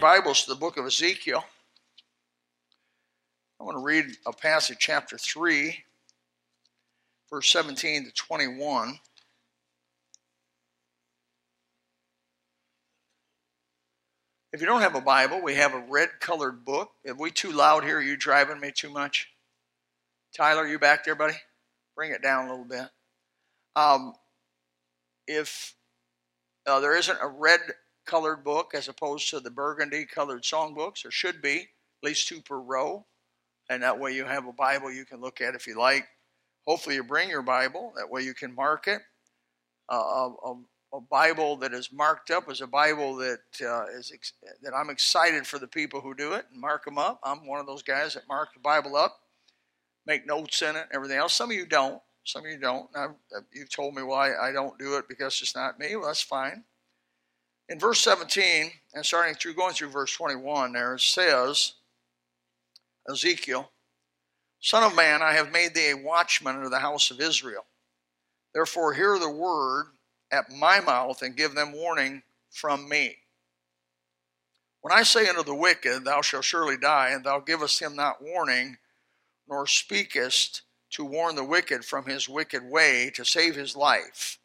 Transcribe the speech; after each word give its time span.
your 0.00 0.08
Bibles 0.08 0.44
to 0.44 0.50
the 0.50 0.56
book 0.56 0.78
of 0.78 0.86
Ezekiel. 0.86 1.44
I 3.60 3.64
want 3.64 3.76
to 3.76 3.82
read 3.82 4.06
a 4.26 4.32
passage, 4.32 4.78
chapter 4.78 5.18
3, 5.18 5.76
verse 7.28 7.50
17 7.50 8.06
to 8.06 8.12
21. 8.12 8.98
If 14.52 14.60
you 14.60 14.66
don't 14.66 14.80
have 14.80 14.94
a 14.94 15.02
Bible, 15.02 15.42
we 15.42 15.56
have 15.56 15.74
a 15.74 15.84
red 15.86 16.08
colored 16.20 16.64
book. 16.64 16.92
Are 17.06 17.14
we 17.14 17.30
too 17.30 17.52
loud 17.52 17.84
here? 17.84 17.98
Are 17.98 18.02
you 18.02 18.16
driving 18.16 18.58
me 18.58 18.72
too 18.74 18.90
much? 18.90 19.28
Tyler, 20.34 20.66
you 20.66 20.78
back 20.78 21.04
there, 21.04 21.14
buddy? 21.14 21.36
Bring 21.94 22.12
it 22.12 22.22
down 22.22 22.46
a 22.46 22.50
little 22.50 22.64
bit. 22.64 22.88
Um, 23.76 24.14
if 25.26 25.74
uh, 26.66 26.80
there 26.80 26.96
isn't 26.96 27.18
a 27.20 27.28
red 27.28 27.60
colored 28.10 28.42
book 28.44 28.72
as 28.74 28.88
opposed 28.88 29.30
to 29.30 29.40
the 29.40 29.50
burgundy 29.50 30.04
colored 30.04 30.42
songbooks, 30.42 31.02
there 31.02 31.12
should 31.12 31.40
be 31.40 31.58
at 31.58 32.06
least 32.06 32.28
two 32.28 32.40
per 32.40 32.58
row 32.58 33.06
and 33.70 33.84
that 33.84 33.98
way 33.98 34.12
you 34.12 34.24
have 34.24 34.46
a 34.46 34.52
Bible 34.52 34.92
you 34.92 35.06
can 35.06 35.20
look 35.20 35.40
at 35.40 35.54
if 35.54 35.66
you 35.66 35.78
like. 35.78 36.06
Hopefully, 36.66 36.96
you 36.96 37.04
bring 37.04 37.30
your 37.30 37.40
Bible. 37.40 37.92
That 37.96 38.10
way, 38.10 38.22
you 38.22 38.34
can 38.34 38.54
mark 38.54 38.88
it. 38.88 39.00
Uh, 39.88 40.30
a, 40.44 40.54
a, 40.92 41.00
Bible 41.08 41.56
that 41.56 41.72
is 41.72 41.90
marked 41.92 42.30
up 42.30 42.50
is 42.50 42.60
a 42.60 42.66
Bible 42.66 43.14
that 43.16 43.40
uh, 43.62 43.84
is 43.96 44.10
ex- 44.12 44.34
that 44.62 44.74
I'm 44.74 44.90
excited 44.90 45.46
for 45.46 45.58
the 45.58 45.68
people 45.68 46.00
who 46.00 46.14
do 46.14 46.32
it 46.34 46.46
and 46.52 46.60
mark 46.60 46.84
them 46.84 46.98
up. 46.98 47.20
I'm 47.24 47.46
one 47.46 47.60
of 47.60 47.66
those 47.66 47.82
guys 47.82 48.14
that 48.14 48.28
mark 48.28 48.52
the 48.54 48.60
Bible 48.60 48.96
up, 48.96 49.20
make 50.04 50.26
notes 50.26 50.60
in 50.62 50.76
it, 50.76 50.86
everything 50.92 51.16
else. 51.16 51.32
Some 51.32 51.50
of 51.50 51.56
you 51.56 51.64
don't. 51.64 52.02
Some 52.24 52.44
of 52.44 52.50
you 52.50 52.58
don't. 52.58 52.88
I've, 52.94 53.14
you've 53.52 53.70
told 53.70 53.94
me 53.94 54.02
why 54.02 54.36
I 54.36 54.52
don't 54.52 54.78
do 54.78 54.96
it 54.96 55.08
because 55.08 55.40
it's 55.40 55.54
not 55.54 55.78
me. 55.78 55.96
Well, 55.96 56.08
that's 56.08 56.22
fine. 56.22 56.64
In 57.70 57.78
verse 57.78 58.00
17 58.00 58.72
and 58.94 59.06
starting 59.06 59.36
through 59.36 59.54
going 59.54 59.74
through 59.74 59.90
verse 59.90 60.12
21, 60.12 60.72
there 60.72 60.96
it 60.96 61.00
says. 61.00 61.74
Ezekiel, 63.08 63.70
Son 64.60 64.82
of 64.82 64.96
man, 64.96 65.22
I 65.22 65.34
have 65.34 65.52
made 65.52 65.74
thee 65.74 65.90
a 65.90 65.96
watchman 65.96 66.62
of 66.62 66.72
the 66.72 66.80
house 66.80 67.12
of 67.12 67.20
Israel. 67.20 67.64
Therefore, 68.52 68.92
hear 68.92 69.18
the 69.20 69.30
word 69.30 69.86
at 70.32 70.50
my 70.50 70.80
mouth 70.80 71.22
and 71.22 71.36
give 71.36 71.54
them 71.54 71.72
warning 71.72 72.22
from 72.50 72.88
me. 72.88 73.16
When 74.80 74.92
I 74.92 75.04
say 75.04 75.28
unto 75.28 75.44
the 75.44 75.54
wicked, 75.54 76.04
Thou 76.04 76.22
shalt 76.22 76.44
surely 76.44 76.76
die, 76.76 77.10
and 77.10 77.24
thou 77.24 77.38
givest 77.38 77.80
him 77.80 77.94
not 77.94 78.20
warning, 78.20 78.78
nor 79.48 79.68
speakest 79.68 80.62
to 80.90 81.04
warn 81.04 81.36
the 81.36 81.44
wicked 81.44 81.84
from 81.84 82.06
his 82.06 82.28
wicked 82.28 82.64
way 82.64 83.12
to 83.14 83.24
save 83.24 83.54
his 83.54 83.76
life, 83.76 84.39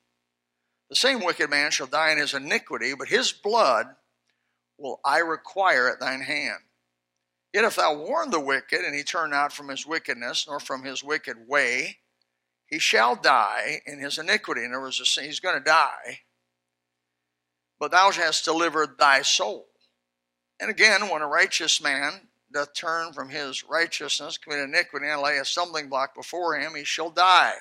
the 0.90 0.96
same 0.96 1.24
wicked 1.24 1.50
man 1.50 1.72
shall 1.72 1.88
die 1.88 2.12
in 2.12 2.18
his 2.18 2.34
iniquity, 2.34 2.94
but 2.94 3.08
his 3.08 3.32
blood 3.32 3.88
will 4.78 5.00
I 5.04 5.20
require 5.20 5.90
at 5.90 6.00
thine 6.00 6.22
hand. 6.22 6.60
Yet 7.54 7.64
if 7.64 7.78
thou 7.78 7.96
warn 7.96 8.32
the 8.32 8.40
wicked, 8.40 8.82
and 8.82 8.94
he 8.94 9.04
turn 9.04 9.30
not 9.30 9.54
from 9.54 9.70
his 9.70 9.86
wickedness, 9.86 10.46
nor 10.48 10.60
from 10.60 10.84
his 10.84 11.04
wicked 11.04 11.48
way, 11.48 12.00
he 12.68 12.80
shall 12.80 13.16
die 13.16 13.82
in 13.86 14.00
his 14.00 14.18
iniquity. 14.18 14.64
In 14.64 14.72
other 14.72 14.82
words, 14.82 15.18
he's 15.18 15.40
going 15.40 15.58
to 15.58 15.64
die. 15.64 16.20
But 17.80 17.92
thou 17.92 18.12
hast 18.12 18.46
delivered 18.46 18.98
thy 18.98 19.22
soul. 19.22 19.68
And 20.60 20.70
again, 20.70 21.10
when 21.10 21.22
a 21.22 21.28
righteous 21.28 21.82
man 21.82 22.28
doth 22.52 22.74
turn 22.74 23.14
from 23.14 23.30
his 23.30 23.64
righteousness, 23.64 24.38
commit 24.38 24.60
iniquity, 24.60 25.08
and 25.08 25.22
lay 25.22 25.38
a 25.38 25.46
stumbling 25.46 25.90
block 25.90 26.16
before 26.16 26.58
him, 26.58 26.76
he 26.76 26.84
shall 26.84 27.10
die. 27.10 27.54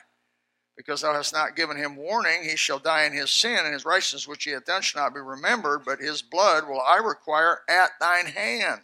Because 0.76 1.02
thou 1.02 1.14
hast 1.14 1.32
not 1.32 1.54
given 1.54 1.76
him 1.76 1.96
warning, 1.96 2.42
he 2.42 2.56
shall 2.56 2.80
die 2.80 3.04
in 3.04 3.12
his 3.12 3.30
sin, 3.30 3.58
and 3.64 3.72
his 3.72 3.84
righteousness 3.84 4.26
which 4.26 4.44
he 4.44 4.50
hath 4.50 4.64
done 4.64 4.82
shall 4.82 5.02
not 5.02 5.14
be 5.14 5.20
remembered, 5.20 5.84
but 5.84 6.00
his 6.00 6.20
blood 6.20 6.66
will 6.66 6.80
I 6.80 6.96
require 6.96 7.60
at 7.68 7.90
thine 8.00 8.26
hand. 8.26 8.80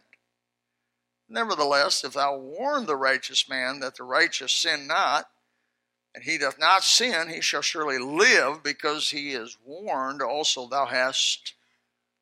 Nevertheless, 1.29 2.05
if 2.05 2.13
thou 2.13 2.37
warn 2.37 2.87
the 2.87 2.97
righteous 2.97 3.49
man 3.49 3.81
that 3.81 3.97
the 3.97 4.05
righteous 4.05 4.53
sin 4.53 4.87
not, 4.87 5.29
and 6.15 6.25
he 6.25 6.39
doth 6.39 6.59
not 6.59 6.83
sin, 6.83 7.29
he 7.29 7.41
shall 7.41 7.63
surely 7.63 7.99
live 7.99 8.63
because 8.63 9.11
he 9.11 9.31
is 9.31 9.57
warned. 9.65 10.23
Also, 10.23 10.67
thou 10.67 10.87
hast 10.87 11.55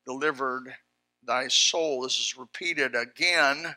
delivered 0.05 0.75
thy 1.23 1.47
soul. 1.47 2.01
This 2.01 2.19
is 2.19 2.37
repeated 2.37 2.95
again 2.95 3.75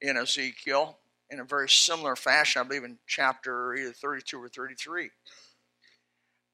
in 0.00 0.16
Ezekiel 0.16 0.98
in 1.30 1.40
a 1.40 1.44
very 1.44 1.68
similar 1.68 2.16
fashion, 2.16 2.60
I 2.60 2.64
believe 2.64 2.84
in 2.84 2.98
chapter 3.06 3.74
either 3.74 3.92
32 3.92 4.42
or 4.42 4.48
33. 4.48 5.10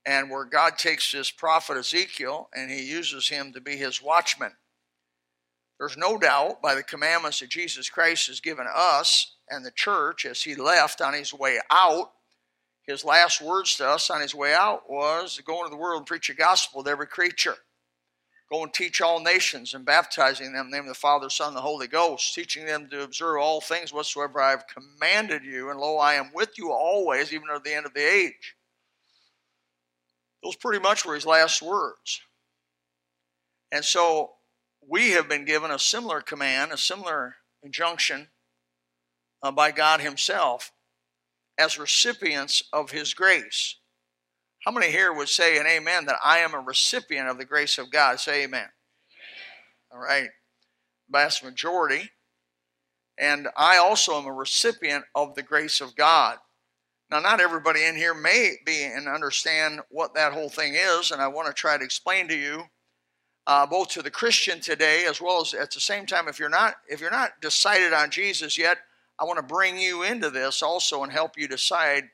And 0.04 0.30
where 0.30 0.44
God 0.44 0.78
takes 0.78 1.12
this 1.12 1.30
prophet 1.30 1.76
Ezekiel 1.76 2.48
and 2.54 2.70
he 2.70 2.82
uses 2.82 3.28
him 3.28 3.52
to 3.52 3.60
be 3.60 3.76
his 3.76 4.02
watchman. 4.02 4.52
There's 5.78 5.96
no 5.96 6.18
doubt 6.18 6.62
by 6.62 6.74
the 6.74 6.82
commandments 6.82 7.40
that 7.40 7.50
Jesus 7.50 7.88
Christ 7.88 8.28
has 8.28 8.40
given 8.40 8.66
us 8.72 9.34
and 9.48 9.64
the 9.64 9.70
church 9.70 10.24
as 10.24 10.42
he 10.42 10.54
left 10.54 11.00
on 11.00 11.12
his 11.12 11.34
way 11.34 11.58
out, 11.70 12.12
his 12.86 13.04
last 13.04 13.40
words 13.40 13.76
to 13.76 13.88
us 13.88 14.10
on 14.10 14.20
his 14.20 14.34
way 14.34 14.54
out 14.54 14.90
was 14.90 15.36
to 15.36 15.42
go 15.42 15.58
into 15.58 15.70
the 15.70 15.76
world 15.76 15.98
and 15.98 16.06
preach 16.06 16.28
the 16.28 16.34
gospel 16.34 16.82
to 16.82 16.90
every 16.90 17.06
creature. 17.06 17.56
Go 18.52 18.62
and 18.64 18.74
teach 18.74 19.00
all 19.00 19.18
nations 19.18 19.72
and 19.72 19.82
baptizing 19.82 20.52
them 20.52 20.66
in 20.66 20.70
the 20.70 20.76
name 20.76 20.84
of 20.84 20.94
the 20.94 20.94
Father, 20.94 21.30
Son, 21.30 21.48
and 21.48 21.56
the 21.56 21.62
Holy 21.62 21.86
Ghost, 21.86 22.34
teaching 22.34 22.66
them 22.66 22.86
to 22.90 23.02
observe 23.02 23.40
all 23.40 23.62
things 23.62 23.94
whatsoever 23.94 24.42
I 24.42 24.50
have 24.50 24.66
commanded 24.66 25.42
you, 25.42 25.70
and 25.70 25.80
lo, 25.80 25.96
I 25.96 26.14
am 26.14 26.32
with 26.34 26.58
you 26.58 26.70
always, 26.70 27.32
even 27.32 27.48
to 27.48 27.62
the 27.64 27.72
end 27.72 27.86
of 27.86 27.94
the 27.94 28.04
age. 28.04 28.56
Those 30.44 30.56
pretty 30.56 30.82
much 30.82 31.06
were 31.06 31.14
his 31.14 31.24
last 31.24 31.62
words. 31.62 32.20
And 33.72 33.82
so 33.82 34.32
we 34.86 35.12
have 35.12 35.30
been 35.30 35.46
given 35.46 35.70
a 35.70 35.78
similar 35.78 36.20
command, 36.20 36.72
a 36.72 36.76
similar 36.76 37.36
injunction 37.62 38.28
uh, 39.42 39.50
by 39.50 39.70
God 39.70 40.02
Himself 40.02 40.72
as 41.56 41.78
recipients 41.78 42.64
of 42.70 42.90
His 42.90 43.14
grace. 43.14 43.76
How 44.64 44.70
many 44.70 44.92
here 44.92 45.12
would 45.12 45.28
say 45.28 45.58
an 45.58 45.66
amen 45.66 46.06
that 46.06 46.18
I 46.22 46.38
am 46.38 46.54
a 46.54 46.60
recipient 46.60 47.28
of 47.28 47.36
the 47.36 47.44
grace 47.44 47.78
of 47.78 47.90
God? 47.90 48.20
Say 48.20 48.44
amen. 48.44 48.60
amen. 48.60 48.68
All 49.90 49.98
right. 49.98 50.28
Vast 51.10 51.42
majority. 51.42 52.10
And 53.18 53.48
I 53.56 53.78
also 53.78 54.18
am 54.18 54.26
a 54.26 54.32
recipient 54.32 55.04
of 55.16 55.34
the 55.34 55.42
grace 55.42 55.80
of 55.80 55.96
God. 55.96 56.38
Now, 57.10 57.18
not 57.18 57.40
everybody 57.40 57.84
in 57.84 57.96
here 57.96 58.14
may 58.14 58.54
be 58.64 58.84
and 58.84 59.08
understand 59.08 59.80
what 59.90 60.14
that 60.14 60.32
whole 60.32 60.48
thing 60.48 60.74
is, 60.76 61.10
and 61.10 61.20
I 61.20 61.28
want 61.28 61.48
to 61.48 61.52
try 61.52 61.76
to 61.76 61.84
explain 61.84 62.28
to 62.28 62.36
you 62.36 62.62
uh, 63.46 63.66
both 63.66 63.88
to 63.88 64.02
the 64.02 64.10
Christian 64.10 64.60
today 64.60 65.04
as 65.06 65.20
well 65.20 65.42
as 65.42 65.54
at 65.54 65.72
the 65.72 65.80
same 65.80 66.06
time. 66.06 66.28
If 66.28 66.38
you're 66.38 66.48
not 66.48 66.76
if 66.88 67.00
you're 67.00 67.10
not 67.10 67.32
decided 67.40 67.92
on 67.92 68.10
Jesus 68.10 68.56
yet, 68.56 68.78
I 69.18 69.24
want 69.24 69.38
to 69.38 69.42
bring 69.42 69.76
you 69.76 70.04
into 70.04 70.30
this 70.30 70.62
also 70.62 71.02
and 71.02 71.12
help 71.12 71.36
you 71.36 71.48
decide 71.48 72.04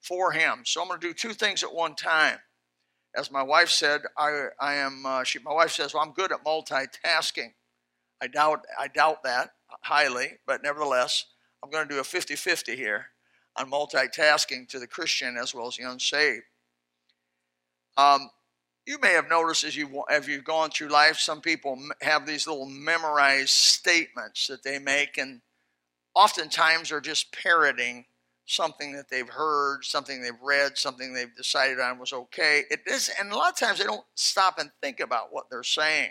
for 0.00 0.32
Him. 0.32 0.62
So 0.64 0.80
I'm 0.82 0.88
going 0.88 1.00
to 1.00 1.06
do 1.06 1.14
two 1.14 1.32
things 1.32 1.62
at 1.62 1.74
one 1.74 1.94
time. 1.94 2.38
As 3.16 3.30
my 3.30 3.42
wife 3.42 3.70
said, 3.70 4.02
I 4.16 4.48
I 4.60 4.74
am. 4.74 5.04
Uh, 5.04 5.24
she 5.24 5.40
my 5.40 5.52
wife 5.52 5.72
says, 5.72 5.94
well, 5.94 6.02
I'm 6.02 6.12
good 6.12 6.32
at 6.32 6.44
multitasking. 6.44 7.52
I 8.22 8.28
doubt 8.28 8.64
I 8.78 8.88
doubt 8.88 9.24
that 9.24 9.50
highly, 9.82 10.38
but 10.46 10.62
nevertheless, 10.62 11.24
I'm 11.62 11.70
going 11.70 11.86
to 11.86 11.94
do 11.94 12.00
a 12.00 12.04
50-50 12.04 12.74
here 12.74 13.06
on 13.56 13.70
multitasking 13.70 14.68
to 14.68 14.78
the 14.78 14.86
Christian 14.86 15.36
as 15.36 15.54
well 15.54 15.66
as 15.66 15.76
the 15.76 15.90
unsaved. 15.90 16.44
Um, 17.96 18.30
you 18.86 18.98
may 19.00 19.12
have 19.12 19.28
noticed 19.28 19.64
as 19.64 19.76
you've, 19.76 19.90
as 20.10 20.26
you've 20.26 20.44
gone 20.44 20.70
through 20.70 20.88
life, 20.88 21.18
some 21.18 21.40
people 21.40 21.78
have 22.00 22.26
these 22.26 22.46
little 22.46 22.66
memorized 22.66 23.50
statements 23.50 24.46
that 24.46 24.62
they 24.62 24.78
make, 24.78 25.18
and 25.18 25.42
oftentimes 26.14 26.90
are 26.90 27.00
just 27.00 27.32
parroting 27.32 28.06
something 28.50 28.92
that 28.92 29.08
they've 29.08 29.28
heard, 29.28 29.84
something 29.84 30.20
they've 30.20 30.32
read, 30.42 30.76
something 30.76 31.12
they've 31.12 31.34
decided 31.36 31.78
on 31.78 31.98
was 31.98 32.12
okay. 32.12 32.64
It 32.70 32.80
is, 32.86 33.10
and 33.18 33.30
a 33.30 33.36
lot 33.36 33.52
of 33.52 33.58
times 33.58 33.78
they 33.78 33.84
don't 33.84 34.04
stop 34.14 34.58
and 34.58 34.70
think 34.82 35.00
about 35.00 35.32
what 35.32 35.48
they're 35.50 35.62
saying. 35.62 36.10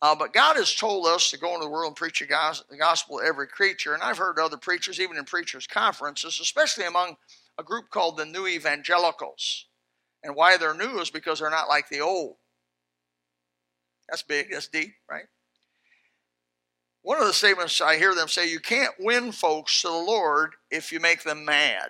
Uh, 0.00 0.14
but 0.14 0.32
God 0.32 0.56
has 0.56 0.74
told 0.74 1.06
us 1.06 1.30
to 1.30 1.38
go 1.38 1.54
into 1.54 1.64
the 1.64 1.70
world 1.70 1.88
and 1.88 1.96
preach 1.96 2.20
the 2.20 2.76
gospel 2.76 3.18
to 3.18 3.24
every 3.24 3.48
creature. 3.48 3.94
And 3.94 4.02
I've 4.02 4.18
heard 4.18 4.38
other 4.38 4.56
preachers, 4.56 5.00
even 5.00 5.16
in 5.16 5.24
preachers' 5.24 5.66
conferences, 5.66 6.38
especially 6.40 6.86
among 6.86 7.16
a 7.58 7.64
group 7.64 7.90
called 7.90 8.16
the 8.16 8.24
New 8.24 8.46
Evangelicals. 8.46 9.66
And 10.22 10.34
why 10.34 10.56
they're 10.56 10.74
new 10.74 11.00
is 11.00 11.10
because 11.10 11.40
they're 11.40 11.50
not 11.50 11.68
like 11.68 11.88
the 11.88 12.00
old. 12.00 12.36
That's 14.08 14.22
big, 14.22 14.50
that's 14.52 14.68
deep, 14.68 14.94
right? 15.10 15.26
One 17.08 17.22
of 17.22 17.26
the 17.26 17.32
statements 17.32 17.80
I 17.80 17.96
hear 17.96 18.14
them 18.14 18.28
say 18.28 18.50
you 18.50 18.60
can't 18.60 18.92
win 19.00 19.32
folks 19.32 19.80
to 19.80 19.88
the 19.88 19.94
Lord 19.94 20.56
if 20.70 20.92
you 20.92 21.00
make 21.00 21.22
them 21.22 21.42
mad. 21.42 21.88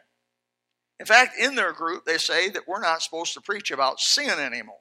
In 1.00 1.06
fact, 1.06 1.36
in 1.36 1.56
their 1.56 1.72
group, 1.72 2.04
they 2.04 2.18
say 2.18 2.48
that 2.50 2.68
we're 2.68 2.80
not 2.80 3.02
supposed 3.02 3.34
to 3.34 3.40
preach 3.40 3.72
about 3.72 3.98
sin 3.98 4.38
anymore. 4.38 4.76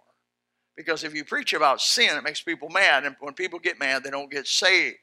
Because 0.75 1.03
if 1.03 1.15
you 1.15 1.25
preach 1.25 1.53
about 1.53 1.81
sin, 1.81 2.15
it 2.15 2.23
makes 2.23 2.39
people 2.39 2.69
mad. 2.69 3.03
And 3.03 3.15
when 3.19 3.33
people 3.33 3.57
get 3.57 3.79
mad, 3.79 4.03
they 4.03 4.11
don't 4.11 4.29
get 4.29 4.45
saved. 4.45 4.97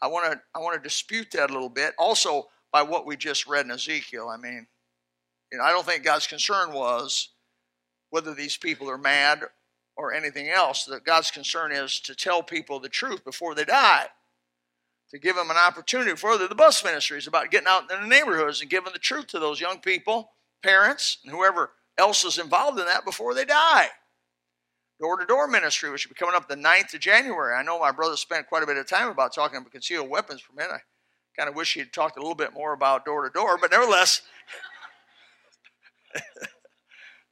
I 0.00 0.06
want 0.06 0.30
to 0.30 0.40
I 0.54 0.60
want 0.60 0.76
to 0.76 0.88
dispute 0.88 1.32
that 1.32 1.50
a 1.50 1.52
little 1.52 1.68
bit. 1.68 1.94
Also, 1.98 2.46
by 2.70 2.82
what 2.82 3.06
we 3.06 3.16
just 3.16 3.48
read 3.48 3.64
in 3.64 3.72
Ezekiel. 3.72 4.28
I 4.28 4.36
mean, 4.36 4.68
you 5.50 5.58
know, 5.58 5.64
I 5.64 5.72
don't 5.72 5.84
think 5.84 6.04
God's 6.04 6.28
concern 6.28 6.72
was 6.72 7.30
whether 8.10 8.34
these 8.34 8.56
people 8.56 8.88
are 8.88 8.98
mad 8.98 9.40
or 9.96 10.14
anything 10.14 10.48
else. 10.48 10.84
That 10.84 11.02
God's 11.02 11.32
concern 11.32 11.72
is 11.72 11.98
to 12.02 12.14
tell 12.14 12.44
people 12.44 12.78
the 12.78 12.88
truth 12.88 13.24
before 13.24 13.56
they 13.56 13.64
die 13.64 14.06
to 15.10 15.18
give 15.18 15.36
them 15.36 15.50
an 15.50 15.56
opportunity. 15.56 16.14
Further, 16.14 16.48
the 16.48 16.54
bus 16.54 16.84
ministry 16.84 17.18
is 17.18 17.26
about 17.26 17.50
getting 17.50 17.68
out 17.68 17.90
in 17.90 18.02
the 18.02 18.06
neighborhoods 18.06 18.60
and 18.60 18.70
giving 18.70 18.92
the 18.92 18.98
truth 18.98 19.26
to 19.28 19.38
those 19.38 19.60
young 19.60 19.78
people, 19.78 20.32
parents, 20.62 21.18
and 21.24 21.32
whoever 21.32 21.72
else 21.96 22.24
is 22.24 22.38
involved 22.38 22.78
in 22.78 22.86
that 22.86 23.04
before 23.04 23.34
they 23.34 23.44
die. 23.44 23.88
Door 25.00 25.18
to 25.18 25.26
door 25.26 25.46
ministry, 25.46 25.90
which 25.90 26.06
will 26.06 26.14
be 26.14 26.18
coming 26.18 26.34
up 26.34 26.48
the 26.48 26.56
9th 26.56 26.94
of 26.94 27.00
January. 27.00 27.54
I 27.54 27.62
know 27.62 27.78
my 27.78 27.92
brother 27.92 28.16
spent 28.16 28.48
quite 28.48 28.62
a 28.62 28.66
bit 28.66 28.76
of 28.76 28.88
time 28.88 29.08
about 29.08 29.32
talking 29.32 29.58
about 29.58 29.70
concealed 29.70 30.10
weapons 30.10 30.40
for. 30.40 30.60
I 30.60 30.78
kind 31.36 31.48
of 31.48 31.54
wish 31.54 31.74
he 31.74 31.80
had 31.80 31.92
talked 31.92 32.16
a 32.16 32.20
little 32.20 32.34
bit 32.34 32.52
more 32.52 32.72
about 32.72 33.04
door 33.04 33.22
to 33.22 33.30
door, 33.32 33.56
but 33.58 33.70
nevertheless, 33.70 34.22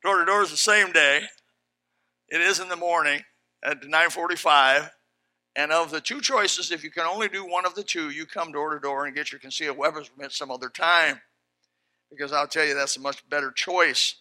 door 0.02 0.19
to 0.19 0.25
door 0.25 0.43
is 0.43 0.50
the 0.50 0.56
same 0.56 0.93
day. 0.93 1.23
It 2.28 2.40
is 2.40 2.61
in 2.61 2.69
the 2.69 2.76
morning 2.76 3.23
at 3.64 3.82
945. 3.82 4.90
And 5.56 5.72
of 5.72 5.90
the 5.90 6.02
two 6.02 6.20
choices, 6.20 6.70
if 6.70 6.84
you 6.84 6.90
can 6.90 7.06
only 7.06 7.28
do 7.28 7.44
one 7.44 7.64
of 7.64 7.74
the 7.74 7.82
two, 7.82 8.10
you 8.10 8.26
come 8.26 8.52
door 8.52 8.74
to 8.74 8.80
door 8.80 9.06
and 9.06 9.16
get 9.16 9.32
your 9.32 9.38
concealed 9.38 9.78
weapons 9.78 10.10
permit 10.10 10.32
some 10.32 10.50
other 10.50 10.68
time. 10.68 11.20
Because 12.10 12.30
I'll 12.30 12.46
tell 12.46 12.66
you, 12.66 12.74
that's 12.74 12.98
a 12.98 13.00
much 13.00 13.26
better 13.30 13.50
choice. 13.50 14.16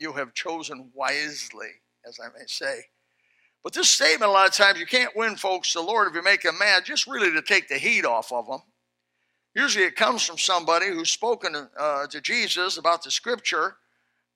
You 0.00 0.12
have 0.14 0.34
chosen 0.34 0.90
wisely, 0.94 1.68
as 2.06 2.18
I 2.20 2.26
may 2.36 2.44
say. 2.46 2.80
But 3.62 3.72
this 3.72 3.88
statement, 3.88 4.28
a 4.28 4.32
lot 4.32 4.48
of 4.48 4.54
times, 4.54 4.80
you 4.80 4.86
can't 4.86 5.14
win 5.14 5.36
folks 5.36 5.72
the 5.72 5.80
Lord 5.80 6.08
if 6.08 6.14
you 6.14 6.22
make 6.22 6.42
them 6.42 6.58
mad, 6.58 6.84
just 6.84 7.06
really 7.06 7.30
to 7.30 7.42
take 7.42 7.68
the 7.68 7.78
heat 7.78 8.04
off 8.04 8.32
of 8.32 8.46
them. 8.46 8.62
Usually 9.54 9.84
it 9.84 9.96
comes 9.96 10.24
from 10.24 10.38
somebody 10.38 10.88
who's 10.88 11.10
spoken 11.10 11.68
uh, 11.78 12.06
to 12.08 12.20
Jesus 12.20 12.78
about 12.78 13.04
the 13.04 13.10
scripture, 13.10 13.76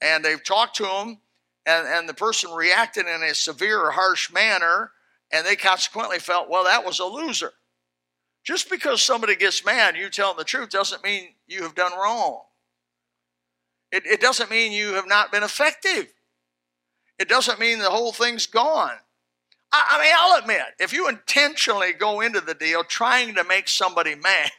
and 0.00 0.24
they've 0.24 0.42
talked 0.42 0.76
to 0.76 0.86
him, 0.86 1.18
and, 1.66 1.86
and 1.88 2.08
the 2.08 2.14
person 2.14 2.52
reacted 2.52 3.06
in 3.06 3.22
a 3.22 3.34
severe 3.34 3.80
or 3.80 3.90
harsh 3.92 4.32
manner, 4.32 4.92
and 5.32 5.46
they 5.46 5.56
consequently 5.56 6.18
felt, 6.18 6.48
well, 6.48 6.64
that 6.64 6.84
was 6.84 6.98
a 6.98 7.04
loser. 7.04 7.52
Just 8.44 8.70
because 8.70 9.02
somebody 9.02 9.36
gets 9.36 9.64
mad, 9.64 9.96
you 9.96 10.10
tell 10.10 10.28
them 10.28 10.38
the 10.38 10.44
truth, 10.44 10.70
doesn't 10.70 11.02
mean 11.02 11.28
you 11.46 11.62
have 11.62 11.74
done 11.74 11.92
wrong. 11.92 12.42
It, 13.90 14.06
it 14.06 14.20
doesn't 14.20 14.50
mean 14.50 14.72
you 14.72 14.94
have 14.94 15.08
not 15.08 15.32
been 15.32 15.42
effective. 15.42 16.12
It 17.18 17.28
doesn't 17.28 17.60
mean 17.60 17.78
the 17.78 17.90
whole 17.90 18.12
thing's 18.12 18.46
gone. 18.46 18.96
I, 19.72 19.86
I 19.90 20.02
mean, 20.02 20.12
I'll 20.16 20.40
admit, 20.40 20.62
if 20.78 20.92
you 20.92 21.08
intentionally 21.08 21.92
go 21.92 22.20
into 22.20 22.40
the 22.40 22.54
deal 22.54 22.84
trying 22.84 23.34
to 23.36 23.44
make 23.44 23.68
somebody 23.68 24.14
mad, 24.22 24.50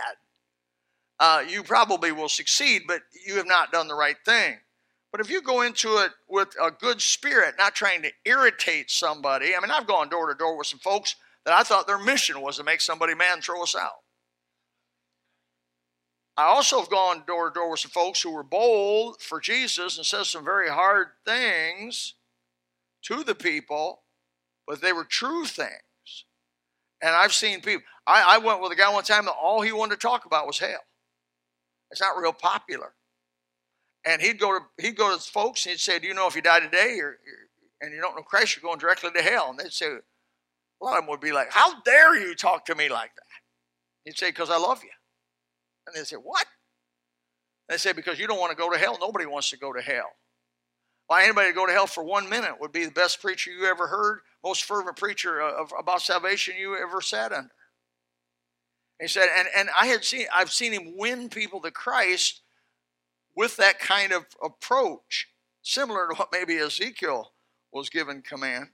uh, 1.20 1.44
you 1.48 1.64
probably 1.64 2.12
will 2.12 2.30
succeed, 2.30 2.84
but 2.88 3.02
you 3.26 3.36
have 3.36 3.48
not 3.48 3.72
done 3.72 3.88
the 3.88 3.96
right 3.96 4.18
thing. 4.26 4.58
But 5.16 5.26
if 5.26 5.32
you 5.32 5.42
go 5.42 5.62
into 5.62 6.00
it 6.00 6.12
with 6.28 6.50
a 6.62 6.72
good 6.72 7.02
spirit, 7.02 7.56
not 7.58 7.74
trying 7.74 8.02
to 8.02 8.12
irritate 8.26 8.92
somebody, 8.92 9.56
I 9.56 9.62
mean, 9.62 9.72
I've 9.72 9.88
gone 9.88 10.10
door 10.10 10.28
to 10.28 10.38
door 10.38 10.58
with 10.58 10.68
some 10.68 10.80
folks 10.80 11.16
that 11.46 11.54
I 11.54 11.64
thought 11.64 11.88
their 11.88 11.98
mission 11.98 12.42
was 12.42 12.58
to 12.58 12.66
make 12.66 12.82
somebody 12.82 13.16
mad 13.16 13.36
and 13.36 13.42
throw 13.42 13.64
us 13.64 13.78
out. 13.78 14.02
I 16.36 16.44
also 16.44 16.82
have 16.82 16.90
gone 16.90 17.24
door 17.26 17.48
to 17.48 17.54
door 17.54 17.72
with 17.72 17.80
some 17.80 17.92
folks 17.92 18.22
who 18.22 18.32
were 18.32 18.44
bold 18.44 19.22
for 19.22 19.40
Jesus 19.40 19.96
and 19.96 20.06
said 20.06 20.26
some 20.26 20.44
very 20.44 20.70
hard 20.70 21.08
things 21.26 22.16
to 23.04 23.24
the 23.24 23.36
people, 23.36 24.02
but 24.68 24.82
they 24.82 24.92
were 24.92 25.06
true 25.06 25.46
things. 25.46 26.26
And 27.02 27.16
I've 27.16 27.32
seen 27.32 27.62
people, 27.62 27.88
I, 28.06 28.36
I 28.36 28.38
went 28.40 28.60
with 28.60 28.74
a 28.74 28.76
guy 28.76 28.92
one 28.92 29.06
time 29.06 29.24
that 29.28 29.36
all 29.42 29.62
he 29.62 29.72
wanted 29.72 29.96
to 29.96 30.06
talk 30.06 30.26
about 30.26 30.46
was 30.46 30.60
hell. 30.60 30.84
It's 31.90 32.02
not 32.02 32.18
real 32.18 32.34
popular 32.34 32.96
and 34.06 34.22
he'd 34.22 34.40
go 34.40 34.60
to 34.60 34.66
he'd 34.82 34.96
go 34.96 35.16
to 35.16 35.22
folks 35.22 35.66
and 35.66 35.72
he'd 35.72 35.80
say, 35.80 36.00
"Do 36.00 36.08
you 36.08 36.14
know 36.14 36.28
if 36.28 36.36
you 36.36 36.42
die 36.42 36.60
today, 36.60 37.00
or, 37.00 37.18
and 37.82 37.94
you 37.94 38.00
don't 38.00 38.16
know 38.16 38.22
Christ, 38.22 38.56
you're 38.56 38.68
going 38.68 38.80
directly 38.80 39.12
to 39.12 39.22
hell?" 39.22 39.50
And 39.50 39.60
they'd 39.60 39.74
say, 39.74 39.88
a 39.88 40.84
lot 40.84 40.98
of 40.98 41.04
them 41.04 41.10
would 41.10 41.22
be 41.22 41.32
like, 41.32 41.52
"How 41.52 41.82
dare 41.82 42.16
you 42.16 42.36
talk 42.36 42.66
to 42.66 42.76
me 42.76 42.90
like 42.90 43.14
that?" 43.16 43.24
He'd 44.06 44.18
say, 44.18 44.30
"Because 44.30 44.50
I 44.50 44.58
love 44.58 44.84
you." 44.84 44.92
And 45.88 45.96
they'd 45.96 46.08
say, 46.08 46.18
"What?" 46.18 46.46
They 47.68 47.78
say, 47.78 47.94
"Because 47.94 48.20
you 48.20 48.28
don't 48.28 48.40
want 48.40 48.52
to 48.52 48.58
go 48.58 48.72
to 48.72 48.78
hell. 48.78 48.98
Nobody 49.00 49.26
wants 49.26 49.50
to 49.50 49.58
go 49.58 49.74
to 49.74 49.82
hell." 49.82 50.12
Why 51.08 51.24
anybody 51.24 51.50
to 51.50 51.54
go 51.54 51.68
to 51.68 51.72
hell 51.72 51.88
for 51.88 52.04
one 52.04 52.30
minute 52.30 52.60
would 52.60 52.72
be 52.72 52.86
the 52.86 52.92
best 52.92 53.22
preacher 53.22 53.52
you 53.52 53.66
ever 53.66 53.88
heard, 53.88 54.22
most 54.44 54.64
fervent 54.64 54.98
preacher 54.98 55.40
of, 55.40 55.72
about 55.78 56.02
salvation 56.02 56.56
you 56.58 56.76
ever 56.76 57.00
sat 57.00 57.32
under. 57.32 57.52
He 59.00 59.08
said, 59.08 59.28
and, 59.38 59.48
and 59.56 59.70
I 59.80 59.88
had 59.88 60.04
seen 60.04 60.26
I've 60.34 60.52
seen 60.52 60.72
him 60.72 60.94
win 60.98 61.30
people 61.30 61.62
to 61.62 61.70
Christ 61.70 62.42
with 63.36 63.58
that 63.58 63.80
kind 63.80 64.12
of 64.12 64.26
approach, 64.44 65.28
similar 65.62 66.08
to 66.08 66.16
what 66.16 66.30
maybe 66.32 66.58
Ezekiel 66.58 67.34
was 67.72 67.90
given 67.90 68.22
command. 68.22 68.70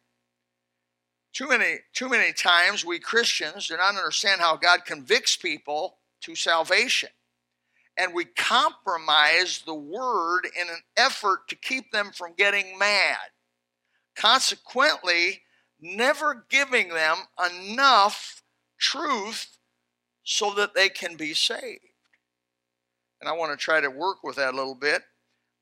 Too 1.34 1.48
many, 1.48 1.78
too 1.94 2.10
many 2.10 2.34
times 2.34 2.86
we 2.86 3.00
Christians 3.00 3.68
do 3.68 3.78
not 3.78 3.96
understand 3.96 4.42
how 4.42 4.58
God 4.58 4.86
convicts 4.86 5.36
people 5.36 5.98
to 6.22 6.36
salvation. 6.36 7.10
And 7.98 8.13
we 8.13 8.25
compromise 8.25 9.63
the 9.66 9.74
word 9.75 10.48
in 10.60 10.69
an 10.69 10.81
effort 10.98 11.48
to 11.50 11.56
keep 11.56 11.92
them 11.92 12.12
from 12.13 12.34
getting 12.38 12.78
mad. 12.78 13.18
Consequently, 14.16 15.42
never 15.80 16.46
giving 16.50 16.89
them 16.89 17.18
enough 17.51 18.44
truth 18.77 19.58
so 20.24 20.53
that 20.53 20.74
they 20.74 20.89
can 20.89 21.15
be 21.15 21.34
saved 21.34 21.90
and 23.22 23.30
I 23.30 23.34
want 23.34 23.51
to 23.51 23.63
try 23.63 23.80
to 23.80 23.90
work 23.90 24.24
with 24.24 24.36
that 24.38 24.54
a 24.54 24.58
little 24.58 24.75
bit 24.75 25.04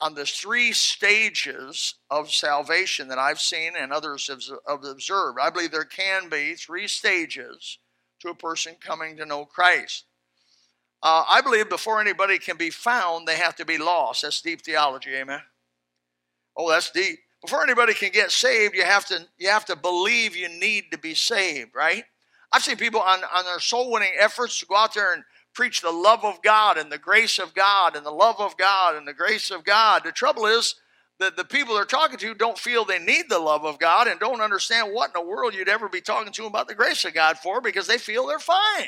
on 0.02 0.16
the 0.16 0.26
three 0.26 0.72
stages 0.72 1.96
of 2.10 2.32
salvation 2.32 3.10
that 3.10 3.20
I've 3.20 3.42
seen 3.42 3.74
and 3.78 3.92
others 3.92 4.28
have 4.28 4.84
observed. 4.84 5.38
I 5.42 5.50
believe 5.50 5.72
there 5.72 5.84
can 5.84 6.30
be 6.30 6.56
three 6.56 6.88
stages 6.88 7.80
to 8.22 8.30
a 8.30 8.36
person 8.36 8.76
coming 8.80 9.18
to 9.18 9.26
know 9.26 9.46
Christ. 9.46 10.06
Uh, 11.04 11.24
I 11.30 11.42
believe 11.42 11.70
before 11.70 12.02
anybody 12.02 12.40
can 12.40 12.58
be 12.58 12.70
found, 12.70 13.28
they 13.28 13.36
have 13.36 13.56
to 13.58 13.66
be 13.66 13.78
lost. 13.78 14.22
That's 14.22 14.42
deep 14.42 14.62
theology, 14.62 15.14
amen. 15.16 15.42
Oh, 16.58 16.70
that's 16.70 16.92
deep. 16.92 17.20
Before 17.42 17.64
anybody 17.64 17.94
can 17.94 18.12
get 18.12 18.32
saved, 18.32 18.76
you 18.76 18.84
have 18.84 19.06
to 19.06 19.26
you 19.38 19.48
have 19.48 19.64
to 19.66 19.76
believe 19.78 20.36
you 20.36 20.50
need 20.50 20.86
to 20.92 20.98
be 20.98 21.14
saved, 21.14 21.72
right? 21.74 22.04
I've 22.52 22.64
seen 22.64 22.76
people 22.76 23.00
on, 23.00 23.22
on 23.34 23.46
their 23.46 23.60
soul 23.60 23.92
winning 23.92 24.12
efforts 24.20 24.60
to 24.60 24.66
go 24.66 24.76
out 24.76 24.94
there 24.94 25.14
and 25.14 25.24
preach 25.54 25.82
the 25.82 25.92
love 25.92 26.24
of 26.24 26.42
God 26.42 26.78
and 26.78 26.92
the 26.92 26.98
grace 26.98 27.40
of 27.40 27.54
God 27.54 27.96
and 27.96 28.06
the 28.06 28.12
love 28.12 28.40
of 28.40 28.58
God 28.58 28.96
and 28.96 29.08
the 29.08 29.14
grace 29.14 29.52
of 29.52 29.64
God. 29.64 30.04
The 30.04 30.12
trouble 30.12 30.46
is 30.46 30.76
that 31.20 31.36
the 31.36 31.44
people 31.44 31.76
they're 31.76 31.86
talking 31.86 32.18
to 32.18 32.34
don't 32.34 32.58
feel 32.58 32.86
they 32.86 33.00
need 33.00 33.26
the 33.30 33.40
love 33.40 33.66
of 33.66 33.78
God 33.78 34.08
and 34.08 34.20
don't 34.20 34.42
understand 34.42 34.94
what 34.94 35.10
in 35.10 35.22
the 35.22 35.30
world 35.30 35.54
you'd 35.54 35.70
ever 35.70 35.90
be 35.90 36.02
talking 36.02 36.32
to 36.32 36.42
them 36.44 36.50
about 36.50 36.68
the 36.68 36.76
grace 36.76 37.04
of 37.06 37.14
God 37.14 37.38
for 37.38 37.62
because 37.62 37.88
they 37.88 37.98
feel 37.98 38.28
they're 38.28 38.40
fine. 38.40 38.88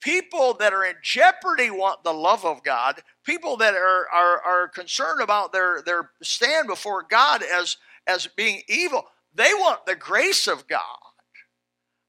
People 0.00 0.54
that 0.54 0.72
are 0.72 0.84
in 0.84 0.94
jeopardy 1.02 1.70
want 1.70 2.04
the 2.04 2.12
love 2.12 2.44
of 2.44 2.62
God. 2.62 3.02
People 3.24 3.56
that 3.58 3.74
are, 3.74 4.06
are, 4.14 4.40
are 4.42 4.68
concerned 4.68 5.20
about 5.20 5.52
their, 5.52 5.82
their 5.82 6.10
stand 6.22 6.68
before 6.68 7.04
God 7.08 7.42
as, 7.42 7.76
as 8.06 8.28
being 8.28 8.62
evil, 8.68 9.06
they 9.34 9.52
want 9.54 9.86
the 9.86 9.96
grace 9.96 10.46
of 10.46 10.68
God. 10.68 10.80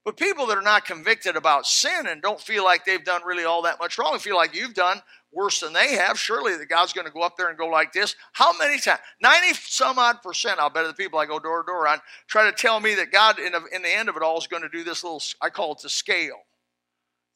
But 0.06 0.18
people 0.18 0.48
that 0.48 0.58
are 0.58 0.62
not 0.62 0.86
convicted 0.86 1.36
about 1.36 1.66
sin 1.66 2.08
and 2.08 2.22
don't 2.22 2.40
feel 2.40 2.64
like 2.64 2.86
they've 2.86 3.04
done 3.04 3.22
really 3.26 3.44
all 3.44 3.62
that 3.64 3.80
much 3.80 3.98
wrong, 3.98 4.18
feel 4.18 4.38
like 4.38 4.56
you've 4.56 4.74
done 4.74 5.02
worse 5.32 5.60
than 5.60 5.74
they 5.74 5.94
have, 5.94 6.18
surely 6.18 6.58
the 6.58 6.66
God's 6.66 6.94
going 6.94 7.06
to 7.06 7.14
go 7.14 7.22
up 7.22 7.38
there 7.38 7.50
and 7.50 7.58
go 7.58 7.68
like 7.68 7.92
this. 7.92 8.16
How 8.34 8.58
many 8.58 8.80
times? 8.80 9.00
90 9.22 9.54
some 9.54 10.00
odd 10.00 10.22
percent, 10.22 10.60
I'll 10.60 10.70
bet, 10.70 10.86
of 10.86 10.90
the 10.90 11.02
people 11.02 11.20
I 11.20 11.26
go 11.26 11.40
door 11.40 11.62
to 11.62 11.68
door 11.68 11.88
on 11.88 12.00
try 12.28 12.50
to 12.50 12.56
tell 12.56 12.80
me 12.80 12.96
that 12.96 13.12
God, 13.12 13.40
in 13.40 13.52
the, 13.52 13.62
in 13.72 13.82
the 13.82 13.96
end 13.96 14.10
of 14.10 14.16
it 14.16 14.24
all, 14.24 14.38
is 14.38 14.48
going 14.48 14.64
to 14.64 14.70
do 14.70 14.84
this 14.84 15.04
little, 15.04 15.22
I 15.42 15.50
call 15.50 15.74
it 15.74 15.80
the 15.82 15.90
scale. 15.90 16.40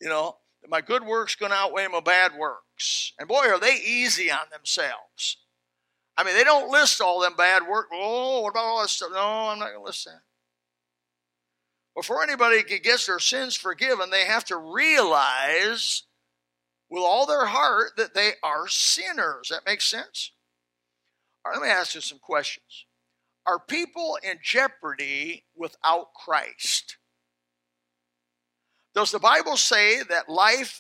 You 0.02 0.10
know, 0.10 0.38
that 0.62 0.72
my 0.72 0.82
good 0.82 1.06
works 1.06 1.36
going 1.36 1.52
to 1.52 1.58
outweigh 1.58 1.88
my 1.88 2.00
bad 2.00 2.32
works. 2.38 3.14
And 3.20 3.28
boy, 3.28 3.48
are 3.48 3.60
they 3.60 3.76
easy 3.76 4.32
on 4.32 4.46
themselves. 4.52 5.38
I 6.18 6.24
mean, 6.24 6.36
they 6.36 6.44
don't 6.44 6.70
list 6.70 7.02
all 7.02 7.20
them 7.22 7.36
bad 7.36 7.64
work. 7.68 7.88
Oh, 7.92 8.42
what 8.42 8.52
about 8.52 8.64
all 8.64 8.82
this 8.82 8.92
stuff? 8.92 9.10
No, 9.12 9.20
I'm 9.20 9.60
not 9.60 9.70
going 9.70 9.80
to 9.80 9.86
list 9.86 10.06
that. 10.06 10.22
Before 11.96 12.24
anybody 12.24 12.64
gets 12.64 13.06
their 13.06 13.20
sins 13.20 13.56
forgiven, 13.56 14.10
they 14.10 14.26
have 14.26 14.46
to 14.46 14.58
realize 14.58 16.04
with 16.90 17.04
all 17.04 17.26
their 17.26 17.46
heart 17.46 17.92
that 17.98 18.14
they 18.14 18.32
are 18.44 18.68
sinners. 18.68 19.50
That 19.50 19.66
makes 19.66 19.86
sense? 19.86 20.32
All 21.46 21.52
right, 21.52 21.60
let 21.60 21.68
me 21.68 21.72
ask 21.72 21.94
you 21.94 22.02
some 22.02 22.20
questions. 22.20 22.86
Are 23.46 23.60
people 23.60 24.18
in 24.24 24.40
jeopardy 24.42 25.46
without 25.56 26.14
Christ? 26.14 26.98
Does 28.96 29.12
the 29.12 29.20
Bible 29.20 29.58
say 29.58 30.02
that 30.04 30.30
life 30.30 30.80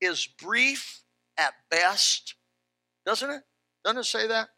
is 0.00 0.26
brief 0.26 1.02
at 1.38 1.54
best? 1.70 2.34
Doesn't 3.06 3.30
it? 3.30 3.42
Doesn't 3.84 4.00
it 4.00 4.04
say 4.04 4.26
that? 4.26 4.48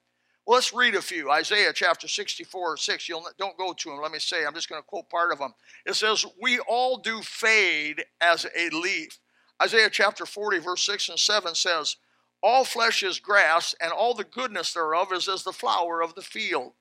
Well, 0.47 0.57
let's 0.57 0.75
read 0.75 0.95
a 0.95 1.01
few. 1.01 1.31
Isaiah 1.31 1.73
chapter 1.73 2.07
64, 2.07 2.77
6. 2.77 3.09
You'll, 3.09 3.25
don't 3.39 3.57
go 3.57 3.73
to 3.73 3.89
them. 3.89 4.01
Let 4.03 4.13
me 4.13 4.19
say, 4.19 4.45
I'm 4.45 4.53
just 4.53 4.69
going 4.69 4.81
to 4.81 4.87
quote 4.87 5.09
part 5.09 5.33
of 5.33 5.39
them. 5.39 5.55
It 5.87 5.95
says, 5.95 6.27
We 6.41 6.59
all 6.61 6.99
do 6.99 7.23
fade 7.23 8.05
as 8.21 8.47
a 8.55 8.69
leaf. 8.71 9.19
Isaiah 9.63 9.89
chapter 9.91 10.27
40, 10.27 10.59
verse 10.59 10.85
6 10.85 11.09
and 11.09 11.19
7 11.19 11.55
says, 11.55 11.97
All 12.43 12.65
flesh 12.65 13.03
is 13.03 13.21
grass, 13.21 13.75
and 13.81 13.91
all 13.91 14.13
the 14.13 14.25
goodness 14.25 14.75
thereof 14.75 15.13
is 15.13 15.29
as 15.29 15.45
the 15.45 15.53
flower 15.53 16.03
of 16.03 16.15
the 16.15 16.23
field. 16.23 16.73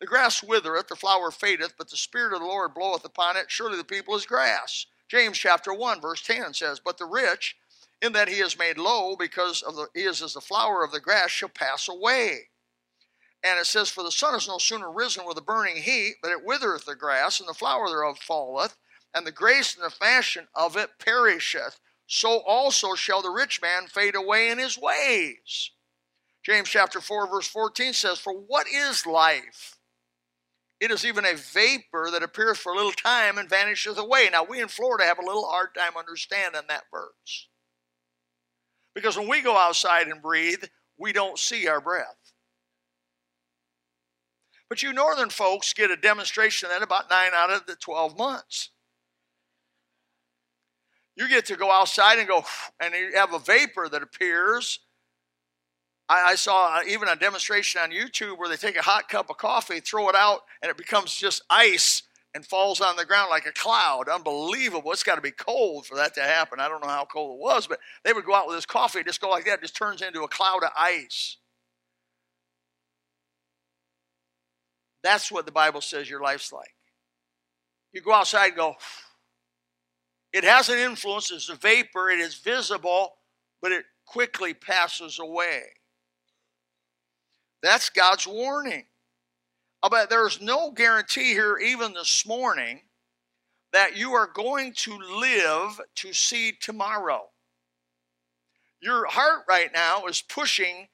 The 0.00 0.06
grass 0.06 0.42
withereth, 0.42 0.86
the 0.86 0.96
flower 0.96 1.32
fadeth, 1.32 1.74
but 1.76 1.90
the 1.90 1.96
Spirit 1.96 2.32
of 2.32 2.40
the 2.40 2.46
Lord 2.46 2.74
bloweth 2.74 3.04
upon 3.04 3.36
it. 3.36 3.46
Surely 3.50 3.76
the 3.76 3.84
people 3.84 4.14
is 4.14 4.24
grass. 4.24 4.86
James 5.08 5.36
chapter 5.36 5.74
1, 5.74 6.00
verse 6.00 6.22
10 6.22 6.54
says, 6.54 6.78
But 6.78 6.96
the 6.96 7.06
rich, 7.06 7.56
in 8.00 8.12
that 8.12 8.28
he 8.28 8.36
is 8.36 8.56
made 8.56 8.78
low, 8.78 9.16
because 9.16 9.62
of 9.62 9.74
the, 9.74 9.88
he 9.94 10.02
is 10.02 10.22
as 10.22 10.34
the 10.34 10.40
flower 10.40 10.84
of 10.84 10.92
the 10.92 11.00
grass, 11.00 11.30
shall 11.30 11.48
pass 11.48 11.88
away. 11.88 12.49
And 13.42 13.58
it 13.58 13.66
says, 13.66 13.88
For 13.88 14.02
the 14.02 14.10
sun 14.10 14.34
is 14.34 14.48
no 14.48 14.58
sooner 14.58 14.90
risen 14.90 15.24
with 15.26 15.38
a 15.38 15.42
burning 15.42 15.76
heat, 15.76 16.16
but 16.22 16.30
it 16.30 16.44
withereth 16.44 16.84
the 16.84 16.94
grass, 16.94 17.40
and 17.40 17.48
the 17.48 17.54
flower 17.54 17.88
thereof 17.88 18.18
falleth, 18.18 18.76
and 19.14 19.26
the 19.26 19.32
grace 19.32 19.74
and 19.74 19.84
the 19.84 19.90
fashion 19.90 20.48
of 20.54 20.76
it 20.76 20.90
perisheth. 20.98 21.80
So 22.06 22.40
also 22.40 22.94
shall 22.94 23.22
the 23.22 23.30
rich 23.30 23.62
man 23.62 23.86
fade 23.86 24.14
away 24.14 24.50
in 24.50 24.58
his 24.58 24.76
ways. 24.76 25.70
James 26.42 26.68
chapter 26.68 27.00
4, 27.00 27.28
verse 27.28 27.46
14 27.46 27.92
says, 27.92 28.18
For 28.18 28.32
what 28.32 28.66
is 28.66 29.06
life? 29.06 29.76
It 30.80 30.90
is 30.90 31.04
even 31.04 31.26
a 31.26 31.34
vapor 31.34 32.08
that 32.10 32.22
appeareth 32.22 32.58
for 32.58 32.72
a 32.72 32.76
little 32.76 32.92
time 32.92 33.36
and 33.36 33.48
vanisheth 33.48 33.98
away. 33.98 34.28
Now, 34.32 34.44
we 34.44 34.62
in 34.62 34.68
Florida 34.68 35.04
have 35.04 35.18
a 35.18 35.24
little 35.24 35.46
hard 35.46 35.74
time 35.74 35.92
understanding 35.98 36.62
that 36.68 36.84
verse. 36.90 37.48
Because 38.94 39.16
when 39.16 39.28
we 39.28 39.42
go 39.42 39.56
outside 39.56 40.08
and 40.08 40.22
breathe, 40.22 40.64
we 40.98 41.12
don't 41.12 41.38
see 41.38 41.68
our 41.68 41.80
breath. 41.80 42.16
But 44.70 44.84
you 44.84 44.92
northern 44.92 45.30
folks 45.30 45.74
get 45.74 45.90
a 45.90 45.96
demonstration 45.96 46.66
of 46.66 46.72
that 46.72 46.82
about 46.82 47.10
nine 47.10 47.32
out 47.34 47.50
of 47.50 47.66
the 47.66 47.74
12 47.74 48.16
months. 48.16 48.70
You 51.16 51.28
get 51.28 51.44
to 51.46 51.56
go 51.56 51.72
outside 51.72 52.20
and 52.20 52.28
go, 52.28 52.44
and 52.80 52.94
you 52.94 53.10
have 53.16 53.34
a 53.34 53.40
vapor 53.40 53.88
that 53.90 54.02
appears. 54.02 54.78
I, 56.08 56.30
I 56.30 56.34
saw 56.36 56.76
uh, 56.76 56.80
even 56.86 57.08
a 57.08 57.16
demonstration 57.16 57.80
on 57.82 57.90
YouTube 57.90 58.38
where 58.38 58.48
they 58.48 58.56
take 58.56 58.76
a 58.76 58.82
hot 58.82 59.08
cup 59.08 59.28
of 59.28 59.36
coffee, 59.36 59.80
throw 59.80 60.08
it 60.08 60.14
out, 60.14 60.42
and 60.62 60.70
it 60.70 60.76
becomes 60.76 61.14
just 61.16 61.42
ice 61.50 62.04
and 62.32 62.46
falls 62.46 62.80
on 62.80 62.94
the 62.94 63.04
ground 63.04 63.28
like 63.28 63.46
a 63.46 63.52
cloud. 63.52 64.08
Unbelievable. 64.08 64.92
It's 64.92 65.02
got 65.02 65.16
to 65.16 65.20
be 65.20 65.32
cold 65.32 65.84
for 65.84 65.96
that 65.96 66.14
to 66.14 66.22
happen. 66.22 66.60
I 66.60 66.68
don't 66.68 66.80
know 66.80 66.88
how 66.88 67.04
cold 67.04 67.38
it 67.38 67.42
was, 67.42 67.66
but 67.66 67.80
they 68.04 68.12
would 68.12 68.24
go 68.24 68.34
out 68.34 68.46
with 68.46 68.56
this 68.56 68.66
coffee, 68.66 69.02
just 69.02 69.20
go 69.20 69.30
like 69.30 69.46
that, 69.46 69.60
just 69.60 69.76
turns 69.76 70.00
into 70.00 70.22
a 70.22 70.28
cloud 70.28 70.62
of 70.62 70.70
ice. 70.78 71.38
That's 75.02 75.32
what 75.32 75.46
the 75.46 75.52
Bible 75.52 75.80
says 75.80 76.08
your 76.08 76.20
life's 76.20 76.52
like. 76.52 76.74
You 77.92 78.00
go 78.00 78.12
outside 78.12 78.48
and 78.48 78.56
go, 78.56 78.74
it 80.32 80.44
has 80.44 80.68
an 80.68 80.78
influence, 80.78 81.30
it's 81.30 81.48
a 81.48 81.56
vapor, 81.56 82.10
it 82.10 82.20
is 82.20 82.36
visible, 82.36 83.14
but 83.60 83.72
it 83.72 83.84
quickly 84.06 84.54
passes 84.54 85.18
away. 85.18 85.62
That's 87.62 87.90
God's 87.90 88.26
warning. 88.26 88.84
But 89.88 90.10
there's 90.10 90.40
no 90.40 90.72
guarantee 90.72 91.32
here, 91.32 91.56
even 91.58 91.94
this 91.94 92.26
morning, 92.26 92.80
that 93.72 93.96
you 93.96 94.12
are 94.12 94.26
going 94.26 94.74
to 94.74 94.98
live 94.98 95.80
to 95.96 96.12
see 96.12 96.52
tomorrow. 96.52 97.28
Your 98.82 99.06
heart 99.06 99.44
right 99.48 99.70
now 99.72 100.06
is 100.06 100.22
pushing 100.22 100.88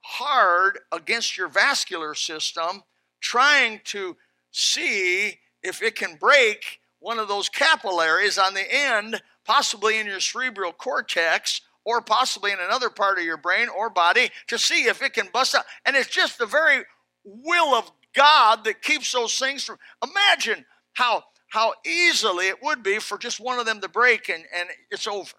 hard 0.00 0.78
against 0.92 1.36
your 1.36 1.48
vascular 1.48 2.14
system 2.14 2.82
trying 3.20 3.80
to 3.84 4.16
see 4.52 5.38
if 5.62 5.82
it 5.82 5.96
can 5.96 6.16
break 6.16 6.80
one 7.00 7.18
of 7.18 7.28
those 7.28 7.48
capillaries 7.48 8.38
on 8.38 8.54
the 8.54 8.64
end, 8.72 9.20
possibly 9.44 9.98
in 9.98 10.06
your 10.06 10.20
cerebral 10.20 10.72
cortex 10.72 11.60
or 11.84 12.00
possibly 12.00 12.50
in 12.52 12.58
another 12.58 12.90
part 12.90 13.18
of 13.18 13.24
your 13.24 13.36
brain 13.36 13.68
or 13.68 13.88
body, 13.88 14.28
to 14.48 14.58
see 14.58 14.84
if 14.84 15.02
it 15.02 15.12
can 15.12 15.28
bust 15.32 15.54
out. 15.54 15.64
And 15.84 15.94
it's 15.94 16.08
just 16.08 16.38
the 16.38 16.46
very 16.46 16.84
will 17.24 17.74
of 17.74 17.90
God 18.14 18.64
that 18.64 18.82
keeps 18.82 19.12
those 19.12 19.38
things 19.38 19.64
from. 19.64 19.78
Imagine 20.02 20.64
how 20.94 21.24
how 21.48 21.74
easily 21.86 22.48
it 22.48 22.60
would 22.62 22.82
be 22.82 22.98
for 22.98 23.16
just 23.16 23.38
one 23.38 23.58
of 23.58 23.66
them 23.66 23.80
to 23.80 23.88
break 23.88 24.28
and, 24.28 24.44
and 24.54 24.68
it's 24.90 25.06
over. 25.06 25.32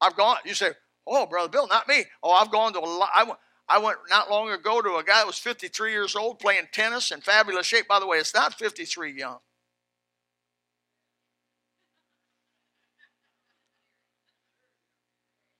I've 0.00 0.16
gone. 0.16 0.36
You 0.44 0.54
say, 0.54 0.70
"Oh, 1.06 1.26
brother 1.26 1.48
Bill, 1.48 1.66
not 1.66 1.88
me." 1.88 2.04
Oh, 2.22 2.30
I've 2.30 2.52
gone 2.52 2.72
to 2.74 2.78
a 2.78 2.80
lot. 2.80 3.10
I. 3.12 3.32
I 3.68 3.78
went 3.78 3.98
not 4.08 4.30
long 4.30 4.50
ago 4.50 4.80
to 4.80 4.96
a 4.96 5.04
guy 5.04 5.18
that 5.18 5.26
was 5.26 5.38
53 5.38 5.90
years 5.90 6.14
old 6.14 6.38
playing 6.38 6.68
tennis 6.72 7.10
in 7.10 7.20
fabulous 7.20 7.66
shape. 7.66 7.88
By 7.88 7.98
the 7.98 8.06
way, 8.06 8.18
it's 8.18 8.34
not 8.34 8.54
53 8.54 9.18
young. 9.18 9.38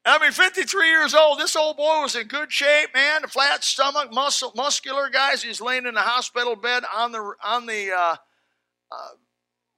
I 0.08 0.20
mean, 0.20 0.30
53 0.30 0.88
years 0.88 1.16
old. 1.16 1.40
This 1.40 1.56
old 1.56 1.76
boy 1.76 2.02
was 2.02 2.14
in 2.14 2.28
good 2.28 2.52
shape, 2.52 2.90
man. 2.94 3.24
A 3.24 3.28
flat 3.28 3.64
stomach, 3.64 4.12
muscle, 4.12 4.52
muscular 4.54 5.10
guys. 5.10 5.42
He's 5.42 5.60
laying 5.60 5.84
in 5.84 5.96
a 5.96 6.00
hospital 6.00 6.54
bed 6.54 6.84
on 6.94 7.10
the 7.10 7.32
on 7.44 7.66
the 7.66 7.90
uh, 7.90 8.16
uh, 8.92 9.08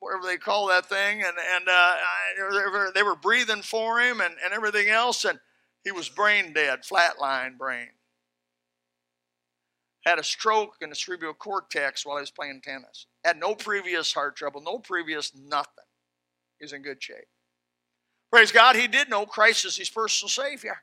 whatever 0.01 0.27
they 0.27 0.37
call 0.37 0.67
that 0.67 0.85
thing, 0.85 1.23
and 1.23 1.35
and 1.55 1.67
uh, 1.67 2.91
they 2.95 3.03
were 3.03 3.17
breathing 3.17 3.63
for 3.63 4.01
him 4.01 4.21
and, 4.21 4.35
and 4.45 4.53
everything 4.53 4.89
else, 4.89 5.25
and 5.25 5.39
he 5.83 5.93
was 5.93 6.11
brain 6.11 6.53
dead, 6.53 6.81
flatline 6.81 7.57
brain 7.57 7.89
had 10.09 10.19
a 10.19 10.25
stroke 10.25 10.77
in 10.81 10.91
the 10.91 10.97
cerebral 10.97 11.35
cortex 11.35 12.05
while 12.05 12.17
he 12.17 12.23
was 12.23 12.31
playing 12.31 12.61
tennis. 12.63 13.07
Had 13.25 13.39
no 13.39 13.55
previous 13.55 14.13
heart 14.13 14.37
trouble, 14.37 14.63
no 14.63 14.79
previous 14.79 15.33
nothing. 15.37 15.85
He's 16.59 16.73
in 16.73 16.83
good 16.83 17.03
shape. 17.03 17.29
Praise 18.31 18.51
God, 18.51 18.77
he 18.77 18.89
did 18.89 19.09
know 19.09 19.27
Christ 19.27 19.65
as 19.65 19.77
his 19.77 19.91
personal 19.91 20.29
Savior. 20.29 20.79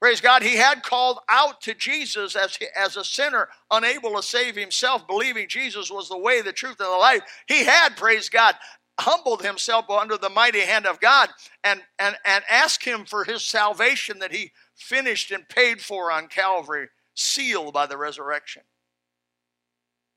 Praise 0.00 0.20
God, 0.20 0.42
he 0.42 0.56
had 0.56 0.82
called 0.82 1.18
out 1.28 1.60
to 1.62 1.74
Jesus 1.74 2.36
as, 2.36 2.56
as 2.76 2.96
a 2.96 3.04
sinner, 3.04 3.48
unable 3.70 4.14
to 4.14 4.22
save 4.22 4.54
himself, 4.54 5.06
believing 5.08 5.48
Jesus 5.48 5.90
was 5.90 6.08
the 6.08 6.16
way, 6.16 6.40
the 6.40 6.52
truth, 6.52 6.76
and 6.78 6.88
the 6.88 6.96
life. 6.96 7.22
He 7.48 7.64
had, 7.64 7.96
praise 7.96 8.28
God, 8.28 8.54
humbled 9.00 9.42
himself 9.42 9.90
under 9.90 10.16
the 10.16 10.28
mighty 10.28 10.60
hand 10.60 10.86
of 10.86 11.00
God 11.00 11.30
and, 11.64 11.82
and, 11.98 12.16
and 12.24 12.44
asked 12.48 12.84
him 12.84 13.04
for 13.06 13.24
his 13.24 13.44
salvation 13.44 14.20
that 14.20 14.32
he 14.32 14.52
finished 14.76 15.32
and 15.32 15.48
paid 15.48 15.80
for 15.80 16.12
on 16.12 16.28
Calvary 16.28 16.88
sealed 17.18 17.74
by 17.74 17.86
the 17.86 17.96
resurrection. 17.96 18.62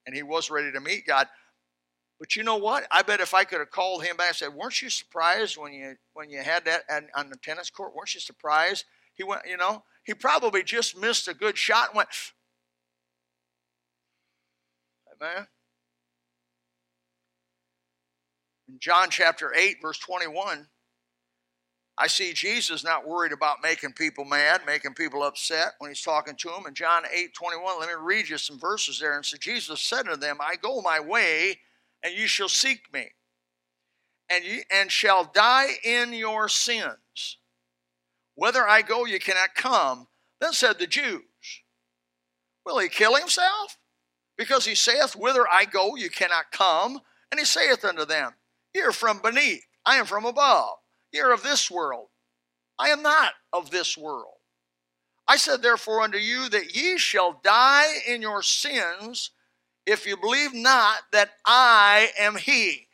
And 0.06 0.16
he 0.16 0.24
was 0.24 0.50
ready 0.50 0.72
to 0.72 0.80
meet 0.80 1.06
God. 1.06 1.28
But 2.20 2.36
you 2.36 2.44
know 2.44 2.58
what? 2.58 2.88
I 2.92 3.02
bet 3.02 3.20
if 3.20 3.34
I 3.34 3.44
could 3.44 3.60
have 3.60 3.72
called 3.72 4.04
him 4.04 4.18
back 4.18 4.28
and 4.28 4.36
said, 4.36 4.54
"Weren't 4.54 4.82
you 4.82 4.90
surprised 4.90 5.58
when 5.58 5.74
you 5.74 5.98
when 6.14 6.30
you 6.30 6.42
had 6.44 6.66
that 6.66 6.84
on 7.16 7.30
the 7.30 7.38
tennis 7.38 7.70
court? 7.70 7.96
Weren't 7.96 8.14
you 8.14 8.20
surprised?" 8.20 8.86
He 9.14 9.24
went, 9.24 9.46
you 9.46 9.58
know, 9.58 9.84
he 10.04 10.14
probably 10.14 10.64
just 10.64 10.96
missed 10.96 11.28
a 11.28 11.34
good 11.34 11.58
shot 11.58 11.90
and 11.90 11.98
went, 11.98 12.10
"Amen." 15.12 15.48
In 18.68 18.80
John 18.80 19.10
chapter 19.10 19.54
8, 19.54 19.82
verse 19.82 19.98
21, 19.98 20.71
I 22.02 22.08
see 22.08 22.34
Jesus 22.34 22.84
not 22.84 23.08
worried 23.08 23.32
about 23.32 23.58
making 23.62 23.94
people 23.94 24.26
mad, 24.26 24.62
making 24.66 24.96
people 24.96 25.22
upset 25.22 25.74
when 25.78 25.92
he's 25.92 26.02
talking 26.02 26.36
to 26.36 26.50
them. 26.50 26.66
In 26.68 26.74
John 26.74 27.04
8 27.14 27.32
21, 27.32 27.80
let 27.80 27.90
me 27.90 27.96
read 28.00 28.28
you 28.28 28.40
some 28.40 28.58
verses 28.58 29.00
there. 29.00 29.16
And 29.16 29.24
so 29.24 29.38
Jesus 29.38 29.82
said 29.82 30.08
to 30.08 30.18
them, 30.18 30.38
I 30.42 30.56
go 30.56 30.82
my 30.82 31.00
way, 31.00 31.60
and 32.02 32.16
you 32.16 32.26
shall 32.26 32.50
seek 32.50 32.92
me, 32.92 33.10
and, 34.32 34.44
you, 34.44 34.62
and 34.72 34.92
shall 34.92 35.26
die 35.26 35.68
in 35.84 36.12
your 36.14 36.50
sins. 36.50 37.38
Whither 38.34 38.68
I 38.68 38.82
go, 38.82 39.06
you 39.06 39.20
cannot 39.20 39.54
come. 39.54 40.08
Then 40.40 40.54
said 40.54 40.80
the 40.80 40.88
Jews, 40.88 41.22
Will 42.66 42.80
he 42.80 42.90
kill 42.90 43.16
himself? 43.16 43.78
Because 44.40 44.66
he 44.66 44.74
saith, 44.74 45.16
Whither 45.16 45.46
I 45.48 45.66
go, 45.66 45.96
you 45.96 46.10
cannot 46.10 46.52
come. 46.52 47.00
And 47.30 47.40
he 47.40 47.46
saith 47.46 47.86
unto 47.86 48.06
them, 48.06 48.32
Ye 48.74 48.82
are 48.82 48.92
from 48.92 49.22
beneath, 49.22 49.68
I 49.86 49.98
am 49.98 50.08
from 50.08 50.26
above. 50.26 50.81
You're 51.12 51.34
of 51.34 51.44
this 51.44 51.70
world. 51.70 52.08
I 52.80 52.90
am 52.90 53.02
not 53.02 53.34
of 53.54 53.70
this 53.70 53.98
world. 53.98 54.36
I 55.28 55.38
said, 55.38 55.62
therefore, 55.62 56.02
unto 56.02 56.18
you 56.18 56.50
that 56.50 56.76
ye 56.76 56.98
shall 56.98 57.40
die 57.44 57.94
in 58.08 58.22
your 58.22 58.42
sins 58.42 59.32
if 59.86 60.06
you 60.06 60.18
believe 60.18 60.54
not 60.54 60.98
that 61.12 61.32
I 61.46 62.10
am 62.20 62.36
He. 62.36 62.88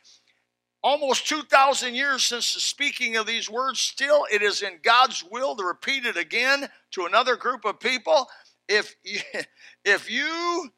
Almost 0.82 1.26
2,000 1.28 1.94
years 1.94 2.24
since 2.24 2.54
the 2.54 2.60
speaking 2.60 3.16
of 3.16 3.26
these 3.26 3.50
words, 3.50 3.80
still 3.80 4.26
it 4.32 4.42
is 4.42 4.62
in 4.62 4.78
God's 4.82 5.24
will 5.28 5.56
to 5.56 5.64
repeat 5.64 6.06
it 6.06 6.16
again 6.16 6.68
to 6.92 7.06
another 7.06 7.36
group 7.36 7.64
of 7.64 7.80
people. 7.80 8.28
If 8.68 8.94
you, 9.02 9.20
if 9.84 10.10
you 10.10 10.70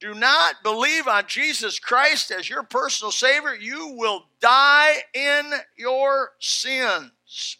do 0.00 0.14
not 0.14 0.62
believe 0.62 1.08
on 1.08 1.24
Jesus 1.26 1.78
Christ 1.78 2.30
as 2.30 2.48
your 2.48 2.62
personal 2.62 3.10
Savior, 3.10 3.54
you 3.54 3.94
will 3.96 4.24
die 4.40 4.94
in 5.12 5.50
your 5.76 6.30
sins. 6.38 7.58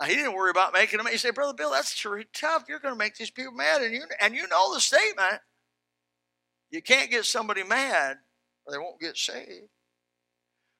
Now, 0.00 0.06
he 0.06 0.16
didn't 0.16 0.34
worry 0.34 0.50
about 0.50 0.72
making 0.72 0.98
them. 0.98 1.06
He 1.06 1.16
said, 1.18 1.36
Brother 1.36 1.54
Bill, 1.54 1.70
that's 1.70 2.00
pretty 2.00 2.28
tough. 2.32 2.64
You're 2.68 2.80
going 2.80 2.94
to 2.94 2.98
make 2.98 3.16
these 3.16 3.30
people 3.30 3.52
mad. 3.52 3.80
And 3.80 3.94
you, 3.94 4.02
and 4.20 4.34
you 4.34 4.48
know 4.48 4.74
the 4.74 4.80
statement. 4.80 5.40
You 6.70 6.82
can't 6.82 7.10
get 7.10 7.24
somebody 7.24 7.62
mad 7.62 8.16
or 8.66 8.72
they 8.72 8.78
won't 8.78 9.00
get 9.00 9.16
saved. 9.16 9.68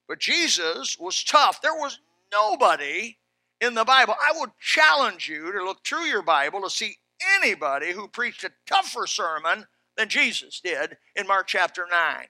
But 0.07 0.19
Jesus 0.19 0.97
was 0.99 1.23
tough. 1.23 1.61
There 1.61 1.73
was 1.73 1.99
nobody 2.31 3.17
in 3.61 3.73
the 3.73 3.85
Bible. 3.85 4.15
I 4.19 4.37
would 4.37 4.51
challenge 4.59 5.29
you 5.29 5.53
to 5.53 5.63
look 5.63 5.85
through 5.85 6.03
your 6.03 6.21
Bible 6.21 6.61
to 6.61 6.69
see 6.69 6.97
anybody 7.37 7.91
who 7.91 8.07
preached 8.07 8.43
a 8.43 8.51
tougher 8.65 9.07
sermon 9.07 9.65
than 9.97 10.09
Jesus 10.09 10.59
did 10.59 10.97
in 11.15 11.27
Mark 11.27 11.47
chapter 11.47 11.87
9. 11.89 12.25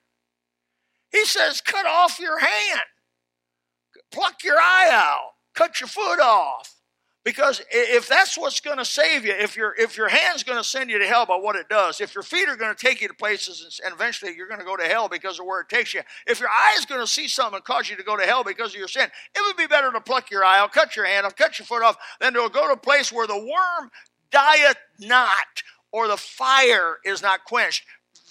He 1.11 1.25
says, 1.25 1.61
cut 1.61 1.85
off 1.85 2.19
your 2.19 2.39
hand, 2.39 2.81
pluck 4.11 4.43
your 4.43 4.57
eye 4.57 4.89
out, 4.91 5.31
cut 5.53 5.79
your 5.79 5.87
foot 5.87 6.19
off. 6.19 6.75
Because 7.25 7.59
if 7.71 8.07
that's 8.07 8.37
what's 8.37 8.59
going 8.59 8.77
to 8.77 8.85
save 8.85 9.25
you, 9.25 9.31
if 9.31 9.57
your 9.57 9.73
if 9.79 9.97
your 9.97 10.07
hand's 10.07 10.43
going 10.43 10.59
to 10.59 10.63
send 10.63 10.91
you 10.91 10.99
to 10.99 11.07
hell 11.07 11.25
by 11.25 11.35
what 11.35 11.55
it 11.55 11.67
does, 11.67 11.99
if 11.99 12.13
your 12.13 12.21
feet 12.21 12.47
are 12.47 12.55
going 12.55 12.73
to 12.73 12.79
take 12.79 13.01
you 13.01 13.07
to 13.07 13.15
places 13.15 13.81
and, 13.83 13.91
eventually 13.91 14.35
you're 14.37 14.47
going 14.47 14.59
to 14.59 14.65
go 14.65 14.77
to 14.77 14.83
hell 14.83 15.09
because 15.09 15.39
of 15.39 15.47
where 15.47 15.61
it 15.61 15.67
takes 15.67 15.95
you, 15.95 16.01
if 16.27 16.39
your 16.39 16.49
eye 16.49 16.75
is 16.77 16.85
going 16.85 17.01
to 17.01 17.07
see 17.07 17.27
something 17.27 17.55
and 17.55 17.63
cause 17.63 17.89
you 17.89 17.95
to 17.95 18.03
go 18.03 18.15
to 18.15 18.23
hell 18.23 18.43
because 18.43 18.73
of 18.73 18.77
your 18.77 18.87
sin, 18.87 19.09
it 19.33 19.41
would 19.43 19.57
be 19.57 19.65
better 19.65 19.91
to 19.91 19.99
pluck 19.99 20.29
your 20.29 20.45
eye 20.45 20.59
out, 20.59 20.71
cut 20.71 20.95
your 20.95 21.05
hand 21.05 21.25
off, 21.25 21.35
cut 21.35 21.57
your 21.57 21.65
foot 21.65 21.81
off, 21.81 21.97
than 22.19 22.33
to 22.33 22.47
go 22.53 22.67
to 22.67 22.73
a 22.73 22.77
place 22.77 23.11
where 23.11 23.25
the 23.25 23.35
worm 23.35 23.89
dieth 24.31 24.77
not 24.99 25.63
or 25.91 26.07
the 26.07 26.17
fire 26.17 26.97
is 27.05 27.21
not 27.21 27.45
quenched. 27.45 27.83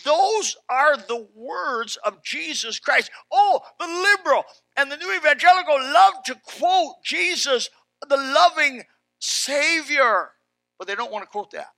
Those 0.04 0.56
are 0.68 0.96
the 0.96 1.26
words 1.34 1.96
of 2.04 2.22
Jesus 2.22 2.78
Christ. 2.78 3.10
Oh, 3.32 3.60
the 3.80 3.86
liberal 3.86 4.44
and 4.76 4.92
the 4.92 4.98
new 4.98 5.16
evangelical 5.16 5.76
love 5.76 6.14
to 6.26 6.36
quote 6.44 6.96
Jesus 7.02 7.70
the 8.08 8.16
loving 8.16 8.82
Savior, 9.18 10.30
but 10.78 10.86
they 10.86 10.94
don't 10.94 11.10
want 11.10 11.22
to 11.22 11.30
quote 11.30 11.52
that. 11.52 11.68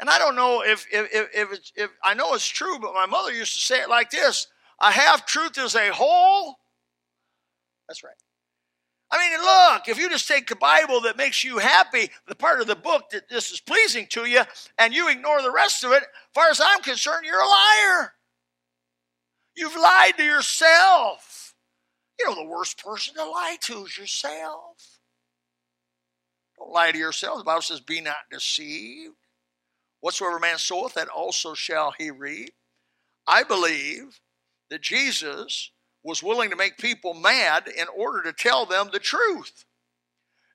And 0.00 0.08
I 0.10 0.18
don't 0.18 0.36
know 0.36 0.62
if 0.62 0.86
if 0.92 1.08
if, 1.12 1.28
if, 1.34 1.70
if 1.74 1.90
I 2.04 2.14
know 2.14 2.34
it's 2.34 2.46
true, 2.46 2.78
but 2.78 2.94
my 2.94 3.06
mother 3.06 3.32
used 3.32 3.54
to 3.54 3.60
say 3.60 3.80
it 3.80 3.88
like 3.88 4.10
this: 4.10 4.46
"A 4.80 4.92
half 4.92 5.26
truth 5.26 5.58
is 5.58 5.74
a 5.74 5.92
whole." 5.92 6.56
That's 7.88 8.04
right. 8.04 8.14
I 9.10 9.18
mean, 9.18 9.40
look, 9.40 9.88
if 9.88 9.98
you 9.98 10.10
just 10.10 10.28
take 10.28 10.48
the 10.48 10.56
Bible 10.56 11.00
that 11.02 11.16
makes 11.16 11.42
you 11.42 11.58
happy, 11.58 12.10
the 12.26 12.34
part 12.34 12.60
of 12.60 12.66
the 12.66 12.76
book 12.76 13.10
that 13.10 13.28
this 13.28 13.50
is 13.50 13.60
pleasing 13.60 14.06
to 14.10 14.26
you, 14.26 14.42
and 14.76 14.92
you 14.92 15.08
ignore 15.08 15.40
the 15.40 15.50
rest 15.50 15.82
of 15.82 15.92
it, 15.92 16.02
as 16.02 16.08
far 16.34 16.50
as 16.50 16.60
I'm 16.62 16.82
concerned, 16.82 17.24
you're 17.24 17.40
a 17.40 17.48
liar. 17.48 18.12
You've 19.56 19.76
lied 19.76 20.18
to 20.18 20.24
yourself. 20.24 21.54
You 22.18 22.26
know, 22.26 22.34
the 22.34 22.44
worst 22.44 22.82
person 22.84 23.14
to 23.14 23.24
lie 23.24 23.56
to 23.62 23.86
is 23.86 23.96
yourself. 23.96 24.98
Don't 26.58 26.72
lie 26.72 26.92
to 26.92 26.98
yourself. 26.98 27.38
The 27.38 27.44
Bible 27.44 27.62
says, 27.62 27.80
Be 27.80 28.00
not 28.00 28.16
deceived. 28.30 29.14
Whatsoever 30.00 30.38
man 30.38 30.58
soweth, 30.58 30.94
that 30.94 31.08
also 31.08 31.54
shall 31.54 31.92
he 31.96 32.10
reap. 32.10 32.54
I 33.26 33.42
believe 33.42 34.20
that 34.70 34.82
Jesus 34.82 35.70
was 36.02 36.22
willing 36.22 36.50
to 36.50 36.56
make 36.56 36.78
people 36.78 37.14
mad 37.14 37.68
in 37.68 37.86
order 37.96 38.22
to 38.22 38.32
tell 38.32 38.66
them 38.66 38.88
the 38.92 38.98
truth. 38.98 39.64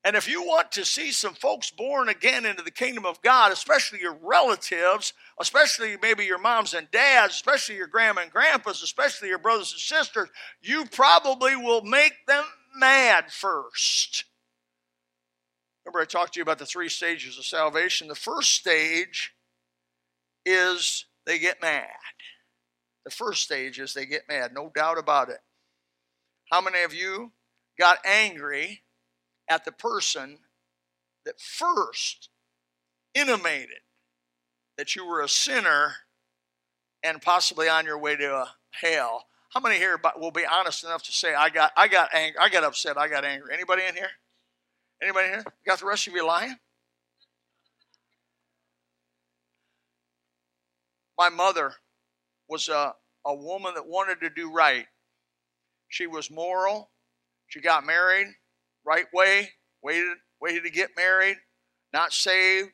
And 0.05 0.17
if 0.17 0.27
you 0.27 0.43
want 0.43 0.71
to 0.73 0.83
see 0.83 1.11
some 1.11 1.33
folks 1.33 1.71
born 1.71 2.09
again 2.09 2.45
into 2.45 2.61
the 2.61 2.71
kingdom 2.71 3.05
of 3.05 3.21
God, 3.21 3.53
especially 3.53 4.01
your 4.01 4.17
relatives, 4.21 5.13
especially 5.39 5.95
maybe 6.01 6.25
your 6.25 6.39
moms 6.39 6.73
and 6.73 6.91
dads, 6.91 7.35
especially 7.35 7.75
your 7.75 7.87
grandma 7.87 8.21
and 8.21 8.31
grandpas, 8.31 8.83
especially 8.83 9.29
your 9.29 9.37
brothers 9.37 9.71
and 9.71 9.79
sisters, 9.79 10.27
you 10.61 10.85
probably 10.91 11.55
will 11.55 11.83
make 11.83 12.25
them 12.27 12.43
mad 12.75 13.31
first. 13.31 14.25
Remember, 15.85 16.01
I 16.01 16.05
talked 16.05 16.33
to 16.33 16.39
you 16.39 16.43
about 16.43 16.59
the 16.59 16.65
three 16.65 16.89
stages 16.89 17.37
of 17.37 17.45
salvation. 17.45 18.09
The 18.09 18.15
first 18.15 18.51
stage 18.51 19.33
is 20.45 21.05
they 21.25 21.39
get 21.39 21.61
mad. 21.61 21.87
The 23.05 23.11
first 23.11 23.43
stage 23.43 23.79
is 23.79 23.93
they 23.93 24.05
get 24.05 24.27
mad, 24.27 24.53
no 24.53 24.71
doubt 24.73 24.97
about 24.97 25.29
it. 25.29 25.39
How 26.51 26.61
many 26.61 26.83
of 26.83 26.93
you 26.93 27.31
got 27.79 27.99
angry 28.05 28.83
at 29.49 29.65
the 29.65 29.71
person 29.71 30.37
that 31.25 31.39
first 31.39 32.29
intimated 33.13 33.79
that 34.77 34.95
you 34.95 35.05
were 35.05 35.21
a 35.21 35.29
sinner 35.29 35.93
and 37.03 37.21
possibly 37.21 37.69
on 37.69 37.85
your 37.85 37.97
way 37.97 38.15
to 38.15 38.45
hell. 38.71 39.25
How 39.49 39.59
many 39.59 39.75
here 39.75 39.99
will 40.17 40.31
be 40.31 40.45
honest 40.45 40.83
enough 40.83 41.03
to 41.03 41.11
say 41.11 41.35
I 41.35 41.49
got 41.49 41.71
I 41.77 41.87
got 41.87 42.09
angry, 42.13 42.39
I 42.39 42.49
got 42.49 42.63
upset, 42.63 42.97
I 42.97 43.07
got 43.07 43.23
angry? 43.23 43.53
Anybody 43.53 43.83
in 43.87 43.95
here? 43.95 44.09
Anybody 45.01 45.27
here? 45.27 45.43
got 45.65 45.79
the 45.79 45.85
rest 45.85 46.07
of 46.07 46.13
you 46.13 46.25
lying? 46.25 46.55
My 51.17 51.29
mother 51.29 51.73
was 52.47 52.69
a, 52.69 52.93
a 53.25 53.33
woman 53.33 53.73
that 53.75 53.87
wanted 53.87 54.19
to 54.21 54.29
do 54.29 54.51
right. 54.51 54.85
She 55.89 56.07
was 56.07 56.31
moral. 56.31 56.89
She 57.47 57.61
got 57.61 57.85
married 57.85 58.27
right 58.85 59.05
way, 59.13 59.49
waited, 59.81 60.17
waited 60.41 60.63
to 60.63 60.69
get 60.69 60.91
married, 60.97 61.37
not 61.93 62.13
saved, 62.13 62.71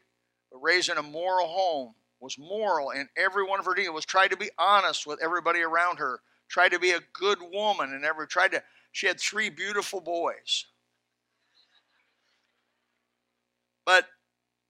but 0.51 0.59
raising 0.59 0.97
a 0.97 1.03
moral 1.03 1.47
home, 1.47 1.93
was 2.19 2.37
moral 2.37 2.91
in 2.91 3.07
every 3.17 3.45
one 3.45 3.59
of 3.59 3.65
her 3.65 3.73
dealings, 3.73 3.93
was 3.93 4.05
tried 4.05 4.29
to 4.29 4.37
be 4.37 4.49
honest 4.57 5.05
with 5.07 5.21
everybody 5.21 5.61
around 5.61 5.97
her, 5.97 6.19
tried 6.47 6.69
to 6.69 6.79
be 6.79 6.91
a 6.91 6.99
good 7.13 7.39
woman, 7.51 7.93
and 7.93 8.03
ever 8.03 8.25
tried 8.25 8.51
to. 8.51 8.63
She 8.91 9.07
had 9.07 9.19
three 9.19 9.49
beautiful 9.49 10.01
boys. 10.01 10.65
But 13.85 14.05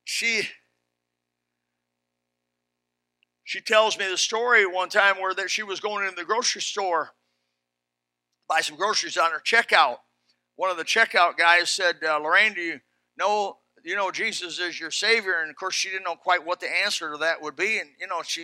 she 0.03 0.43
she 3.49 3.62
tells 3.62 3.97
me 3.97 4.07
the 4.07 4.17
story 4.17 4.65
one 4.65 4.89
time 4.89 5.17
where 5.19 5.33
that 5.33 5.49
she 5.49 5.63
was 5.63 5.79
going 5.79 6.03
into 6.03 6.15
the 6.15 6.25
grocery 6.25 6.62
store 6.62 7.12
buy 8.47 8.62
some 8.62 8.77
groceries 8.77 9.17
on 9.17 9.31
her 9.31 9.41
checkout 9.45 9.97
one 10.59 10.69
of 10.69 10.75
the 10.75 10.83
checkout 10.83 11.38
guys 11.38 11.69
said, 11.69 12.03
uh, 12.05 12.19
Lorraine, 12.19 12.53
do 12.53 12.59
you 12.59 12.81
know 13.17 13.59
you 13.85 13.95
know 13.95 14.12
Jesus 14.12 14.59
is 14.59 14.77
your 14.77 14.91
Savior? 14.91 15.39
And 15.39 15.49
of 15.49 15.55
course, 15.55 15.73
she 15.73 15.89
didn't 15.89 16.03
know 16.03 16.17
quite 16.17 16.45
what 16.45 16.59
the 16.59 16.67
answer 16.83 17.13
to 17.13 17.17
that 17.19 17.41
would 17.41 17.55
be, 17.55 17.79
and 17.79 17.91
you 17.97 18.07
know, 18.07 18.21
she, 18.23 18.41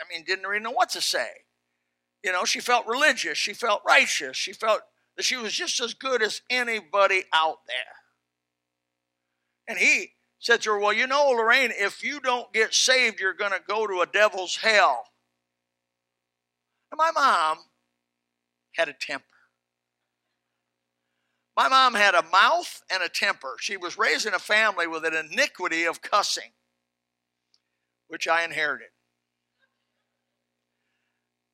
I 0.00 0.04
mean, 0.08 0.24
didn't 0.24 0.46
really 0.46 0.62
know 0.62 0.70
what 0.70 0.90
to 0.90 1.00
say. 1.00 1.26
You 2.22 2.30
know, 2.30 2.44
she 2.44 2.60
felt 2.60 2.86
religious, 2.86 3.36
she 3.36 3.52
felt 3.52 3.82
righteous, 3.84 4.36
she 4.36 4.52
felt 4.52 4.82
that 5.16 5.24
she 5.24 5.36
was 5.36 5.52
just 5.52 5.80
as 5.80 5.92
good 5.92 6.22
as 6.22 6.40
anybody 6.48 7.24
out 7.32 7.58
there. 7.66 7.76
And 9.66 9.76
he 9.76 10.12
said 10.38 10.62
to 10.62 10.70
her, 10.70 10.78
Well, 10.78 10.92
you 10.92 11.06
know, 11.06 11.30
Lorraine, 11.30 11.72
if 11.74 12.02
you 12.02 12.20
don't 12.20 12.52
get 12.52 12.74
saved, 12.74 13.20
you're 13.20 13.32
going 13.32 13.52
to 13.52 13.60
go 13.66 13.86
to 13.86 14.00
a 14.00 14.06
devil's 14.06 14.56
hell. 14.56 15.06
And 16.90 16.98
my 16.98 17.10
mom 17.10 17.58
had 18.72 18.88
a 18.88 18.92
temper. 18.92 19.24
My 21.56 21.68
mom 21.68 21.94
had 21.94 22.14
a 22.14 22.22
mouth 22.30 22.82
and 22.90 23.02
a 23.02 23.08
temper. 23.08 23.56
She 23.58 23.78
was 23.78 23.96
raised 23.96 24.26
in 24.26 24.34
a 24.34 24.38
family 24.38 24.86
with 24.86 25.06
an 25.06 25.14
iniquity 25.14 25.84
of 25.84 26.02
cussing, 26.02 26.52
which 28.08 28.28
I 28.28 28.44
inherited. 28.44 28.88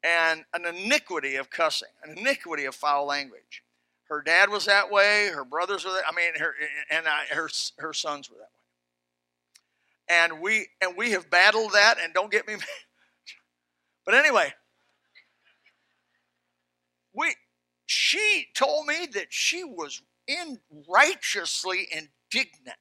And 0.02 0.44
an 0.52 0.66
iniquity 0.66 1.36
of 1.36 1.50
cussing, 1.50 1.90
an 2.02 2.18
iniquity 2.18 2.64
of 2.64 2.74
foul 2.74 3.06
language. 3.06 3.62
Her 4.08 4.20
dad 4.20 4.50
was 4.50 4.66
that 4.66 4.90
way. 4.90 5.30
Her 5.32 5.44
brothers 5.44 5.84
were 5.84 5.92
that. 5.92 6.02
I 6.08 6.14
mean, 6.14 6.34
her 6.38 6.54
and 6.90 7.06
I, 7.06 7.26
her 7.32 7.48
her 7.78 7.92
sons 7.92 8.28
were 8.28 8.36
that 8.36 8.42
way. 8.42 8.61
And 10.08 10.40
we 10.40 10.68
and 10.80 10.96
we 10.96 11.12
have 11.12 11.30
battled 11.30 11.72
that. 11.72 11.96
And 12.02 12.12
don't 12.12 12.30
get 12.32 12.46
me. 12.46 12.54
but 14.06 14.14
anyway, 14.14 14.52
we 17.14 17.34
she 17.86 18.46
told 18.54 18.86
me 18.86 19.06
that 19.14 19.28
she 19.30 19.64
was 19.64 20.02
in 20.26 20.60
righteously 20.88 21.88
indignant 21.90 22.78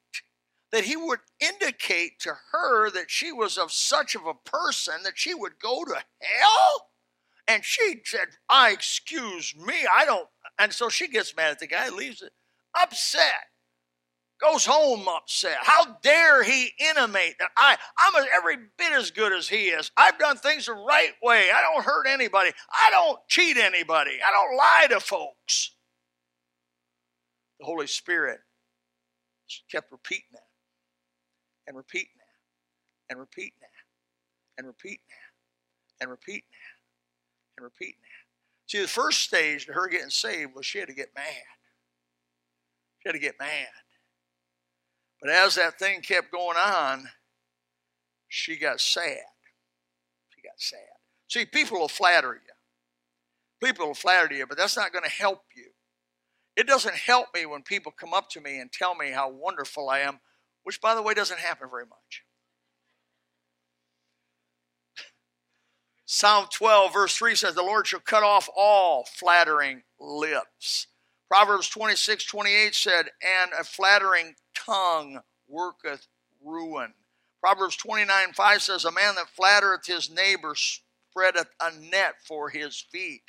that 0.72 0.84
he 0.84 0.96
would 0.96 1.20
indicate 1.38 2.18
to 2.20 2.32
her 2.52 2.90
that 2.90 3.10
she 3.10 3.30
was 3.30 3.58
of 3.58 3.70
such 3.72 4.14
of 4.14 4.26
a 4.26 4.34
person 4.34 4.94
that 5.04 5.18
she 5.18 5.34
would 5.34 5.58
go 5.60 5.84
to 5.84 5.94
hell 6.20 6.88
and 7.48 7.64
she 7.64 8.00
said 8.04 8.28
i 8.48 8.70
excuse 8.70 9.54
me 9.56 9.74
i 9.92 10.04
don't 10.04 10.28
And 10.58 10.72
so 10.72 10.88
she 10.88 11.08
gets 11.08 11.36
mad 11.36 11.50
at 11.50 11.58
the 11.58 11.66
guy, 11.66 11.88
leaves 11.88 12.22
it 12.22 12.32
upset 12.80 13.51
goes 14.42 14.64
home 14.64 15.06
upset. 15.08 15.56
How 15.60 15.96
dare 16.02 16.42
he 16.42 16.70
intimate 16.78 17.36
that 17.38 17.50
I, 17.56 17.76
I'm 17.98 18.24
every 18.36 18.56
bit 18.76 18.92
as 18.92 19.10
good 19.10 19.32
as 19.32 19.48
he 19.48 19.68
is. 19.68 19.90
I've 19.96 20.18
done 20.18 20.36
things 20.36 20.66
the 20.66 20.72
right 20.72 21.12
way. 21.22 21.46
I 21.54 21.62
don't 21.62 21.84
hurt 21.84 22.06
anybody. 22.08 22.50
I 22.70 22.90
don't 22.90 23.18
cheat 23.28 23.56
anybody. 23.56 24.18
I 24.26 24.32
don't 24.32 24.56
lie 24.56 24.86
to 24.90 25.00
folks. 25.00 25.74
The 27.60 27.66
Holy 27.66 27.86
Spirit 27.86 28.40
kept 29.70 29.92
repeating 29.92 30.24
that 30.32 30.48
and 31.68 31.76
repeating 31.76 32.08
that 32.16 33.10
and 33.10 33.20
repeating 33.20 33.52
that 33.60 33.68
and 34.58 34.66
repeating 34.66 35.04
that 35.08 36.04
and 36.04 36.10
repeating 36.10 36.42
that 36.50 37.58
and 37.58 37.64
repeating 37.64 38.00
that. 38.02 38.70
See, 38.70 38.80
the 38.80 38.88
first 38.88 39.20
stage 39.20 39.66
to 39.66 39.72
her 39.72 39.86
getting 39.88 40.10
saved 40.10 40.54
was 40.56 40.66
she 40.66 40.78
had 40.78 40.88
to 40.88 40.94
get 40.94 41.10
mad. 41.14 41.44
She 43.02 43.08
had 43.08 43.12
to 43.12 43.18
get 43.18 43.34
mad. 43.38 43.68
But 45.22 45.30
as 45.30 45.54
that 45.54 45.78
thing 45.78 46.00
kept 46.00 46.32
going 46.32 46.56
on, 46.56 47.08
she 48.28 48.56
got 48.56 48.80
sad. 48.80 49.22
She 50.30 50.42
got 50.42 50.58
sad. 50.58 50.80
See, 51.28 51.44
people 51.46 51.78
will 51.78 51.88
flatter 51.88 52.34
you. 52.34 53.66
People 53.66 53.86
will 53.86 53.94
flatter 53.94 54.34
you, 54.34 54.46
but 54.46 54.58
that's 54.58 54.76
not 54.76 54.92
going 54.92 55.04
to 55.04 55.10
help 55.10 55.44
you. 55.54 55.70
It 56.56 56.66
doesn't 56.66 56.96
help 56.96 57.28
me 57.34 57.46
when 57.46 57.62
people 57.62 57.92
come 57.92 58.12
up 58.12 58.28
to 58.30 58.40
me 58.40 58.58
and 58.58 58.70
tell 58.72 58.96
me 58.96 59.12
how 59.12 59.30
wonderful 59.30 59.88
I 59.88 60.00
am, 60.00 60.18
which, 60.64 60.80
by 60.80 60.96
the 60.96 61.02
way, 61.02 61.14
doesn't 61.14 61.38
happen 61.38 61.68
very 61.70 61.86
much. 61.86 62.24
Psalm 66.04 66.46
12, 66.52 66.92
verse 66.92 67.16
3 67.16 67.34
says, 67.34 67.54
The 67.54 67.62
Lord 67.62 67.86
shall 67.86 68.00
cut 68.00 68.22
off 68.22 68.48
all 68.54 69.04
flattering 69.04 69.82
lips. 69.98 70.88
Proverbs 71.32 71.70
26, 71.70 72.26
28 72.26 72.74
said, 72.74 73.06
And 73.22 73.52
a 73.58 73.64
flattering 73.64 74.34
tongue 74.54 75.18
worketh 75.48 76.06
ruin. 76.44 76.92
Proverbs 77.40 77.74
29, 77.76 78.34
5 78.34 78.62
says, 78.62 78.84
A 78.84 78.92
man 78.92 79.14
that 79.14 79.30
flattereth 79.30 79.86
his 79.86 80.10
neighbor 80.10 80.54
spreadeth 80.54 81.48
a 81.58 81.70
net 81.90 82.16
for 82.28 82.50
his 82.50 82.84
feet. 82.92 83.22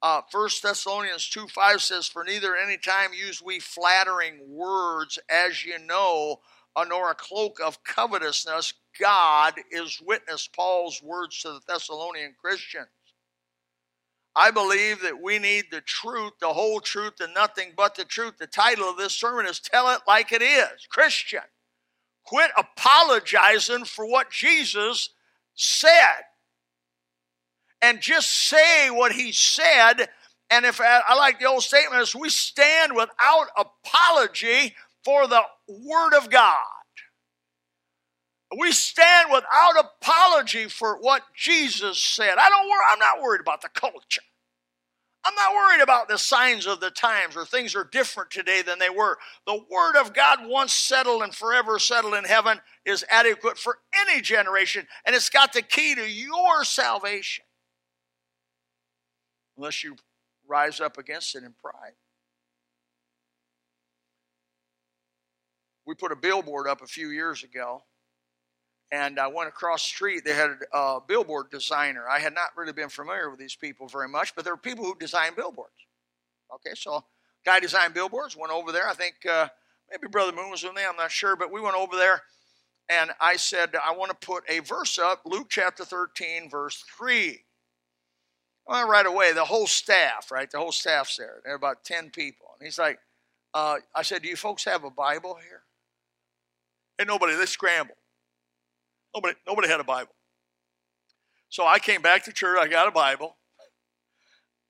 Uh, 0.00 0.20
1 0.30 0.50
Thessalonians 0.62 1.28
2 1.30 1.48
5 1.48 1.82
says, 1.82 2.06
For 2.06 2.22
neither 2.22 2.54
any 2.54 2.76
time 2.76 3.10
use 3.12 3.42
we 3.42 3.58
flattering 3.58 4.38
words, 4.46 5.18
as 5.28 5.64
you 5.64 5.80
know, 5.80 6.36
uh, 6.76 6.84
nor 6.84 7.10
a 7.10 7.16
cloak 7.16 7.58
of 7.60 7.82
covetousness. 7.82 8.72
God 9.00 9.54
is 9.72 10.00
witness, 10.06 10.46
Paul's 10.46 11.02
words 11.02 11.42
to 11.42 11.48
the 11.48 11.60
Thessalonian 11.66 12.36
Christians. 12.40 12.86
I 14.38 14.52
believe 14.52 15.02
that 15.02 15.20
we 15.20 15.40
need 15.40 15.64
the 15.72 15.80
truth, 15.80 16.34
the 16.40 16.52
whole 16.52 16.78
truth, 16.78 17.14
and 17.20 17.34
nothing 17.34 17.72
but 17.76 17.96
the 17.96 18.04
truth. 18.04 18.38
The 18.38 18.46
title 18.46 18.88
of 18.88 18.96
this 18.96 19.12
sermon 19.12 19.46
is 19.46 19.58
Tell 19.58 19.90
It 19.90 20.02
Like 20.06 20.30
It 20.30 20.42
Is. 20.42 20.86
Christian, 20.88 21.40
quit 22.24 22.52
apologizing 22.56 23.84
for 23.84 24.08
what 24.08 24.30
Jesus 24.30 25.10
said 25.56 26.22
and 27.82 28.00
just 28.00 28.30
say 28.30 28.90
what 28.90 29.10
he 29.10 29.32
said. 29.32 30.08
And 30.50 30.64
if 30.64 30.80
uh, 30.80 31.00
I 31.08 31.16
like 31.16 31.40
the 31.40 31.46
old 31.46 31.64
statement 31.64 32.00
is 32.00 32.14
we 32.14 32.28
stand 32.28 32.94
without 32.94 33.48
apology 33.56 34.76
for 35.04 35.26
the 35.26 35.42
word 35.66 36.14
of 36.16 36.30
God. 36.30 36.54
We 38.56 38.70
stand 38.70 39.30
without 39.32 39.84
apology 40.00 40.66
for 40.66 40.98
what 41.00 41.22
Jesus 41.34 41.98
said. 41.98 42.36
I 42.38 42.48
don't 42.48 42.68
worry, 42.68 42.84
I'm 42.92 42.98
not 43.00 43.20
worried 43.20 43.40
about 43.40 43.62
the 43.62 43.68
culture. 43.68 44.22
I'm 45.24 45.34
not 45.34 45.54
worried 45.54 45.82
about 45.82 46.08
the 46.08 46.16
signs 46.16 46.66
of 46.66 46.80
the 46.80 46.90
times 46.90 47.36
or 47.36 47.44
things 47.44 47.74
are 47.74 47.84
different 47.84 48.30
today 48.30 48.62
than 48.62 48.78
they 48.78 48.88
were. 48.88 49.18
The 49.46 49.60
Word 49.70 49.96
of 49.96 50.14
God, 50.14 50.38
once 50.46 50.72
settled 50.72 51.22
and 51.22 51.34
forever 51.34 51.78
settled 51.78 52.14
in 52.14 52.24
heaven, 52.24 52.60
is 52.86 53.04
adequate 53.10 53.58
for 53.58 53.78
any 54.00 54.20
generation, 54.20 54.86
and 55.04 55.14
it's 55.14 55.28
got 55.28 55.52
the 55.52 55.62
key 55.62 55.94
to 55.96 56.08
your 56.08 56.64
salvation. 56.64 57.44
Unless 59.56 59.82
you 59.82 59.96
rise 60.46 60.80
up 60.80 60.98
against 60.98 61.34
it 61.34 61.42
in 61.42 61.52
pride. 61.60 61.92
We 65.84 65.94
put 65.94 66.12
a 66.12 66.16
billboard 66.16 66.68
up 66.68 66.80
a 66.80 66.86
few 66.86 67.10
years 67.10 67.42
ago 67.42 67.82
and 68.90 69.18
I 69.18 69.26
went 69.26 69.48
across 69.48 69.82
the 69.82 69.88
street. 69.88 70.24
They 70.24 70.34
had 70.34 70.50
a 70.72 70.98
billboard 71.06 71.50
designer. 71.50 72.08
I 72.08 72.18
had 72.18 72.34
not 72.34 72.56
really 72.56 72.72
been 72.72 72.88
familiar 72.88 73.28
with 73.30 73.38
these 73.38 73.54
people 73.54 73.86
very 73.86 74.08
much, 74.08 74.34
but 74.34 74.44
there 74.44 74.54
were 74.54 74.58
people 74.58 74.84
who 74.84 74.94
design 74.98 75.32
billboards. 75.36 75.74
Okay, 76.54 76.74
so 76.74 77.04
guy 77.44 77.60
designed 77.60 77.94
billboards. 77.94 78.36
Went 78.36 78.52
over 78.52 78.72
there. 78.72 78.88
I 78.88 78.94
think 78.94 79.16
uh, 79.28 79.48
maybe 79.90 80.08
Brother 80.10 80.32
Moon 80.32 80.50
was 80.50 80.64
in 80.64 80.74
there. 80.74 80.88
I'm 80.88 80.96
not 80.96 81.10
sure, 81.10 81.36
but 81.36 81.52
we 81.52 81.60
went 81.60 81.76
over 81.76 81.96
there, 81.96 82.22
and 82.88 83.10
I 83.20 83.36
said 83.36 83.74
I 83.76 83.94
want 83.94 84.10
to 84.10 84.26
put 84.26 84.44
a 84.48 84.60
verse 84.60 84.98
up, 84.98 85.22
Luke 85.26 85.48
chapter 85.50 85.84
13, 85.84 86.48
verse 86.48 86.82
three. 86.96 87.44
Well, 88.66 88.86
right 88.86 89.06
away, 89.06 89.32
the 89.32 89.46
whole 89.46 89.66
staff, 89.66 90.30
right? 90.30 90.50
The 90.50 90.58
whole 90.58 90.72
staff's 90.72 91.16
there. 91.16 91.40
There 91.42 91.54
are 91.54 91.56
about 91.56 91.84
10 91.84 92.10
people. 92.10 92.48
And 92.58 92.66
he's 92.66 92.78
like, 92.78 92.98
uh, 93.54 93.76
I 93.94 94.02
said, 94.02 94.22
Do 94.22 94.28
you 94.28 94.36
folks 94.36 94.64
have 94.66 94.84
a 94.84 94.90
Bible 94.90 95.38
here? 95.42 95.62
And 96.98 97.08
nobody, 97.08 97.34
they 97.34 97.46
scrambled. 97.46 97.96
Nobody, 99.18 99.36
nobody 99.48 99.66
had 99.66 99.80
a 99.80 99.84
Bible. 99.84 100.12
So 101.48 101.66
I 101.66 101.80
came 101.80 102.02
back 102.02 102.22
to 102.26 102.32
church. 102.32 102.56
I 102.60 102.68
got 102.68 102.86
a 102.86 102.92
Bible 102.92 103.36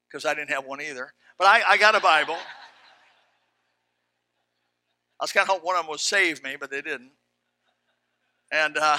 because 0.08 0.24
I 0.24 0.32
didn't 0.32 0.48
have 0.48 0.64
one 0.64 0.80
either. 0.80 1.12
But 1.38 1.48
I, 1.48 1.60
I 1.68 1.76
got 1.76 1.94
a 1.94 2.00
Bible. 2.00 2.38
I 5.20 5.24
was 5.24 5.32
kind 5.32 5.42
of 5.42 5.48
hoping 5.48 5.66
one 5.66 5.76
of 5.76 5.82
them 5.82 5.90
would 5.90 6.00
save 6.00 6.42
me, 6.42 6.56
but 6.58 6.70
they 6.70 6.80
didn't. 6.80 7.10
And 8.50 8.78
uh, 8.78 8.96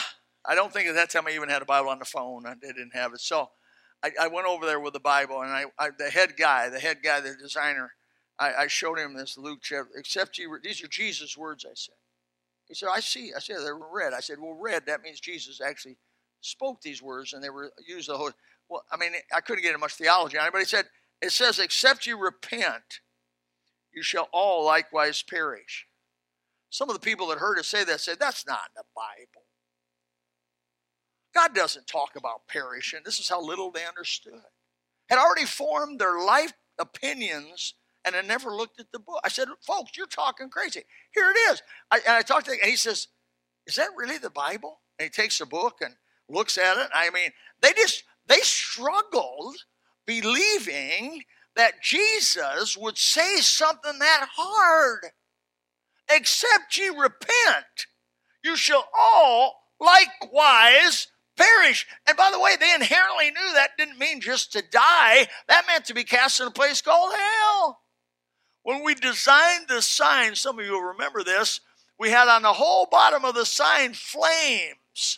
I 0.47 0.53
don't 0.53 0.71
think 0.71 0.87
at 0.87 0.93
that 0.93 1.09
time 1.09 1.25
I 1.25 1.31
even 1.31 1.49
had 1.49 1.63
a 1.63 1.65
Bible 1.65 1.89
on 1.89 1.97
the 1.97 2.05
phone. 2.05 2.43
They 2.43 2.67
didn't 2.67 2.93
have 2.93 3.15
it. 3.15 3.21
So 3.21 3.49
I, 4.03 4.11
I 4.21 4.27
went 4.27 4.45
over 4.45 4.67
there 4.67 4.79
with 4.79 4.93
the 4.93 4.99
Bible, 4.99 5.41
and 5.41 5.49
I, 5.49 5.63
I, 5.79 5.89
the 5.97 6.11
head 6.11 6.33
guy, 6.37 6.69
the 6.69 6.79
head 6.79 6.97
guy, 7.03 7.21
the 7.21 7.33
designer, 7.33 7.93
I, 8.37 8.67
showed 8.67 8.99
him 8.99 9.15
this 9.15 9.35
Luke 9.35 9.61
chapter. 9.63 9.89
Except 9.97 10.37
you, 10.37 10.59
these 10.63 10.83
are 10.83 10.87
Jesus' 10.87 11.35
words. 11.35 11.65
I 11.65 11.73
said, 11.73 11.95
he 12.69 12.75
said, 12.75 12.89
I 12.93 12.99
see. 12.99 13.33
I 13.35 13.39
said, 13.39 13.57
they're 13.59 13.75
red. 13.75 14.13
I 14.13 14.19
said, 14.21 14.37
well, 14.39 14.57
red, 14.57 14.85
that 14.85 15.01
means 15.01 15.19
Jesus 15.19 15.59
actually 15.59 15.97
spoke 16.41 16.81
these 16.81 17.01
words 17.01 17.33
and 17.33 17.43
they 17.43 17.49
were 17.49 17.71
used 17.85 18.07
the 18.07 18.17
whole. 18.17 18.31
Well, 18.69 18.83
I 18.91 18.97
mean, 18.97 19.11
I 19.35 19.41
couldn't 19.41 19.63
get 19.63 19.77
much 19.79 19.95
theology 19.95 20.37
on 20.37 20.47
it, 20.47 20.53
but 20.53 20.59
he 20.59 20.65
said, 20.65 20.85
it 21.21 21.31
says, 21.31 21.59
except 21.59 22.05
you 22.05 22.17
repent, 22.17 23.01
you 23.91 24.03
shall 24.03 24.29
all 24.31 24.63
likewise 24.63 25.23
perish. 25.23 25.87
Some 26.69 26.89
of 26.89 26.93
the 26.93 27.01
people 27.01 27.27
that 27.27 27.39
heard 27.39 27.57
us 27.57 27.67
say 27.67 27.83
that 27.83 27.99
said, 27.99 28.17
that's 28.19 28.45
not 28.45 28.69
in 28.69 28.77
the 28.77 28.83
Bible. 28.95 29.45
God 31.33 31.55
doesn't 31.55 31.87
talk 31.87 32.11
about 32.15 32.47
perishing. 32.47 33.01
This 33.03 33.19
is 33.19 33.29
how 33.29 33.43
little 33.43 33.71
they 33.71 33.85
understood. 33.85 34.41
Had 35.09 35.17
already 35.17 35.45
formed 35.45 35.99
their 35.99 36.23
life 36.23 36.53
opinions 36.77 37.73
and 38.05 38.15
I 38.15 38.21
never 38.21 38.51
looked 38.51 38.79
at 38.79 38.91
the 38.91 38.99
book. 38.99 39.19
I 39.23 39.29
said, 39.29 39.47
folks, 39.65 39.97
you're 39.97 40.07
talking 40.07 40.49
crazy. 40.49 40.83
Here 41.13 41.29
it 41.29 41.51
is. 41.51 41.61
I, 41.91 41.97
and 41.97 42.15
I 42.15 42.21
talked 42.21 42.45
to 42.45 42.51
him, 42.51 42.59
and 42.61 42.69
he 42.69 42.77
says, 42.77 43.07
is 43.67 43.75
that 43.75 43.89
really 43.95 44.17
the 44.17 44.29
Bible? 44.29 44.79
And 44.97 45.05
he 45.05 45.09
takes 45.09 45.39
the 45.39 45.45
book 45.45 45.77
and 45.81 45.95
looks 46.29 46.57
at 46.57 46.77
it. 46.77 46.89
I 46.93 47.09
mean, 47.09 47.31
they 47.61 47.73
just, 47.73 48.03
they 48.27 48.39
struggled 48.39 49.55
believing 50.05 51.23
that 51.55 51.81
Jesus 51.83 52.77
would 52.77 52.97
say 52.97 53.37
something 53.37 53.99
that 53.99 54.27
hard. 54.35 55.11
Except 56.09 56.77
ye 56.77 56.89
repent, 56.89 57.87
you 58.43 58.55
shall 58.55 58.87
all 58.97 59.61
likewise 59.79 61.07
perish. 61.37 61.85
And 62.07 62.17
by 62.17 62.31
the 62.31 62.39
way, 62.39 62.55
they 62.59 62.73
inherently 62.73 63.31
knew 63.31 63.53
that 63.53 63.77
didn't 63.77 63.99
mean 63.99 64.19
just 64.19 64.51
to 64.53 64.63
die, 64.71 65.27
that 65.47 65.67
meant 65.67 65.85
to 65.85 65.93
be 65.93 66.03
cast 66.03 66.39
in 66.39 66.47
a 66.47 66.51
place 66.51 66.81
called 66.81 67.13
hell. 67.13 67.81
When 68.69 68.83
we 68.83 68.93
designed 68.93 69.67
the 69.67 69.81
sign, 69.81 70.35
some 70.35 70.59
of 70.59 70.63
you 70.63 70.73
will 70.73 70.93
remember 70.93 71.23
this, 71.23 71.59
we 71.97 72.11
had 72.11 72.27
on 72.27 72.43
the 72.43 72.53
whole 72.53 72.85
bottom 72.85 73.25
of 73.25 73.33
the 73.33 73.43
sign 73.43 73.95
flames. 73.95 75.17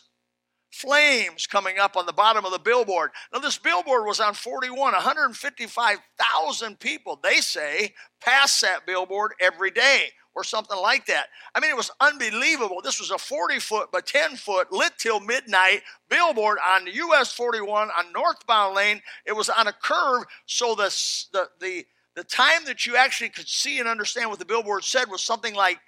Flames 0.71 1.47
coming 1.47 1.77
up 1.77 1.97
on 1.97 2.05
the 2.05 2.13
bottom 2.13 2.45
of 2.45 2.53
the 2.53 2.59
billboard. 2.59 3.11
Now, 3.33 3.39
this 3.39 3.57
billboard 3.57 4.05
was 4.05 4.21
on 4.21 4.35
41, 4.35 4.93
155,000 4.93 6.79
people, 6.79 7.19
they 7.21 7.41
say, 7.41 7.93
pass 8.21 8.61
that 8.61 8.85
billboard 8.85 9.33
every 9.41 9.71
day 9.71 10.03
or 10.33 10.45
something 10.45 10.77
like 10.77 11.05
that. 11.07 11.25
I 11.53 11.59
mean, 11.59 11.71
it 11.71 11.75
was 11.75 11.91
unbelievable. 11.99 12.79
This 12.81 13.01
was 13.01 13.11
a 13.11 13.17
40 13.17 13.59
foot 13.59 13.91
by 13.91 13.99
10 13.99 14.37
foot 14.37 14.71
lit 14.71 14.93
till 14.97 15.19
midnight 15.19 15.81
billboard 16.07 16.57
on 16.65 16.87
US 16.87 17.33
41 17.33 17.89
on 17.89 18.13
northbound 18.13 18.75
lane. 18.75 19.01
It 19.25 19.35
was 19.35 19.49
on 19.49 19.67
a 19.67 19.73
curve, 19.73 20.23
so 20.45 20.73
the, 20.73 20.87
the, 21.33 21.49
the 21.59 21.85
the 22.15 22.23
time 22.23 22.65
that 22.65 22.85
you 22.85 22.95
actually 22.97 23.29
could 23.29 23.47
see 23.47 23.79
and 23.79 23.87
understand 23.87 24.29
what 24.29 24.39
the 24.39 24.45
billboard 24.45 24.83
said 24.83 25.09
was 25.09 25.21
something 25.21 25.55
like 25.55 25.79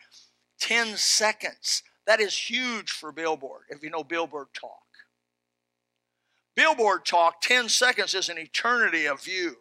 10 0.60 0.96
seconds. 0.96 1.84
That 2.06 2.20
is 2.20 2.36
huge 2.36 2.92
for 2.92 3.12
billboard, 3.12 3.64
if 3.70 3.84
you 3.84 3.90
know 3.90 4.04
billboard 4.04 4.48
talk. 4.54 4.80
Billboard 6.56 7.06
talk, 7.06 7.42
10 7.42 7.68
seconds 7.68 8.14
is 8.14 8.30
an 8.30 8.38
eternity 8.38 9.06
of 9.06 9.22
view. 9.22 9.56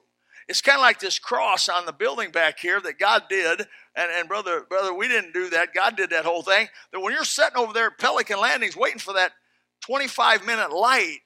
it's 0.48 0.60
kind 0.60 0.76
of 0.76 0.82
like 0.82 1.00
this 1.00 1.18
cross 1.18 1.68
on 1.68 1.86
the 1.86 1.92
building 1.92 2.30
back 2.30 2.58
here 2.58 2.80
that 2.80 2.98
God 2.98 3.24
did. 3.28 3.60
And, 3.96 4.10
and 4.12 4.28
brother, 4.28 4.66
brother, 4.68 4.92
we 4.92 5.08
didn't 5.08 5.32
do 5.32 5.48
that. 5.50 5.72
God 5.74 5.96
did 5.96 6.10
that 6.10 6.24
whole 6.24 6.42
thing. 6.42 6.68
That 6.92 7.00
when 7.00 7.14
you're 7.14 7.24
sitting 7.24 7.56
over 7.56 7.72
there 7.72 7.86
at 7.86 7.98
Pelican 7.98 8.38
Landings 8.38 8.76
waiting 8.76 8.98
for 8.98 9.14
that 9.14 9.32
25 9.80 10.44
minute 10.44 10.72
light, 10.72 11.18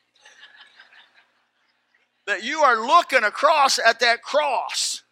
that 2.26 2.44
you 2.44 2.60
are 2.60 2.86
looking 2.86 3.24
across 3.24 3.78
at 3.78 4.00
that 4.00 4.22
cross. 4.22 5.02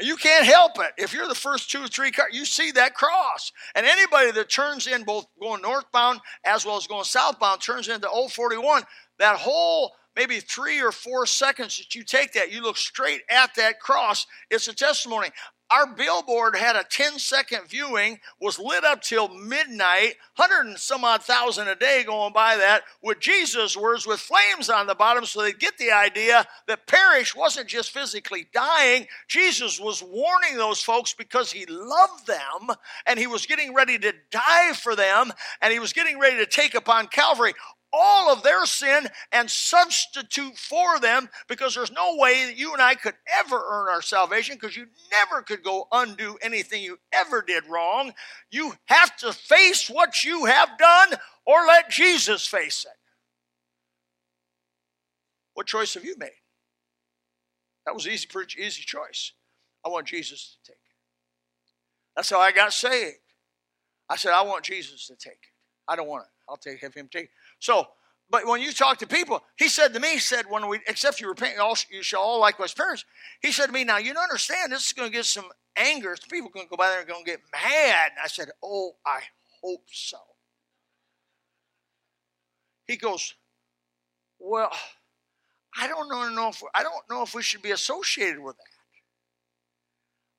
You 0.00 0.16
can't 0.16 0.46
help 0.46 0.72
it. 0.78 0.92
If 0.96 1.12
you're 1.12 1.28
the 1.28 1.34
first 1.34 1.70
two 1.70 1.84
or 1.84 1.88
three 1.88 2.10
cars, 2.10 2.30
you 2.32 2.44
see 2.44 2.70
that 2.72 2.94
cross. 2.94 3.52
And 3.74 3.86
anybody 3.86 4.30
that 4.32 4.50
turns 4.50 4.86
in 4.86 5.04
both 5.04 5.26
going 5.40 5.62
northbound 5.62 6.20
as 6.44 6.64
well 6.64 6.76
as 6.76 6.86
going 6.86 7.04
southbound 7.04 7.60
turns 7.60 7.88
into 7.88 8.08
Old 8.08 8.32
041, 8.32 8.82
that 9.18 9.36
whole 9.36 9.92
maybe 10.16 10.40
three 10.40 10.80
or 10.82 10.92
four 10.92 11.26
seconds 11.26 11.78
that 11.78 11.94
you 11.94 12.04
take 12.04 12.32
that, 12.32 12.52
you 12.52 12.62
look 12.62 12.76
straight 12.76 13.22
at 13.30 13.54
that 13.56 13.80
cross. 13.80 14.26
It's 14.50 14.68
a 14.68 14.74
testimony. 14.74 15.28
Our 15.72 15.86
billboard 15.86 16.54
had 16.54 16.76
a 16.76 16.84
10 16.84 17.18
second 17.18 17.66
viewing, 17.66 18.20
was 18.38 18.58
lit 18.58 18.84
up 18.84 19.00
till 19.00 19.28
midnight, 19.28 20.16
100 20.36 20.66
and 20.68 20.78
some 20.78 21.02
odd 21.02 21.22
thousand 21.22 21.68
a 21.68 21.74
day 21.74 22.04
going 22.04 22.34
by 22.34 22.56
that, 22.56 22.82
with 23.02 23.20
Jesus' 23.20 23.74
words 23.74 24.06
with 24.06 24.20
flames 24.20 24.68
on 24.68 24.86
the 24.86 24.94
bottom 24.94 25.24
so 25.24 25.40
they 25.40 25.52
get 25.52 25.78
the 25.78 25.90
idea 25.90 26.46
that 26.68 26.86
perish 26.86 27.34
wasn't 27.34 27.68
just 27.68 27.90
physically 27.90 28.48
dying. 28.52 29.06
Jesus 29.28 29.80
was 29.80 30.02
warning 30.02 30.58
those 30.58 30.82
folks 30.82 31.14
because 31.14 31.50
he 31.50 31.64
loved 31.66 32.26
them 32.26 32.76
and 33.06 33.18
he 33.18 33.26
was 33.26 33.46
getting 33.46 33.72
ready 33.72 33.98
to 33.98 34.12
die 34.30 34.74
for 34.74 34.94
them 34.94 35.32
and 35.62 35.72
he 35.72 35.78
was 35.78 35.94
getting 35.94 36.18
ready 36.18 36.36
to 36.36 36.46
take 36.46 36.74
upon 36.74 37.06
Calvary 37.06 37.54
all 37.92 38.32
of 38.32 38.42
their 38.42 38.64
sin 38.66 39.06
and 39.32 39.50
substitute 39.50 40.56
for 40.56 40.98
them 40.98 41.28
because 41.48 41.74
there's 41.74 41.92
no 41.92 42.16
way 42.16 42.46
that 42.46 42.56
you 42.56 42.72
and 42.72 42.82
I 42.82 42.94
could 42.94 43.14
ever 43.38 43.56
earn 43.56 43.88
our 43.88 44.02
salvation 44.02 44.56
because 44.56 44.76
you 44.76 44.86
never 45.10 45.42
could 45.42 45.62
go 45.62 45.86
undo 45.92 46.38
anything 46.42 46.82
you 46.82 46.98
ever 47.12 47.42
did 47.42 47.64
wrong. 47.68 48.12
You 48.50 48.74
have 48.86 49.16
to 49.18 49.32
face 49.32 49.88
what 49.90 50.24
you 50.24 50.46
have 50.46 50.78
done 50.78 51.14
or 51.44 51.66
let 51.66 51.90
Jesus 51.90 52.46
face 52.46 52.84
it. 52.84 52.96
What 55.54 55.66
choice 55.66 55.94
have 55.94 56.04
you 56.04 56.16
made? 56.18 56.30
That 57.84 57.94
was 57.94 58.06
easy, 58.06 58.26
pretty 58.26 58.62
easy 58.62 58.82
choice. 58.82 59.32
I 59.84 59.88
want 59.88 60.06
Jesus 60.06 60.56
to 60.64 60.72
take 60.72 60.76
it. 60.76 60.96
That's 62.16 62.30
how 62.30 62.38
I 62.40 62.52
got 62.52 62.72
saved. 62.72 63.16
I 64.08 64.16
said, 64.16 64.32
I 64.32 64.42
want 64.42 64.64
Jesus 64.64 65.06
to 65.08 65.16
take 65.16 65.32
it. 65.32 65.52
I 65.88 65.96
don't 65.96 66.08
want 66.08 66.24
it. 66.24 66.30
I'll 66.48 66.56
take 66.56 66.80
have 66.80 66.94
him 66.94 67.08
take. 67.10 67.24
It. 67.24 67.30
So, 67.62 67.86
but 68.28 68.44
when 68.44 68.60
you 68.60 68.72
talk 68.72 68.98
to 68.98 69.06
people, 69.06 69.40
he 69.56 69.68
said 69.68 69.94
to 69.94 70.00
me, 70.00 70.14
he 70.14 70.18
said, 70.18 70.46
when 70.48 70.66
we, 70.66 70.80
except 70.88 71.20
you 71.20 71.28
repent, 71.28 71.54
you 71.92 72.02
shall 72.02 72.20
all 72.20 72.40
likewise 72.40 72.74
perish. 72.74 73.06
He 73.40 73.52
said 73.52 73.66
to 73.66 73.72
me, 73.72 73.84
now 73.84 73.98
you 73.98 74.12
don't 74.12 74.24
understand, 74.24 74.72
this 74.72 74.84
is 74.84 74.92
going 74.92 75.08
to 75.08 75.16
get 75.16 75.26
some 75.26 75.44
anger. 75.76 76.16
Some 76.20 76.28
People 76.28 76.48
are 76.48 76.52
going 76.52 76.66
to 76.66 76.70
go 76.70 76.76
by 76.76 76.88
there 76.88 76.98
and 76.98 77.08
going 77.08 77.24
to 77.24 77.30
get 77.30 77.40
mad. 77.52 78.10
And 78.10 78.18
I 78.24 78.26
said, 78.26 78.48
oh, 78.64 78.96
I 79.06 79.20
hope 79.62 79.84
so. 79.92 80.16
He 82.88 82.96
goes, 82.96 83.32
well, 84.40 84.72
I 85.80 85.86
don't 85.86 86.08
know 86.08 86.48
if 86.48 86.60
I 86.74 86.82
don't 86.82 87.08
know 87.08 87.22
if 87.22 87.36
we 87.36 87.44
should 87.44 87.62
be 87.62 87.70
associated 87.70 88.40
with 88.42 88.56
that. 88.56 88.64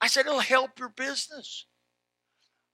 I 0.01 0.07
said 0.07 0.25
it'll 0.25 0.39
help 0.39 0.77
your 0.77 0.89
business. 0.89 1.67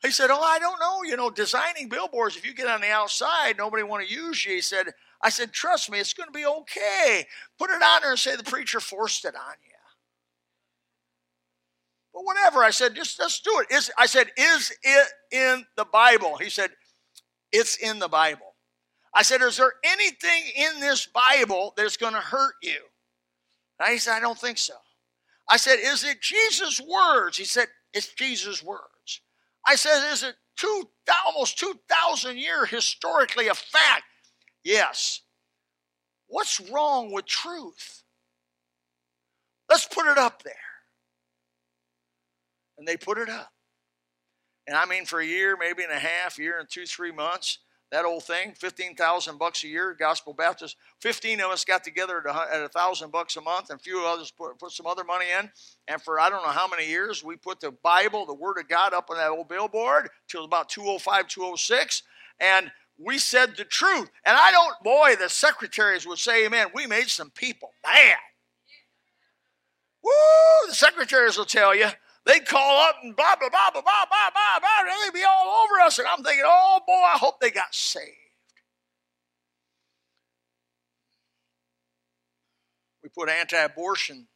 He 0.02 0.12
said, 0.12 0.30
"Oh, 0.32 0.42
I 0.42 0.60
don't 0.60 0.80
know. 0.80 1.04
You 1.04 1.18
know, 1.18 1.30
designing 1.30 1.90
billboards. 1.90 2.38
If 2.38 2.46
you 2.46 2.54
get 2.54 2.68
on 2.68 2.82
the 2.82 2.90
outside, 2.90 3.58
nobody 3.58 3.84
want 3.84 4.08
to 4.08 4.14
use 4.14 4.46
you." 4.46 4.54
He 4.54 4.62
said, 4.62 4.94
"I 5.22 5.30
said, 5.30 5.52
trust 5.52 5.92
me, 5.92 6.00
it's 6.00 6.14
going 6.14 6.28
to 6.28 6.34
be 6.34 6.46
okay. 6.46 7.28
Put 7.58 7.70
it 7.70 7.82
on 7.82 8.02
there 8.02 8.12
and 8.12 8.20
say 8.20 8.36
the 8.36 8.44
preacher 8.44 8.80
forced 8.80 9.26
it 9.26 9.36
on 9.36 9.56
you." 9.66 9.70
But 12.14 12.26
whatever. 12.26 12.64
I 12.64 12.72
said, 12.72 12.96
just 12.96 13.20
let's 13.20 13.40
do 13.40 13.60
it. 13.60 13.74
Is 13.74 13.92
I 13.98 14.06
said, 14.06 14.32
is 14.36 14.74
it 14.84 15.08
in 15.32 15.66
the 15.78 15.86
Bible? 15.86 16.38
He 16.38 16.50
said, 16.50 16.72
it's 17.52 17.78
in 17.78 18.00
the 18.00 18.08
Bible. 18.08 18.56
I 19.14 19.24
said, 19.24 19.42
is 19.42 19.58
there 19.58 19.74
anything 19.84 20.44
in 20.56 20.80
this 20.80 21.08
Bible 21.08 21.74
that's 21.78 21.98
going 21.98 22.14
to 22.14 22.20
hurt 22.20 22.56
you? 22.62 22.80
And 23.80 23.92
he 23.92 24.00
said, 24.00 24.16
I 24.16 24.20
don't 24.20 24.38
think 24.38 24.58
so. 24.58 24.74
I 25.50 25.58
said, 25.58 25.78
is 25.82 26.04
it 26.04 26.22
Jesus' 26.22 26.82
words? 26.82 27.38
He 27.38 27.46
said, 27.46 27.68
it's 27.94 28.14
Jesus' 28.14 28.64
words. 28.64 28.84
I 29.70 29.76
said, 29.76 30.12
is 30.12 30.24
it 30.24 30.36
two, 30.58 30.90
almost 31.28 31.60
2,000 31.60 32.40
year 32.40 32.66
historically 32.66 33.50
a 33.50 33.54
fact? 33.54 34.04
Yes. 34.64 35.22
What's 36.26 36.60
wrong 36.72 37.14
with 37.14 37.28
truth? 37.28 38.02
Let's 39.70 39.86
put 39.86 40.08
it 40.08 40.18
up 40.18 40.42
there. 40.42 40.56
And 42.80 42.88
they 42.88 42.98
put 42.98 43.20
it 43.20 43.30
up. 43.30 43.52
And 44.66 44.76
I 44.76 44.88
mean, 44.88 45.06
for 45.06 45.20
a 45.20 45.26
year, 45.26 45.56
maybe 45.56 45.84
and 45.84 45.92
a 45.92 46.00
half, 46.00 46.40
year 46.40 46.60
and 46.60 46.68
two, 46.68 46.88
three 46.88 47.12
months, 47.12 47.60
that 47.92 48.06
old 48.06 48.24
thing, 48.24 48.54
15,000 48.54 49.40
bucks 49.40 49.64
a 49.64 49.68
year, 49.68 49.96
Gospel 49.98 50.34
Baptist. 50.34 50.76
15 51.02 51.42
of 51.42 51.52
us 51.52 51.66
got 51.66 51.84
together 51.84 52.24
at 52.28 52.62
a 52.62 52.70
thousand 52.70 53.12
bucks 53.12 53.36
a 53.36 53.42
month, 53.42 53.72
and 53.72 53.80
a 53.80 53.84
few 53.84 54.06
others 54.06 54.32
put, 54.32 54.60
put 54.60 54.72
some 54.72 54.86
other 54.86 55.04
money 55.04 55.26
in. 55.40 55.50
And 55.88 56.02
for 56.02 56.20
I 56.20 56.30
don't 56.30 56.44
know 56.44 56.52
how 56.52 56.68
many 56.68 56.88
years, 56.88 57.24
we 57.24 57.36
put 57.36 57.60
the 57.60 57.72
Bible, 57.72 58.26
the 58.26 58.34
Word 58.34 58.60
of 58.60 58.68
God, 58.68 58.94
up 58.94 59.10
on 59.10 59.18
that 59.18 59.32
old 59.32 59.50
billboard 59.50 60.10
till 60.28 60.46
about 60.46 60.70
205, 60.70 61.28
206. 61.28 62.04
And 62.40 62.72
we 63.00 63.18
said 63.18 63.56
the 63.58 63.66
truth. 63.66 64.12
And 64.24 64.38
I 64.38 64.52
don't, 64.52 64.76
boy, 64.84 65.16
the 65.20 65.30
secretaries 65.30 66.06
would 66.06 66.20
say, 66.20 66.46
Amen. 66.46 66.68
We 66.76 66.86
made 66.86 67.08
some 67.08 67.32
people 67.32 67.72
mad. 67.84 68.18
Woo! 70.04 70.68
The 70.68 70.76
secretaries 70.76 71.38
will 71.38 71.46
tell 71.46 71.76
you 71.76 71.88
they'd 72.30 72.46
call 72.46 72.78
up 72.88 72.98
and 73.04 73.16
blah, 73.16 73.36
blah, 73.40 73.50
blah, 73.50 73.72
blah, 73.72 73.82
blah, 73.82 74.06
blah, 74.06 74.30
blah, 74.32 74.60
blah. 74.60 75.06
They'd 75.06 75.14
be 75.14 75.24
all 75.24 75.64
over 75.64 75.80
us. 75.82 75.98
And 76.00 76.08
I'm 76.08 76.24
thinking, 76.24 76.44
oh 76.46 76.80
boy, 76.86 76.94
I 76.94 77.18
hope 77.18 77.40
they 77.40 77.50
got 77.52 77.74
saved. 77.74 78.06
We 83.04 83.10
put 83.10 83.30
anti 83.30 83.58
abortion 83.58 84.28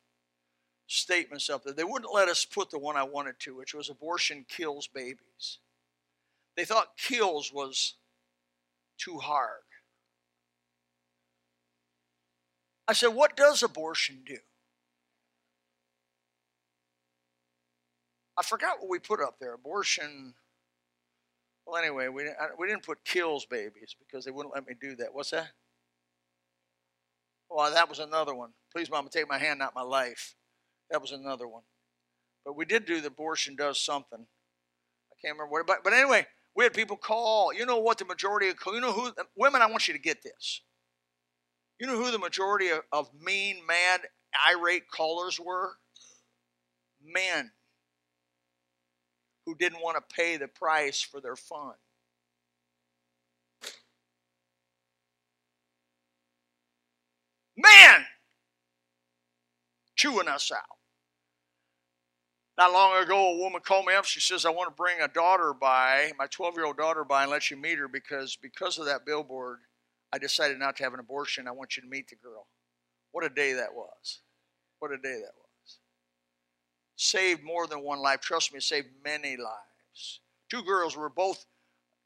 statements 0.88 1.50
up 1.50 1.64
there. 1.64 1.74
They 1.74 1.84
wouldn't 1.84 2.14
let 2.14 2.30
us 2.30 2.46
put 2.46 2.72
the 2.72 2.80
one 2.80 2.98
I 2.98 3.04
wanted 3.04 3.40
to, 3.40 3.56
which 3.56 3.74
was 3.74 3.90
abortion 3.90 4.46
kills 4.48 4.88
babies. 4.88 5.60
They 6.56 6.66
thought 6.66 6.98
kills 6.98 7.52
was 7.54 7.96
too 8.98 9.18
hard. 9.20 9.62
I 12.88 12.94
said, 12.94 13.08
What 13.08 13.36
does 13.36 13.64
abortion 13.64 14.20
do? 14.26 14.38
I 18.38 18.44
forgot 18.44 18.80
what 18.80 18.90
we 18.90 19.00
put 19.00 19.22
up 19.22 19.36
there. 19.40 19.54
Abortion. 19.54 20.34
Well, 21.66 21.82
anyway, 21.82 22.08
we 22.08 22.24
didn't, 22.24 22.38
we 22.60 22.68
didn't 22.68 22.84
put 22.84 23.06
kills 23.06 23.46
babies 23.46 23.96
because 24.00 24.26
they 24.26 24.32
wouldn't 24.32 24.54
let 24.54 24.68
me 24.68 24.74
do 24.80 24.96
that. 24.98 25.14
What's 25.14 25.32
that? 25.32 25.52
Well, 27.50 27.72
that 27.72 27.88
was 27.88 28.00
another 28.00 28.34
one. 28.34 28.50
Please, 28.72 28.90
Mama, 28.90 29.10
take 29.10 29.30
my 29.30 29.38
hand, 29.38 29.60
not 29.60 29.76
my 29.76 29.84
life. 29.84 30.36
That 30.90 31.02
was 31.02 31.12
another 31.12 31.48
one. 31.48 31.62
But 32.44 32.58
we 32.58 32.66
did 32.66 32.86
do 32.86 33.00
the 33.00 33.08
abortion 33.08 33.56
does 33.56 33.80
something. 33.80 34.20
I 34.20 35.16
can't 35.22 35.38
remember 35.38 35.52
what. 35.52 35.68
But, 35.68 35.84
but 35.84 35.94
anyway, 35.94 36.26
we 36.56 36.64
had 36.64 36.74
people 36.74 36.98
call. 36.98 37.54
You 37.54 37.66
know 37.66 37.78
what 37.78 38.00
the 38.00 38.06
majority 38.06 38.50
of 38.50 38.58
you 38.66 38.82
know 38.82 38.92
who 38.92 39.12
women. 39.38 39.62
I 39.62 39.68
want 39.68 39.88
you 39.88 39.94
to 39.94 40.00
get 40.00 40.24
this. 40.24 40.62
You 41.80 41.88
know 41.88 41.98
who 41.98 42.12
the 42.12 42.20
majority 42.20 42.70
of, 42.70 42.82
of 42.92 43.10
mean, 43.20 43.58
mad, 43.68 44.02
irate 44.50 44.90
callers 44.90 45.40
were? 45.40 45.78
Men 47.02 47.52
who 49.46 49.56
didn't 49.56 49.82
want 49.82 49.98
to 49.98 50.16
pay 50.16 50.38
the 50.38 50.48
price 50.48 51.02
for 51.02 51.20
their 51.22 51.36
fun. 51.36 51.74
Man, 57.56 58.06
chewing 59.96 60.28
us 60.28 60.52
out. 60.52 60.62
Not 62.58 62.72
long 62.72 63.02
ago, 63.04 63.34
a 63.34 63.38
woman 63.38 63.62
called 63.66 63.86
me 63.86 63.96
up. 63.96 64.06
She 64.06 64.20
says, 64.20 64.46
I 64.46 64.50
want 64.52 64.70
to 64.70 64.76
bring 64.76 65.02
a 65.02 65.08
daughter 65.08 65.54
by, 65.54 66.12
my 66.20 66.28
12 66.28 66.56
year 66.56 66.66
old 66.66 66.78
daughter 66.78 67.04
by, 67.04 67.24
and 67.24 67.32
let 67.32 67.50
you 67.50 67.58
meet 67.58 67.80
her 67.80 67.88
because 67.88 68.36
because 68.36 68.78
of 68.78 68.86
that 68.86 69.06
billboard, 69.06 69.60
I 70.12 70.20
decided 70.20 70.60
not 70.60 70.76
to 70.78 70.84
have 70.84 70.94
an 70.94 71.00
abortion. 71.00 71.48
I 71.48 71.52
want 71.52 71.76
you 71.76 71.84
to 71.84 71.90
meet 71.90 72.10
the 72.10 72.16
girl. 72.16 72.48
What 73.12 73.26
a 73.26 73.30
day 73.30 73.54
that 73.54 73.74
was. 73.74 74.20
What 74.80 74.92
a 74.92 74.98
day 74.98 75.16
that 75.16 75.34
was 75.36 75.43
saved 76.96 77.44
more 77.44 77.68
than 77.68 77.82
one 77.82 78.00
life. 78.00 78.22
Trust 78.22 78.54
me, 78.54 78.60
saved 78.60 78.88
many 79.04 79.38
lives. 79.38 80.20
Two 80.50 80.64
girls 80.64 80.96
were 80.96 81.10
both 81.10 81.46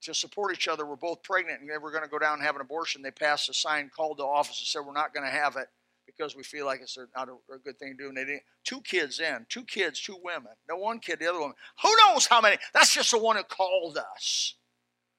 to 0.02 0.14
support 0.14 0.54
each 0.54 0.68
other, 0.68 0.86
were 0.86 0.96
both 0.96 1.24
pregnant, 1.24 1.62
and 1.62 1.70
they 1.70 1.78
were 1.78 1.92
going 1.92 2.04
to 2.04 2.10
go 2.10 2.20
down 2.20 2.36
and 2.36 2.44
have 2.44 2.56
an 2.56 2.62
abortion. 2.62 3.02
They 3.02 3.12
passed 3.12 3.50
a 3.50 3.54
sign, 3.54 3.90
called 3.96 4.18
the 4.18 4.24
office, 4.24 4.60
and 4.60 4.68
said, 4.68 4.82
We're 4.86 4.94
not 4.94 5.14
going 5.14 5.26
to 5.26 5.32
have 5.32 5.56
it 5.56 5.68
because 6.06 6.36
we 6.36 6.44
feel 6.44 6.66
like 6.66 6.80
it's 6.82 6.98
not 7.16 7.28
a, 7.30 7.54
a 7.54 7.58
good 7.60 7.78
thing 7.78 7.96
to 7.98 8.04
do. 8.04 8.08
And 8.10 8.18
they 8.18 8.24
didn't. 8.24 8.44
Two 8.64 8.82
kids 8.82 9.20
in, 9.20 9.46
two 9.50 9.64
kids, 9.64 10.00
two 10.00 10.18
women. 10.24 10.54
No 10.70 10.78
one 10.78 11.00
kid, 11.00 11.20
the 11.20 11.28
other 11.28 11.40
woman. 11.40 11.56
Who 11.84 11.96
knows 11.98 12.26
how 12.26 12.42
many? 12.42 12.58
That's 12.74 12.94
just 12.94 13.12
the 13.12 13.20
one 13.20 13.36
who 13.36 13.44
called 13.44 13.98
us. 13.98 14.56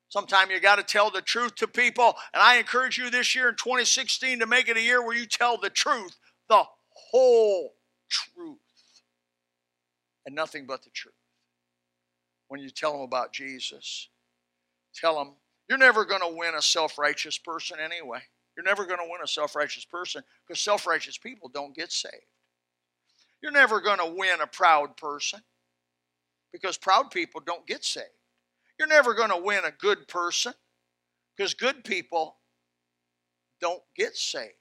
Sometime 0.08 0.50
you 0.50 0.58
got 0.58 0.76
to 0.76 0.82
tell 0.82 1.10
the 1.10 1.20
truth 1.20 1.54
to 1.56 1.68
people. 1.68 2.14
And 2.32 2.42
I 2.42 2.56
encourage 2.56 2.96
you 2.96 3.10
this 3.10 3.34
year 3.34 3.50
in 3.50 3.56
2016 3.56 4.38
to 4.38 4.46
make 4.46 4.68
it 4.68 4.76
a 4.76 4.82
year 4.82 5.04
where 5.04 5.14
you 5.14 5.26
tell 5.26 5.58
the 5.58 5.70
truth, 5.70 6.16
the 6.48 6.64
whole 6.88 7.74
truth. 8.08 8.58
And 10.28 10.34
nothing 10.34 10.66
but 10.66 10.82
the 10.82 10.90
truth. 10.90 11.14
When 12.48 12.60
you 12.60 12.68
tell 12.68 12.92
them 12.92 13.00
about 13.00 13.32
Jesus, 13.32 14.08
tell 14.94 15.16
them 15.16 15.32
you're 15.70 15.78
never 15.78 16.04
going 16.04 16.20
to 16.20 16.36
win 16.36 16.54
a 16.54 16.60
self 16.60 16.98
righteous 16.98 17.38
person 17.38 17.78
anyway. 17.82 18.20
You're 18.54 18.64
never 18.64 18.84
going 18.84 18.98
to 18.98 19.06
win 19.10 19.22
a 19.24 19.26
self 19.26 19.56
righteous 19.56 19.86
person 19.86 20.22
because 20.46 20.60
self 20.60 20.86
righteous 20.86 21.16
people 21.16 21.48
don't 21.48 21.74
get 21.74 21.90
saved. 21.90 22.14
You're 23.42 23.52
never 23.52 23.80
going 23.80 24.00
to 24.00 24.14
win 24.18 24.42
a 24.42 24.46
proud 24.46 24.98
person 24.98 25.40
because 26.52 26.76
proud 26.76 27.10
people 27.10 27.40
don't 27.46 27.66
get 27.66 27.82
saved. 27.82 28.06
You're 28.78 28.86
never 28.86 29.14
going 29.14 29.30
to 29.30 29.38
win 29.38 29.64
a 29.64 29.70
good 29.70 30.08
person 30.08 30.52
because 31.34 31.54
good 31.54 31.84
people 31.84 32.36
don't 33.62 33.82
get 33.96 34.14
saved. 34.14 34.52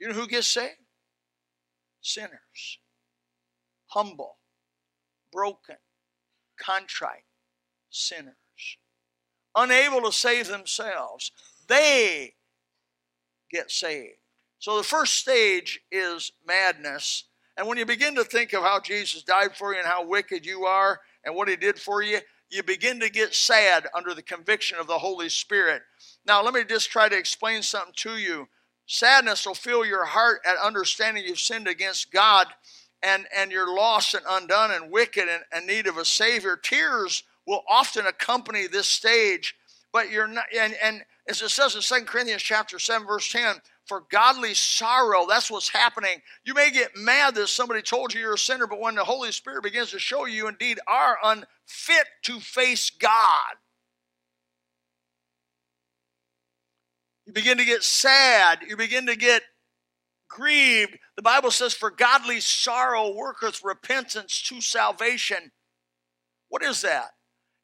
You 0.00 0.08
know 0.08 0.14
who 0.14 0.26
gets 0.26 0.46
saved? 0.46 0.78
Sinners. 2.00 2.78
Humble, 3.94 4.38
broken, 5.32 5.76
contrite 6.60 7.22
sinners. 7.90 8.34
Unable 9.54 10.02
to 10.02 10.10
save 10.10 10.48
themselves. 10.48 11.30
They 11.68 12.34
get 13.52 13.70
saved. 13.70 14.16
So 14.58 14.76
the 14.76 14.82
first 14.82 15.14
stage 15.14 15.80
is 15.92 16.32
madness. 16.44 17.24
And 17.56 17.68
when 17.68 17.78
you 17.78 17.86
begin 17.86 18.16
to 18.16 18.24
think 18.24 18.52
of 18.52 18.64
how 18.64 18.80
Jesus 18.80 19.22
died 19.22 19.56
for 19.56 19.72
you 19.72 19.78
and 19.78 19.86
how 19.86 20.04
wicked 20.04 20.44
you 20.44 20.64
are 20.64 21.00
and 21.24 21.36
what 21.36 21.48
he 21.48 21.54
did 21.54 21.78
for 21.78 22.02
you, 22.02 22.18
you 22.50 22.64
begin 22.64 22.98
to 22.98 23.08
get 23.08 23.32
sad 23.32 23.86
under 23.94 24.12
the 24.12 24.22
conviction 24.22 24.76
of 24.78 24.88
the 24.88 24.98
Holy 24.98 25.28
Spirit. 25.28 25.82
Now, 26.26 26.42
let 26.42 26.52
me 26.52 26.64
just 26.64 26.90
try 26.90 27.08
to 27.08 27.16
explain 27.16 27.62
something 27.62 27.94
to 27.98 28.16
you. 28.16 28.48
Sadness 28.86 29.46
will 29.46 29.54
fill 29.54 29.84
your 29.84 30.04
heart 30.04 30.40
at 30.44 30.56
understanding 30.56 31.24
you've 31.24 31.38
sinned 31.38 31.68
against 31.68 32.10
God 32.10 32.48
and, 33.02 33.26
and 33.36 33.50
you're 33.50 33.74
lost 33.74 34.14
and 34.14 34.24
undone 34.28 34.70
and 34.70 34.90
wicked 34.90 35.28
and 35.28 35.42
in 35.56 35.66
need 35.66 35.86
of 35.86 35.98
a 35.98 36.04
Savior. 36.04 36.56
Tears 36.56 37.22
will 37.46 37.62
often 37.68 38.06
accompany 38.06 38.66
this 38.66 38.88
stage, 38.88 39.54
but 39.92 40.10
you're 40.10 40.26
not, 40.26 40.46
and, 40.58 40.74
and 40.82 41.04
as 41.28 41.42
it 41.42 41.50
says 41.50 41.74
in 41.74 41.82
2 41.82 42.04
Corinthians 42.04 42.42
chapter 42.42 42.78
7, 42.78 43.06
verse 43.06 43.30
10, 43.30 43.56
for 43.86 44.04
godly 44.10 44.54
sorrow. 44.54 45.26
That's 45.28 45.50
what's 45.50 45.68
happening. 45.68 46.22
You 46.44 46.54
may 46.54 46.70
get 46.70 46.96
mad 46.96 47.34
that 47.34 47.48
somebody 47.48 47.82
told 47.82 48.14
you 48.14 48.20
you're 48.20 48.34
a 48.34 48.38
sinner, 48.38 48.66
but 48.66 48.80
when 48.80 48.94
the 48.94 49.04
Holy 49.04 49.32
Spirit 49.32 49.62
begins 49.62 49.90
to 49.90 49.98
show 49.98 50.26
you 50.26 50.48
indeed 50.48 50.80
are 50.86 51.18
unfit 51.22 52.06
to 52.22 52.40
face 52.40 52.90
God, 52.90 53.54
you 57.26 57.32
begin 57.32 57.58
to 57.58 57.64
get 57.64 57.82
sad. 57.82 58.60
You 58.66 58.76
begin 58.76 59.06
to 59.06 59.16
get 59.16 59.42
grieved. 60.34 60.98
The 61.16 61.22
Bible 61.22 61.50
says, 61.50 61.72
For 61.72 61.90
godly 61.90 62.40
sorrow 62.40 63.14
worketh 63.14 63.64
repentance 63.64 64.42
to 64.48 64.60
salvation. 64.60 65.52
What 66.48 66.62
is 66.62 66.82
that? 66.82 67.12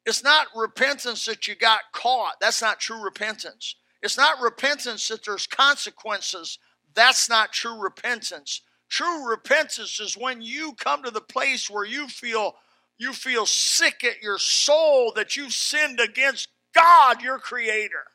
It's 0.05 0.23
not 0.23 0.47
repentance 0.55 1.25
that 1.25 1.47
you 1.47 1.55
got 1.55 1.81
caught. 1.93 2.39
That's 2.41 2.61
not 2.61 2.79
true 2.79 3.03
repentance. 3.03 3.75
It's 4.01 4.17
not 4.17 4.41
repentance 4.41 5.07
that 5.09 5.23
there's 5.23 5.45
consequences. 5.45 6.57
That's 6.95 7.29
not 7.29 7.51
true 7.51 7.79
repentance. 7.79 8.61
True 8.89 9.29
repentance 9.29 9.99
is 9.99 10.17
when 10.17 10.41
you 10.41 10.73
come 10.73 11.03
to 11.03 11.11
the 11.11 11.21
place 11.21 11.69
where 11.69 11.85
you 11.85 12.07
feel 12.07 12.55
you 12.97 13.13
feel 13.13 13.47
sick 13.47 14.03
at 14.03 14.21
your 14.21 14.37
soul 14.37 15.11
that 15.15 15.35
you've 15.35 15.53
sinned 15.53 15.99
against 15.99 16.49
God, 16.73 17.23
your 17.23 17.39
creator. 17.39 18.10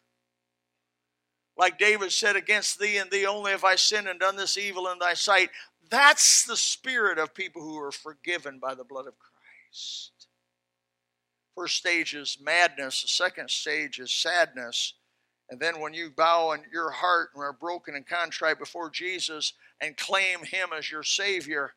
Like 1.56 1.78
David 1.78 2.12
said, 2.12 2.36
against 2.36 2.78
thee 2.78 2.98
and 2.98 3.10
thee 3.10 3.26
only 3.26 3.52
have 3.52 3.64
I 3.64 3.76
sinned 3.76 4.08
and 4.08 4.20
done 4.20 4.36
this 4.36 4.58
evil 4.58 4.88
in 4.88 4.98
thy 4.98 5.14
sight. 5.14 5.50
That's 5.88 6.44
the 6.44 6.56
spirit 6.56 7.18
of 7.18 7.34
people 7.34 7.62
who 7.62 7.78
are 7.78 7.92
forgiven 7.92 8.58
by 8.58 8.74
the 8.74 8.84
blood 8.84 9.06
of 9.06 9.14
Christ. 9.18 10.12
First 11.54 11.76
stage 11.76 12.14
is 12.14 12.38
madness, 12.42 13.02
the 13.02 13.08
second 13.08 13.50
stage 13.50 13.98
is 13.98 14.12
sadness. 14.12 14.94
And 15.48 15.60
then 15.60 15.80
when 15.80 15.94
you 15.94 16.10
bow 16.10 16.52
in 16.52 16.62
your 16.72 16.90
heart 16.90 17.30
and 17.34 17.42
are 17.42 17.52
broken 17.52 17.94
and 17.94 18.06
contrite 18.06 18.58
before 18.58 18.90
Jesus 18.90 19.52
and 19.80 19.96
claim 19.96 20.42
Him 20.42 20.70
as 20.76 20.90
your 20.90 21.04
Savior 21.04 21.74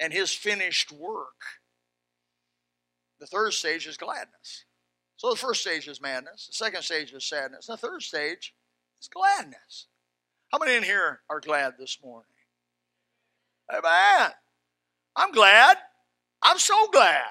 and 0.00 0.12
His 0.12 0.32
finished 0.32 0.92
work, 0.92 1.34
the 3.18 3.26
third 3.26 3.52
stage 3.52 3.86
is 3.86 3.96
gladness. 3.96 4.64
So 5.16 5.30
the 5.30 5.36
first 5.36 5.62
stage 5.62 5.88
is 5.88 6.00
madness, 6.00 6.46
the 6.46 6.52
second 6.52 6.82
stage 6.82 7.12
is 7.12 7.24
sadness, 7.24 7.66
the 7.66 7.76
third 7.76 8.02
stage 8.02 8.54
is 9.00 9.08
gladness. 9.08 9.86
How 10.52 10.58
many 10.58 10.76
in 10.76 10.82
here 10.82 11.20
are 11.28 11.40
glad 11.40 11.74
this 11.78 11.98
morning? 12.02 12.26
Amen. 13.70 14.30
I'm 15.16 15.32
glad. 15.32 15.76
I'm 16.42 16.58
so 16.58 16.88
glad. 16.92 17.24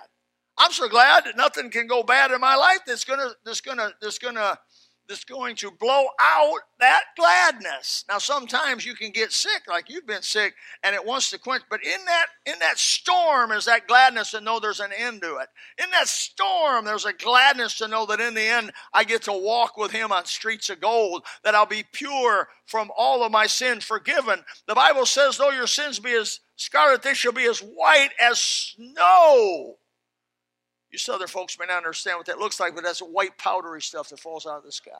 I'm 0.57 0.71
so 0.71 0.87
glad 0.87 1.25
that 1.25 1.37
nothing 1.37 1.69
can 1.69 1.87
go 1.87 2.03
bad 2.03 2.31
in 2.31 2.39
my 2.41 2.55
life 2.55 2.79
that's 2.85 3.03
gonna 3.03 3.29
that's 3.43 3.61
gonna 3.61 3.91
that's 4.01 4.19
gonna 4.19 4.57
that's 5.07 5.23
going 5.23 5.55
to 5.57 5.71
blow 5.71 6.05
out 6.19 6.59
that 6.79 7.03
gladness. 7.17 8.05
Now 8.09 8.17
sometimes 8.17 8.85
you 8.85 8.95
can 8.95 9.11
get 9.11 9.31
sick 9.31 9.63
like 9.67 9.89
you've 9.89 10.07
been 10.07 10.21
sick 10.21 10.53
and 10.83 10.95
it 10.95 11.05
wants 11.05 11.29
to 11.29 11.39
quench, 11.39 11.63
but 11.69 11.83
in 11.83 12.05
that 12.05 12.27
in 12.45 12.59
that 12.59 12.77
storm 12.77 13.51
is 13.51 13.65
that 13.65 13.87
gladness 13.87 14.31
to 14.31 14.41
know 14.41 14.59
there's 14.59 14.79
an 14.79 14.91
end 14.97 15.21
to 15.21 15.37
it. 15.37 15.47
In 15.81 15.89
that 15.91 16.07
storm 16.07 16.85
there's 16.85 17.05
a 17.05 17.13
gladness 17.13 17.77
to 17.77 17.87
know 17.87 18.05
that 18.07 18.19
in 18.19 18.33
the 18.33 18.41
end 18.41 18.71
I 18.93 19.03
get 19.03 19.23
to 19.23 19.33
walk 19.33 19.77
with 19.77 19.91
him 19.91 20.11
on 20.11 20.25
streets 20.25 20.69
of 20.69 20.81
gold, 20.81 21.23
that 21.43 21.55
I'll 21.55 21.65
be 21.65 21.85
pure 21.91 22.49
from 22.65 22.91
all 22.97 23.23
of 23.23 23.31
my 23.31 23.47
sins 23.47 23.83
forgiven. 23.83 24.43
The 24.67 24.75
Bible 24.75 25.05
says 25.05 25.37
though 25.37 25.51
your 25.51 25.67
sins 25.67 25.99
be 25.99 26.13
as 26.13 26.39
scarlet 26.55 27.01
they 27.01 27.13
shall 27.13 27.31
be 27.31 27.45
as 27.45 27.59
white 27.59 28.11
as 28.19 28.39
snow. 28.39 29.77
You 30.95 30.99
southern 30.99 31.27
folks 31.27 31.59
may 31.59 31.65
not 31.65 31.75
understand 31.75 32.15
what 32.15 32.25
that 32.27 32.39
looks 32.39 32.57
like, 32.57 32.73
but 32.73 32.81
that's 32.81 33.01
white 33.01 33.37
powdery 33.37 33.81
stuff 33.81 34.07
that 34.07 34.19
falls 34.21 34.45
out 34.45 34.59
of 34.59 34.63
the 34.63 34.71
sky. 34.71 34.91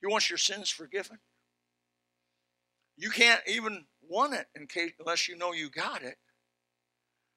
You 0.00 0.08
want 0.08 0.30
your 0.30 0.38
sins 0.38 0.70
forgiven? 0.70 1.18
You 2.96 3.10
can't 3.10 3.40
even 3.48 3.84
want 4.08 4.34
it 4.34 4.46
case, 4.68 4.92
unless 5.00 5.28
you 5.28 5.36
know 5.36 5.52
you 5.52 5.68
got 5.68 6.04
it. 6.04 6.18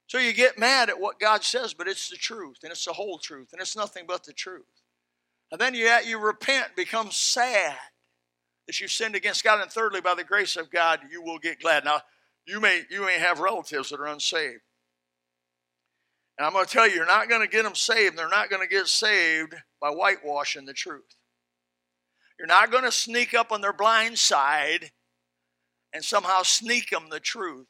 So 0.06 0.20
you 0.20 0.32
get 0.32 0.60
mad 0.60 0.90
at 0.90 1.00
what 1.00 1.20
God 1.20 1.44
says, 1.44 1.74
but 1.74 1.88
it's 1.88 2.08
the 2.08 2.16
truth, 2.16 2.58
and 2.62 2.72
it's 2.72 2.86
the 2.86 2.94
whole 2.94 3.18
truth, 3.18 3.48
and 3.52 3.60
it's 3.60 3.76
nothing 3.76 4.04
but 4.08 4.26
the 4.26 4.34
truth. 4.34 4.84
And 5.52 5.60
then 5.60 5.74
you, 5.74 5.92
you 6.06 6.20
repent, 6.20 6.76
become 6.76 7.10
sad 7.10 7.78
that 8.68 8.80
you've 8.80 8.92
sinned 8.92 9.16
against 9.16 9.44
God, 9.44 9.60
and 9.60 9.72
thirdly, 9.72 10.02
by 10.02 10.14
the 10.14 10.24
grace 10.24 10.56
of 10.56 10.70
God, 10.70 11.00
you 11.12 11.24
will 11.24 11.40
get 11.40 11.60
glad. 11.60 11.84
Now, 11.84 12.02
you 12.50 12.60
may, 12.60 12.82
you 12.90 13.06
may 13.06 13.20
have 13.20 13.40
relatives 13.40 13.90
that 13.90 14.00
are 14.00 14.08
unsaved. 14.08 14.62
And 16.38 16.48
I'm 16.48 16.54
going 16.54 16.66
to 16.66 16.72
tell 16.72 16.88
you, 16.88 16.96
you're 16.96 17.06
not 17.06 17.30
going 17.30 17.42
to 17.42 17.48
get 17.48 17.64
them 17.64 17.76
saved. 17.76 18.18
They're 18.18 18.28
not 18.28 18.50
going 18.50 18.62
to 18.62 18.68
get 18.68 18.88
saved 18.88 19.54
by 19.80 19.90
whitewashing 19.90 20.66
the 20.66 20.74
truth. 20.74 21.16
You're 22.40 22.48
not 22.48 22.72
going 22.72 22.86
to 22.86 22.92
sneak 22.92 23.34
up 23.34 23.52
on 23.52 23.62
their 23.62 23.74
blind 23.74 24.18
side 24.18 24.92
and 25.94 26.04
somehow 26.04 26.42
sneak 26.42 26.90
them 26.90 27.10
the 27.12 27.20
truth. 27.20 27.68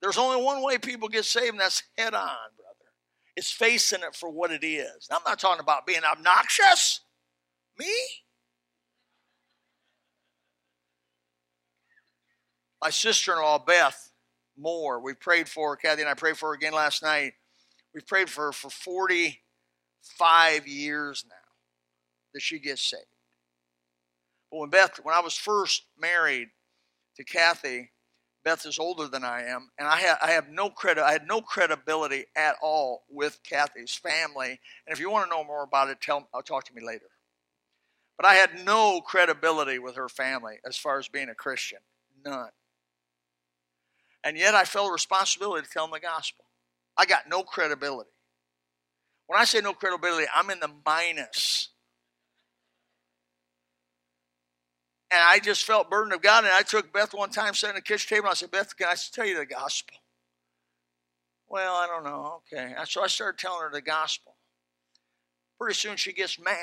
There's 0.00 0.18
only 0.18 0.42
one 0.42 0.62
way 0.62 0.78
people 0.78 1.08
get 1.08 1.24
saved, 1.24 1.50
and 1.50 1.60
that's 1.60 1.82
head 1.98 2.14
on, 2.14 2.30
brother. 2.56 2.90
It's 3.36 3.50
facing 3.50 4.00
it 4.00 4.14
for 4.14 4.30
what 4.30 4.50
it 4.50 4.64
is. 4.64 5.08
I'm 5.10 5.22
not 5.26 5.38
talking 5.40 5.60
about 5.60 5.86
being 5.86 6.04
obnoxious. 6.04 7.00
Me? 7.78 7.92
My 12.80 12.90
sister 12.90 13.32
in 13.32 13.38
law, 13.38 13.58
Beth, 13.58 14.11
more. 14.56 15.00
We 15.00 15.14
prayed 15.14 15.48
for. 15.48 15.76
Kathy 15.76 16.02
and 16.02 16.10
I 16.10 16.14
prayed 16.14 16.36
for 16.36 16.50
her 16.50 16.54
again 16.54 16.72
last 16.72 17.02
night. 17.02 17.34
We've 17.94 18.06
prayed 18.06 18.30
for 18.30 18.46
her 18.46 18.52
for 18.52 18.70
45 18.70 20.66
years 20.66 21.24
now 21.28 21.36
that 22.32 22.42
she 22.42 22.58
gets 22.58 22.82
saved. 22.82 23.04
But 24.50 24.58
when 24.58 24.70
Beth, 24.70 25.00
when 25.02 25.14
I 25.14 25.20
was 25.20 25.34
first 25.34 25.84
married 25.98 26.48
to 27.16 27.24
Kathy, 27.24 27.90
Beth 28.44 28.66
is 28.66 28.78
older 28.78 29.06
than 29.06 29.24
I 29.24 29.44
am, 29.44 29.70
and 29.78 29.86
I 29.86 30.16
I 30.20 30.32
have 30.32 30.48
no 30.48 30.68
credit. 30.68 31.04
I 31.04 31.12
had 31.12 31.28
no 31.28 31.40
credibility 31.40 32.26
at 32.36 32.56
all 32.60 33.04
with 33.08 33.38
Kathy's 33.48 33.94
family. 33.94 34.58
And 34.86 34.92
if 34.92 34.98
you 34.98 35.10
want 35.10 35.26
to 35.26 35.30
know 35.30 35.44
more 35.44 35.62
about 35.62 35.90
it, 35.90 36.00
tell 36.00 36.28
I'll 36.34 36.42
talk 36.42 36.64
to 36.64 36.74
me 36.74 36.82
later. 36.84 37.06
But 38.16 38.26
I 38.26 38.34
had 38.34 38.64
no 38.64 39.00
credibility 39.00 39.78
with 39.78 39.96
her 39.96 40.08
family 40.08 40.56
as 40.66 40.76
far 40.76 40.98
as 40.98 41.08
being 41.08 41.28
a 41.28 41.34
Christian, 41.34 41.78
none. 42.24 42.50
And 44.24 44.36
yet 44.36 44.54
I 44.54 44.64
felt 44.64 44.90
a 44.90 44.92
responsibility 44.92 45.66
to 45.66 45.72
tell 45.72 45.84
them 45.84 45.92
the 45.92 46.00
gospel. 46.00 46.44
I 46.96 47.06
got 47.06 47.28
no 47.28 47.42
credibility. 47.42 48.10
When 49.26 49.40
I 49.40 49.44
say 49.44 49.60
no 49.60 49.72
credibility, 49.72 50.26
I'm 50.34 50.50
in 50.50 50.60
the 50.60 50.70
minus. 50.84 51.70
And 55.10 55.20
I 55.20 55.38
just 55.38 55.64
felt 55.64 55.90
burden 55.90 56.12
of 56.12 56.22
God. 56.22 56.44
And 56.44 56.52
I 56.52 56.62
took 56.62 56.92
Beth 56.92 57.14
one 57.14 57.30
time, 57.30 57.54
sat 57.54 57.70
at 57.70 57.76
the 57.76 57.82
kitchen 57.82 58.16
table, 58.16 58.26
and 58.26 58.32
I 58.32 58.34
said, 58.34 58.50
Beth, 58.50 58.76
can 58.76 58.88
I 58.88 58.94
tell 59.12 59.26
you 59.26 59.38
the 59.38 59.46
gospel? 59.46 59.96
Well, 61.48 61.74
I 61.74 61.86
don't 61.86 62.04
know. 62.04 62.42
Okay. 62.52 62.74
So 62.86 63.02
I 63.02 63.08
started 63.08 63.38
telling 63.38 63.60
her 63.62 63.70
the 63.70 63.82
gospel. 63.82 64.36
Pretty 65.58 65.74
soon 65.74 65.96
she 65.96 66.12
gets 66.12 66.38
mad, 66.38 66.56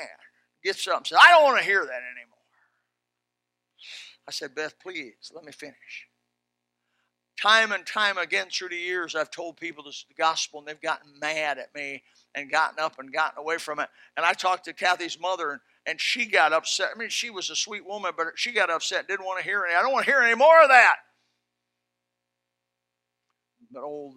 gets 0.64 0.86
up, 0.88 0.98
and 0.98 1.06
says, 1.06 1.18
I 1.22 1.30
don't 1.30 1.44
want 1.44 1.58
to 1.58 1.64
hear 1.64 1.80
that 1.80 2.02
anymore. 2.16 2.36
I 4.28 4.32
said, 4.32 4.54
Beth, 4.54 4.74
please, 4.82 5.32
let 5.34 5.44
me 5.44 5.52
finish. 5.52 6.09
Time 7.40 7.72
and 7.72 7.86
time 7.86 8.18
again 8.18 8.48
through 8.50 8.68
the 8.68 8.76
years, 8.76 9.14
I've 9.14 9.30
told 9.30 9.56
people 9.56 9.84
this 9.84 10.04
the 10.08 10.14
gospel, 10.14 10.58
and 10.58 10.68
they've 10.68 10.80
gotten 10.80 11.18
mad 11.20 11.58
at 11.58 11.74
me 11.74 12.02
and 12.34 12.50
gotten 12.50 12.78
up 12.78 12.98
and 12.98 13.12
gotten 13.12 13.38
away 13.38 13.58
from 13.58 13.80
it. 13.80 13.88
And 14.16 14.26
I 14.26 14.32
talked 14.32 14.66
to 14.66 14.72
Kathy's 14.72 15.18
mother, 15.18 15.52
and, 15.52 15.60
and 15.86 16.00
she 16.00 16.26
got 16.26 16.52
upset. 16.52 16.90
I 16.94 16.98
mean, 16.98 17.08
she 17.08 17.30
was 17.30 17.50
a 17.50 17.56
sweet 17.56 17.86
woman, 17.86 18.12
but 18.16 18.26
she 18.36 18.52
got 18.52 18.70
upset, 18.70 19.08
didn't 19.08 19.26
want 19.26 19.38
to 19.38 19.44
hear 19.44 19.64
any. 19.64 19.74
I 19.74 19.82
don't 19.82 19.92
want 19.92 20.04
to 20.04 20.10
hear 20.10 20.20
any 20.20 20.36
more 20.36 20.62
of 20.62 20.68
that. 20.68 20.96
But 23.72 23.82
old 23.82 24.16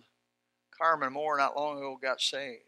Carmen 0.78 1.14
Moore, 1.14 1.38
not 1.38 1.56
long 1.56 1.78
ago, 1.78 1.98
got 2.02 2.20
saved. 2.22 2.64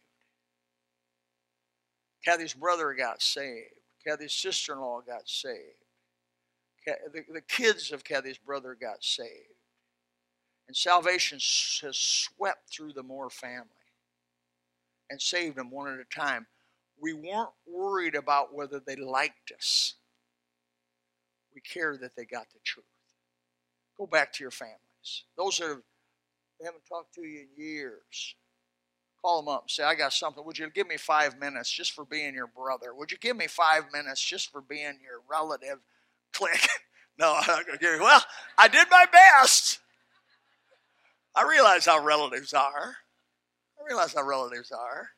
Kathy's 2.24 2.53
brother 2.53 2.93
got 2.93 3.22
saved. 3.22 3.70
Kathy's 4.06 4.34
sister 4.34 4.74
in 4.74 4.80
law 4.80 5.01
got 5.06 5.28
saved. 5.28 5.60
The, 6.86 7.24
the 7.34 7.41
kids 7.41 7.91
of 7.91 8.03
Kathy's 8.03 8.38
brother 8.38 8.78
got 8.80 9.03
saved. 9.03 9.56
And 10.68 10.76
salvation 10.76 11.38
has 11.38 11.97
swept 11.97 12.74
through 12.74 12.93
the 12.93 13.03
Moore 13.03 13.30
family 13.30 13.70
and 15.09 15.22
saved 15.22 15.57
them 15.57 15.70
one 15.70 15.93
at 15.93 15.99
a 15.99 16.16
time. 16.16 16.47
We 16.99 17.13
weren't 17.13 17.49
worried 17.68 18.16
about 18.16 18.53
whether 18.53 18.80
they 18.80 18.95
liked 18.95 19.51
us. 19.55 19.95
We 21.53 21.61
cared 21.61 22.01
that 22.01 22.16
they 22.16 22.26
got 22.26 22.47
the 22.51 22.59
truth. 22.63 22.86
Go 23.97 24.07
back 24.07 24.34
to 24.34 24.43
your 24.43 24.51
families. 24.51 24.80
Those 25.38 25.57
that 25.59 25.68
have, 25.68 25.82
haven't 26.63 26.86
talked 26.88 27.13
to 27.16 27.22
you 27.22 27.41
in 27.41 27.63
years, 27.63 28.36
call 29.22 29.41
them 29.41 29.49
up 29.49 29.63
and 29.63 29.72
say, 29.72 29.84
I 29.84 29.95
got 29.95 30.13
something. 30.13 30.43
Would 30.45 30.57
you 30.57 30.70
give 30.70 30.88
me 30.88 30.97
five 30.97 31.39
minutes 31.39 31.72
just 31.72 31.93
for 31.93 32.05
being 32.05 32.34
your 32.34 32.47
brother? 32.47 32.93
Would 32.93 33.11
you 33.11 33.18
give 33.18 33.38
me 33.38 33.47
five 33.47 33.84
minutes 33.93 34.22
just 34.22 34.51
for 34.51 34.61
being 34.61 34.99
your 35.01 35.22
relative? 35.30 35.80
Click. 36.34 36.68
no, 37.18 37.34
I'm 37.34 37.47
not 37.47 37.66
going 37.66 37.78
to 37.78 37.84
give 37.84 37.95
you. 37.95 38.01
Well, 38.01 38.24
I 38.57 38.68
did 38.68 38.88
my 38.91 39.05
best. 39.11 39.80
I 41.36 41.43
realize 41.43 41.86
how 41.86 42.03
relatives 42.03 42.53
are. 42.53 42.95
I 43.79 43.86
realize 43.88 44.13
how 44.13 44.23
relatives 44.23 44.71
are. 44.71 45.09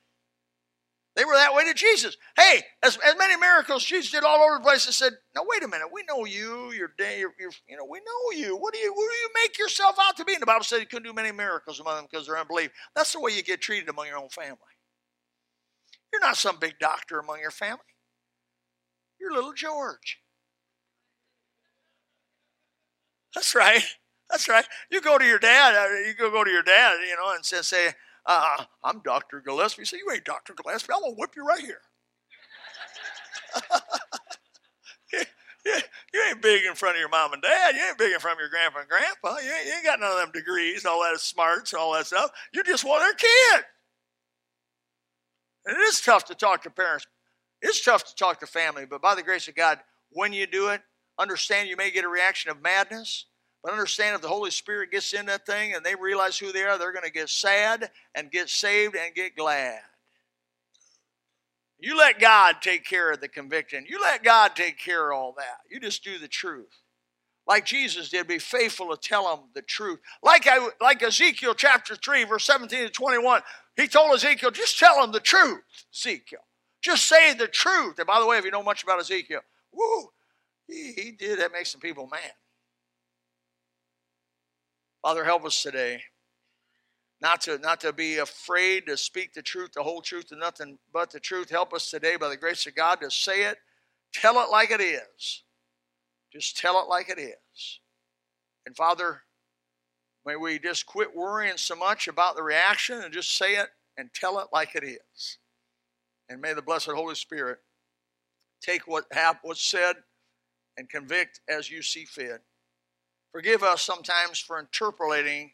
They 1.16 1.26
were 1.26 1.34
that 1.34 1.56
way 1.56 1.66
to 1.66 1.74
Jesus. 1.74 2.16
Hey, 2.36 2.62
as, 2.84 2.98
as 2.98 3.16
many 3.18 3.36
miracles 3.38 3.84
Jesus 3.84 4.12
did 4.12 4.24
all 4.24 4.40
over 4.40 4.58
the 4.58 4.64
place, 4.64 4.86
they 4.86 4.92
said, 4.92 5.14
"Now 5.36 5.42
wait 5.48 5.64
a 5.64 5.68
minute. 5.68 5.88
We 5.92 6.04
know 6.04 6.26
you. 6.26 6.72
You're, 6.74 6.92
you're, 7.00 7.34
you're, 7.40 7.52
you 7.68 7.76
know, 7.76 7.88
we 7.90 8.00
know 8.00 8.38
you. 8.38 8.56
What 8.56 8.74
do 8.76 8.80
you, 8.80 8.94
what 8.94 9.10
do 9.12 9.18
you 9.18 9.30
make 9.42 9.58
yourself 9.58 9.96
out 10.00 10.16
to 10.18 10.26
be?" 10.26 10.34
And 10.34 10.42
the 10.44 10.46
Bible 10.46 10.64
said 10.64 10.80
he 10.80 10.86
couldn't 10.86 11.08
do 11.08 11.14
many 11.14 11.32
miracles 11.32 11.80
among 11.80 11.96
them 11.96 12.08
because 12.12 12.28
they're 12.28 12.38
unbelief. 12.38 12.70
That's 12.96 13.14
the 13.14 13.20
way 13.20 13.32
you 13.32 13.42
get 13.42 13.62
treated 13.62 13.90
among 13.90 14.06
your 14.06 14.20
own 14.20 14.30
family. 14.30 14.58
You're 16.14 16.22
not 16.22 16.38
some 16.38 16.60
big 16.60 16.76
doctor 16.80 17.20
among 17.20 17.40
your 17.40 17.52
family. 17.52 17.82
You're 19.20 19.34
little 19.34 19.54
George. 19.54 20.20
That's 23.34 23.56
right. 23.56 23.84
That's 24.30 24.48
right. 24.50 24.66
You 24.92 25.02
go 25.02 25.18
to 25.18 25.26
your 25.26 25.40
dad. 25.40 25.76
Uh, 25.76 26.08
you 26.08 26.14
go 26.14 26.30
go 26.30 26.44
to 26.44 26.50
your 26.50 26.64
dad, 26.64 26.98
you 27.08 27.16
know, 27.16 27.34
and 27.34 27.46
say, 27.46 27.62
say 27.62 27.94
uh, 28.26 28.66
I'm 28.84 29.00
Dr. 29.00 29.42
Gillespie. 29.42 29.82
You 29.82 29.86
Say, 29.86 29.98
you 29.98 30.12
ain't 30.12 30.26
Dr. 30.26 30.54
Gillespie. 30.54 30.92
I'm 30.94 31.02
going 31.02 31.16
to 31.16 31.20
whip 31.20 31.32
you 31.36 31.46
right 31.46 31.62
here. 31.62 31.82
you, 36.14 36.24
ain't 36.30 36.42
big 36.42 36.66
in 36.66 36.76
front 36.76 36.98
of 36.98 37.00
your 37.00 37.10
mom 37.10 37.32
and 37.34 37.42
dad. 37.42 37.76
You 37.76 37.82
ain't 37.88 37.98
big 37.98 38.12
in 38.14 38.20
front 38.20 38.38
of 38.38 38.42
your 38.42 38.50
grandpa 38.50 38.80
and 38.80 38.90
grandpa. 38.90 39.38
You 39.42 39.52
ain't, 39.52 39.66
you 39.66 39.74
ain't 39.74 39.86
got 39.86 40.02
none 40.02 40.12
of 40.12 40.18
them 40.18 40.32
degrees, 40.34 40.84
and 40.84 40.92
all 40.92 41.02
that 41.02 41.20
smarts, 41.20 41.72
and 41.72 41.80
all 41.82 41.94
that 41.94 42.08
stuff. 42.08 42.32
You 42.54 42.64
just 42.64 42.84
want 42.84 43.02
their 43.02 43.14
kid. 43.14 43.66
And 45.66 45.78
it 45.78 45.82
is 45.82 46.02
tough 46.02 46.26
to 46.26 46.36
talk 46.36 46.64
to 46.64 46.70
parents. 46.70 47.08
It's 47.62 47.84
tough 47.84 48.04
to 48.06 48.16
talk 48.16 48.42
to 48.42 48.48
family, 48.48 48.86
but 48.86 49.02
by 49.02 49.16
the 49.16 49.24
grace 49.24 49.48
of 49.48 49.56
God, 49.56 49.80
when 50.12 50.34
you 50.34 50.48
do 50.48 50.70
it, 50.70 50.82
understand 51.18 51.70
you 51.70 51.78
may 51.78 51.92
get 51.92 52.06
a 52.06 52.10
reaction 52.10 52.52
of 52.52 52.62
madness 52.62 53.26
but 53.68 53.74
understand 53.74 54.16
if 54.16 54.22
the 54.22 54.30
Holy 54.30 54.50
Spirit 54.50 54.92
gets 54.92 55.12
in 55.12 55.26
that 55.26 55.46
thing 55.46 55.74
and 55.74 55.86
they 55.86 55.94
realize 55.94 56.38
who 56.38 56.54
they 56.54 56.64
are, 56.64 56.78
they're 56.78 56.94
going 56.94 57.04
to 57.04 57.12
get 57.12 57.28
sad 57.28 57.92
and 58.16 58.32
get 58.32 58.48
saved 58.48 58.96
and 58.96 59.14
get 59.14 59.36
glad. 59.36 59.80
You 61.78 61.98
let 61.98 62.18
God 62.18 62.62
take 62.62 62.86
care 62.86 63.12
of 63.12 63.20
the 63.20 63.28
conviction. 63.28 63.86
You 63.86 64.00
let 64.00 64.24
God 64.24 64.56
take 64.56 64.80
care 64.80 65.12
of 65.12 65.18
all 65.18 65.36
that. 65.38 65.58
You 65.70 65.82
just 65.82 66.02
do 66.02 66.18
the 66.18 66.30
truth. 66.30 66.80
Like 67.46 67.66
Jesus 67.66 68.08
did, 68.08 68.26
be 68.26 68.40
faithful 68.40 68.96
to 68.96 68.96
tell 68.96 69.36
them 69.36 69.50
the 69.54 69.64
truth. 69.64 70.00
Like, 70.24 70.48
I, 70.48 70.70
like 70.80 71.04
Ezekiel 71.04 71.54
chapter 71.54 71.98
3, 71.98 72.24
verse 72.24 72.46
17 72.46 72.86
to 72.86 72.90
21, 72.90 73.42
he 73.76 73.90
told 73.90 74.16
Ezekiel, 74.16 74.52
just 74.52 74.80
tell 74.80 75.02
them 75.02 75.12
the 75.12 75.20
truth, 75.20 75.60
Ezekiel. 75.94 76.40
Just 76.82 77.06
say 77.06 77.34
the 77.34 77.50
truth. 77.50 78.00
And 78.00 78.08
by 78.08 78.22
the 78.22 78.28
way, 78.28 78.38
if 78.38 78.46
you 78.46 78.52
know 78.52 78.64
much 78.64 78.84
about 78.84 79.02
Ezekiel, 79.02 79.42
woo, 79.74 80.08
he, 80.70 80.94
he 80.94 81.12
did, 81.12 81.40
that 81.40 81.52
makes 81.52 81.74
some 81.74 81.82
people 81.82 82.08
mad. 82.08 82.32
Father, 85.08 85.24
help 85.24 85.46
us 85.46 85.64
today 85.64 86.02
not 87.22 87.40
to 87.40 87.58
not 87.60 87.80
to 87.80 87.94
be 87.94 88.18
afraid 88.18 88.88
to 88.88 88.98
speak 88.98 89.34
the 89.34 89.42
truth, 89.42 89.72
the 89.72 89.82
whole 89.82 90.02
truth, 90.02 90.32
and 90.32 90.42
nothing 90.42 90.78
but 90.92 91.12
the 91.12 91.20
truth. 91.22 91.50
Help 91.50 91.74
us 91.74 91.90
today 91.90 92.18
by 92.18 92.28
the 92.28 92.36
grace 92.36 92.68
of 92.68 92.76
God 92.76 93.00
to 93.00 93.10
say 93.10 93.44
it, 93.44 93.58
tell 94.14 94.34
it 94.44 94.52
like 94.52 94.70
it 94.70 94.82
is. 94.82 95.44
Just 96.30 96.58
tell 96.58 96.78
it 96.82 96.90
like 96.90 97.08
it 97.08 97.18
is. 97.18 97.80
And 98.66 98.76
Father, 98.76 99.22
may 100.26 100.36
we 100.36 100.60
just 100.60 100.86
quit 100.86 101.16
worrying 101.16 101.56
so 101.56 101.78
much 101.78 102.10
about 102.10 102.36
the 102.36 102.44
reaction 102.44 103.00
and 103.00 103.14
just 103.14 103.38
say 103.38 103.56
it 103.56 103.70
and 103.96 104.10
tell 104.14 104.40
it 104.40 104.48
like 104.52 104.76
it 104.76 104.84
is. 104.84 105.38
And 106.28 106.42
may 106.42 106.52
the 106.52 106.62
blessed 106.62 106.90
Holy 106.90 107.16
Spirit 107.16 107.60
take 108.60 108.86
what 108.88 109.06
have 109.14 109.38
what's 109.42 109.64
said 109.64 109.96
and 110.76 110.90
convict 110.90 111.40
as 111.48 111.72
you 111.72 111.82
see 111.82 112.04
fit. 112.04 112.42
Forgive 113.32 113.64
us 113.64 113.82
sometimes 113.82 114.40
for 114.40 114.60
interpolating 114.60 115.52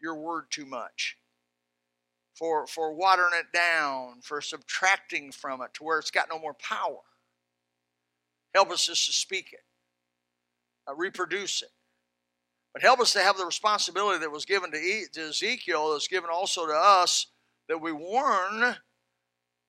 your 0.00 0.14
word 0.14 0.44
too 0.50 0.64
much, 0.64 1.16
for, 2.34 2.66
for 2.66 2.94
watering 2.94 3.34
it 3.34 3.52
down, 3.52 4.20
for 4.22 4.40
subtracting 4.40 5.32
from 5.32 5.60
it 5.60 5.74
to 5.74 5.84
where 5.84 5.98
it's 5.98 6.10
got 6.10 6.28
no 6.30 6.38
more 6.38 6.54
power. 6.54 7.00
Help 8.54 8.70
us 8.70 8.86
just 8.86 9.06
to 9.06 9.12
speak 9.12 9.52
it, 9.52 9.64
uh, 10.88 10.94
reproduce 10.94 11.62
it. 11.62 11.70
But 12.72 12.82
help 12.82 13.00
us 13.00 13.12
to 13.14 13.20
have 13.20 13.36
the 13.36 13.46
responsibility 13.46 14.20
that 14.20 14.30
was 14.30 14.44
given 14.44 14.70
to, 14.70 15.06
to 15.12 15.28
Ezekiel, 15.28 15.92
that's 15.92 16.08
given 16.08 16.30
also 16.30 16.66
to 16.66 16.72
us, 16.72 17.26
that 17.68 17.80
we 17.80 17.92
warn 17.92 18.76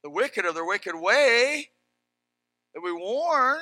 the 0.03 0.09
wicked 0.09 0.45
of 0.45 0.55
their 0.55 0.65
wicked 0.65 0.95
way, 0.95 1.69
that 2.73 2.81
we 2.81 2.93
warn 2.93 3.59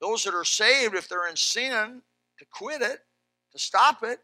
those 0.00 0.24
that 0.24 0.34
are 0.34 0.44
saved 0.44 0.94
if 0.94 1.08
they're 1.08 1.28
in 1.28 1.36
sin, 1.36 2.02
to 2.38 2.44
quit 2.52 2.82
it, 2.82 2.98
to 3.52 3.58
stop 3.58 4.02
it, 4.02 4.20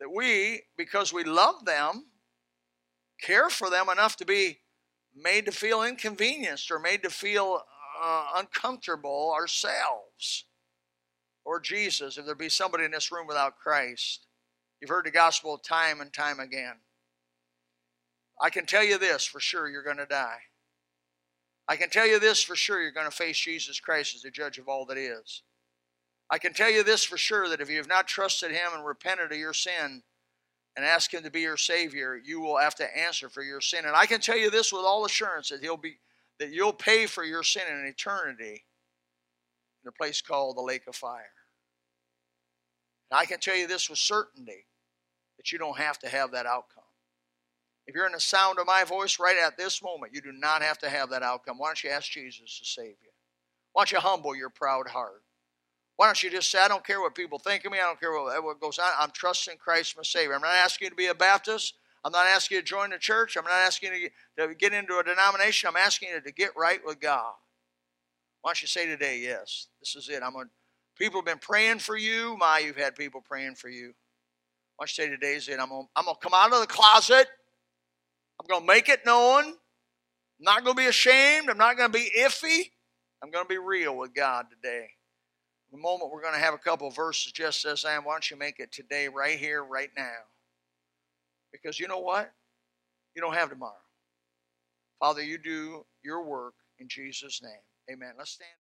that 0.00 0.10
we, 0.10 0.62
because 0.76 1.12
we 1.12 1.24
love 1.24 1.64
them, 1.64 2.06
care 3.20 3.48
for 3.48 3.70
them 3.70 3.88
enough 3.88 4.16
to 4.16 4.24
be 4.24 4.58
made 5.14 5.46
to 5.46 5.52
feel 5.52 5.82
inconvenienced 5.82 6.70
or 6.70 6.78
made 6.78 7.02
to 7.02 7.10
feel 7.10 7.62
uh, 8.02 8.24
uncomfortable 8.36 9.32
ourselves. 9.34 10.46
Or 11.44 11.60
Jesus, 11.60 12.18
if 12.18 12.26
there 12.26 12.34
be 12.34 12.48
somebody 12.48 12.84
in 12.84 12.90
this 12.90 13.12
room 13.12 13.26
without 13.26 13.58
Christ, 13.58 14.26
you've 14.80 14.90
heard 14.90 15.06
the 15.06 15.10
gospel 15.10 15.58
time 15.58 16.00
and 16.00 16.12
time 16.12 16.40
again. 16.40 16.76
I 18.40 18.50
can 18.50 18.66
tell 18.66 18.84
you 18.84 18.98
this 18.98 19.24
for 19.24 19.40
sure 19.40 19.68
you're 19.68 19.84
going 19.84 19.98
to 19.98 20.06
die. 20.06 20.38
I 21.68 21.76
can 21.76 21.90
tell 21.90 22.06
you 22.06 22.18
this 22.18 22.42
for 22.42 22.56
sure 22.56 22.82
you're 22.82 22.90
going 22.90 23.08
to 23.08 23.16
face 23.16 23.38
Jesus 23.38 23.78
Christ 23.78 24.16
as 24.16 24.22
the 24.22 24.30
judge 24.30 24.58
of 24.58 24.68
all 24.68 24.84
that 24.86 24.98
is. 24.98 25.42
I 26.32 26.38
can 26.38 26.54
tell 26.54 26.70
you 26.70 26.82
this 26.82 27.04
for 27.04 27.18
sure 27.18 27.46
that 27.50 27.60
if 27.60 27.68
you 27.68 27.76
have 27.76 27.88
not 27.88 28.08
trusted 28.08 28.52
Him 28.52 28.72
and 28.74 28.86
repented 28.86 29.30
of 29.32 29.36
your 29.36 29.52
sin 29.52 30.02
and 30.74 30.84
asked 30.84 31.12
Him 31.12 31.22
to 31.24 31.30
be 31.30 31.42
your 31.42 31.58
Savior, 31.58 32.18
you 32.24 32.40
will 32.40 32.56
have 32.56 32.74
to 32.76 32.98
answer 32.98 33.28
for 33.28 33.42
your 33.42 33.60
sin. 33.60 33.84
And 33.84 33.94
I 33.94 34.06
can 34.06 34.18
tell 34.18 34.38
you 34.38 34.50
this 34.50 34.72
with 34.72 34.80
all 34.80 35.04
assurance 35.04 35.50
that 35.50 35.60
He'll 35.60 35.76
be 35.76 35.98
that 36.40 36.48
you'll 36.48 36.72
pay 36.72 37.04
for 37.04 37.22
your 37.22 37.42
sin 37.42 37.64
in 37.70 37.84
eternity 37.84 38.64
in 39.84 39.88
a 39.88 39.92
place 39.92 40.22
called 40.22 40.56
the 40.56 40.62
lake 40.62 40.86
of 40.88 40.96
fire. 40.96 41.34
And 43.10 43.20
I 43.20 43.26
can 43.26 43.38
tell 43.38 43.54
you 43.54 43.66
this 43.66 43.90
with 43.90 43.98
certainty 43.98 44.64
that 45.36 45.52
you 45.52 45.58
don't 45.58 45.76
have 45.76 45.98
to 45.98 46.08
have 46.08 46.32
that 46.32 46.46
outcome. 46.46 46.82
If 47.86 47.94
you're 47.94 48.06
in 48.06 48.12
the 48.12 48.20
sound 48.20 48.58
of 48.58 48.66
my 48.66 48.84
voice 48.84 49.18
right 49.20 49.36
at 49.36 49.58
this 49.58 49.82
moment, 49.82 50.14
you 50.14 50.22
do 50.22 50.32
not 50.32 50.62
have 50.62 50.78
to 50.78 50.88
have 50.88 51.10
that 51.10 51.22
outcome. 51.22 51.58
Why 51.58 51.68
don't 51.68 51.84
you 51.84 51.90
ask 51.90 52.10
Jesus 52.10 52.58
to 52.58 52.64
save 52.64 52.96
you? 53.02 53.10
Why 53.74 53.82
don't 53.82 53.92
you 53.92 53.98
humble 53.98 54.34
your 54.34 54.50
proud 54.50 54.88
heart? 54.88 55.22
Why 55.96 56.06
don't 56.06 56.22
you 56.22 56.30
just 56.30 56.50
say, 56.50 56.58
I 56.58 56.68
don't 56.68 56.84
care 56.84 57.00
what 57.00 57.14
people 57.14 57.38
think 57.38 57.64
of 57.64 57.72
me. 57.72 57.78
I 57.78 57.82
don't 57.82 58.00
care 58.00 58.12
what, 58.12 58.42
what 58.42 58.60
goes 58.60 58.78
on. 58.78 58.90
I'm 58.98 59.10
trusting 59.10 59.58
Christ 59.58 59.96
my 59.96 60.02
Savior. 60.02 60.34
I'm 60.34 60.40
not 60.40 60.54
asking 60.54 60.86
you 60.86 60.90
to 60.90 60.96
be 60.96 61.06
a 61.06 61.14
Baptist. 61.14 61.74
I'm 62.04 62.12
not 62.12 62.26
asking 62.26 62.56
you 62.56 62.62
to 62.62 62.66
join 62.66 62.90
the 62.90 62.98
church. 62.98 63.36
I'm 63.36 63.44
not 63.44 63.52
asking 63.52 63.92
you 63.94 64.08
to 64.38 64.54
get 64.54 64.72
into 64.72 64.98
a 64.98 65.04
denomination. 65.04 65.68
I'm 65.68 65.76
asking 65.76 66.08
you 66.08 66.20
to 66.20 66.32
get 66.32 66.50
right 66.56 66.80
with 66.84 67.00
God. 67.00 67.32
Why 68.40 68.48
don't 68.48 68.62
you 68.62 68.68
say 68.68 68.86
today, 68.86 69.20
yes, 69.22 69.68
this 69.80 69.94
is 69.94 70.08
it. 70.08 70.22
I'm 70.22 70.32
going 70.32 70.48
people 70.98 71.20
have 71.20 71.26
been 71.26 71.38
praying 71.38 71.78
for 71.78 71.96
you. 71.96 72.36
My, 72.38 72.58
you've 72.58 72.76
had 72.76 72.96
people 72.96 73.20
praying 73.20 73.54
for 73.54 73.68
you. 73.68 73.94
Why 74.76 74.86
don't 74.86 74.98
you 74.98 75.04
say 75.04 75.08
today 75.08 75.34
is 75.34 75.48
it? 75.48 75.60
I'm 75.60 75.68
going, 75.68 75.86
I'm 75.94 76.04
to 76.06 76.14
come 76.20 76.32
out 76.34 76.52
of 76.52 76.60
the 76.60 76.66
closet. 76.66 77.28
I'm 78.40 78.46
going 78.48 78.62
to 78.62 78.66
make 78.66 78.88
it 78.88 79.06
known. 79.06 79.44
I'm 79.44 79.54
not 80.40 80.64
going 80.64 80.76
to 80.76 80.82
be 80.82 80.88
ashamed. 80.88 81.48
I'm 81.48 81.58
not 81.58 81.76
going 81.76 81.92
to 81.92 81.98
be 81.98 82.10
iffy. 82.18 82.70
I'm 83.22 83.30
going 83.30 83.44
to 83.44 83.48
be 83.48 83.58
real 83.58 83.96
with 83.96 84.12
God 84.12 84.46
today. 84.50 84.88
A 85.72 85.76
moment, 85.76 86.10
we're 86.12 86.22
going 86.22 86.34
to 86.34 86.40
have 86.40 86.54
a 86.54 86.58
couple 86.58 86.90
verses 86.90 87.32
just 87.32 87.64
as 87.64 87.84
I 87.84 87.94
am. 87.94 88.04
Why 88.04 88.12
don't 88.14 88.30
you 88.30 88.36
make 88.36 88.60
it 88.60 88.72
today, 88.72 89.08
right 89.08 89.38
here, 89.38 89.64
right 89.64 89.90
now? 89.96 90.18
Because 91.50 91.80
you 91.80 91.88
know 91.88 92.00
what? 92.00 92.30
You 93.14 93.22
don't 93.22 93.34
have 93.34 93.50
tomorrow. 93.50 93.72
Father, 95.00 95.22
you 95.22 95.38
do 95.38 95.84
your 96.04 96.24
work 96.24 96.54
in 96.78 96.88
Jesus' 96.88 97.40
name. 97.42 97.52
Amen. 97.90 98.12
Let's 98.18 98.32
stand. 98.32 98.61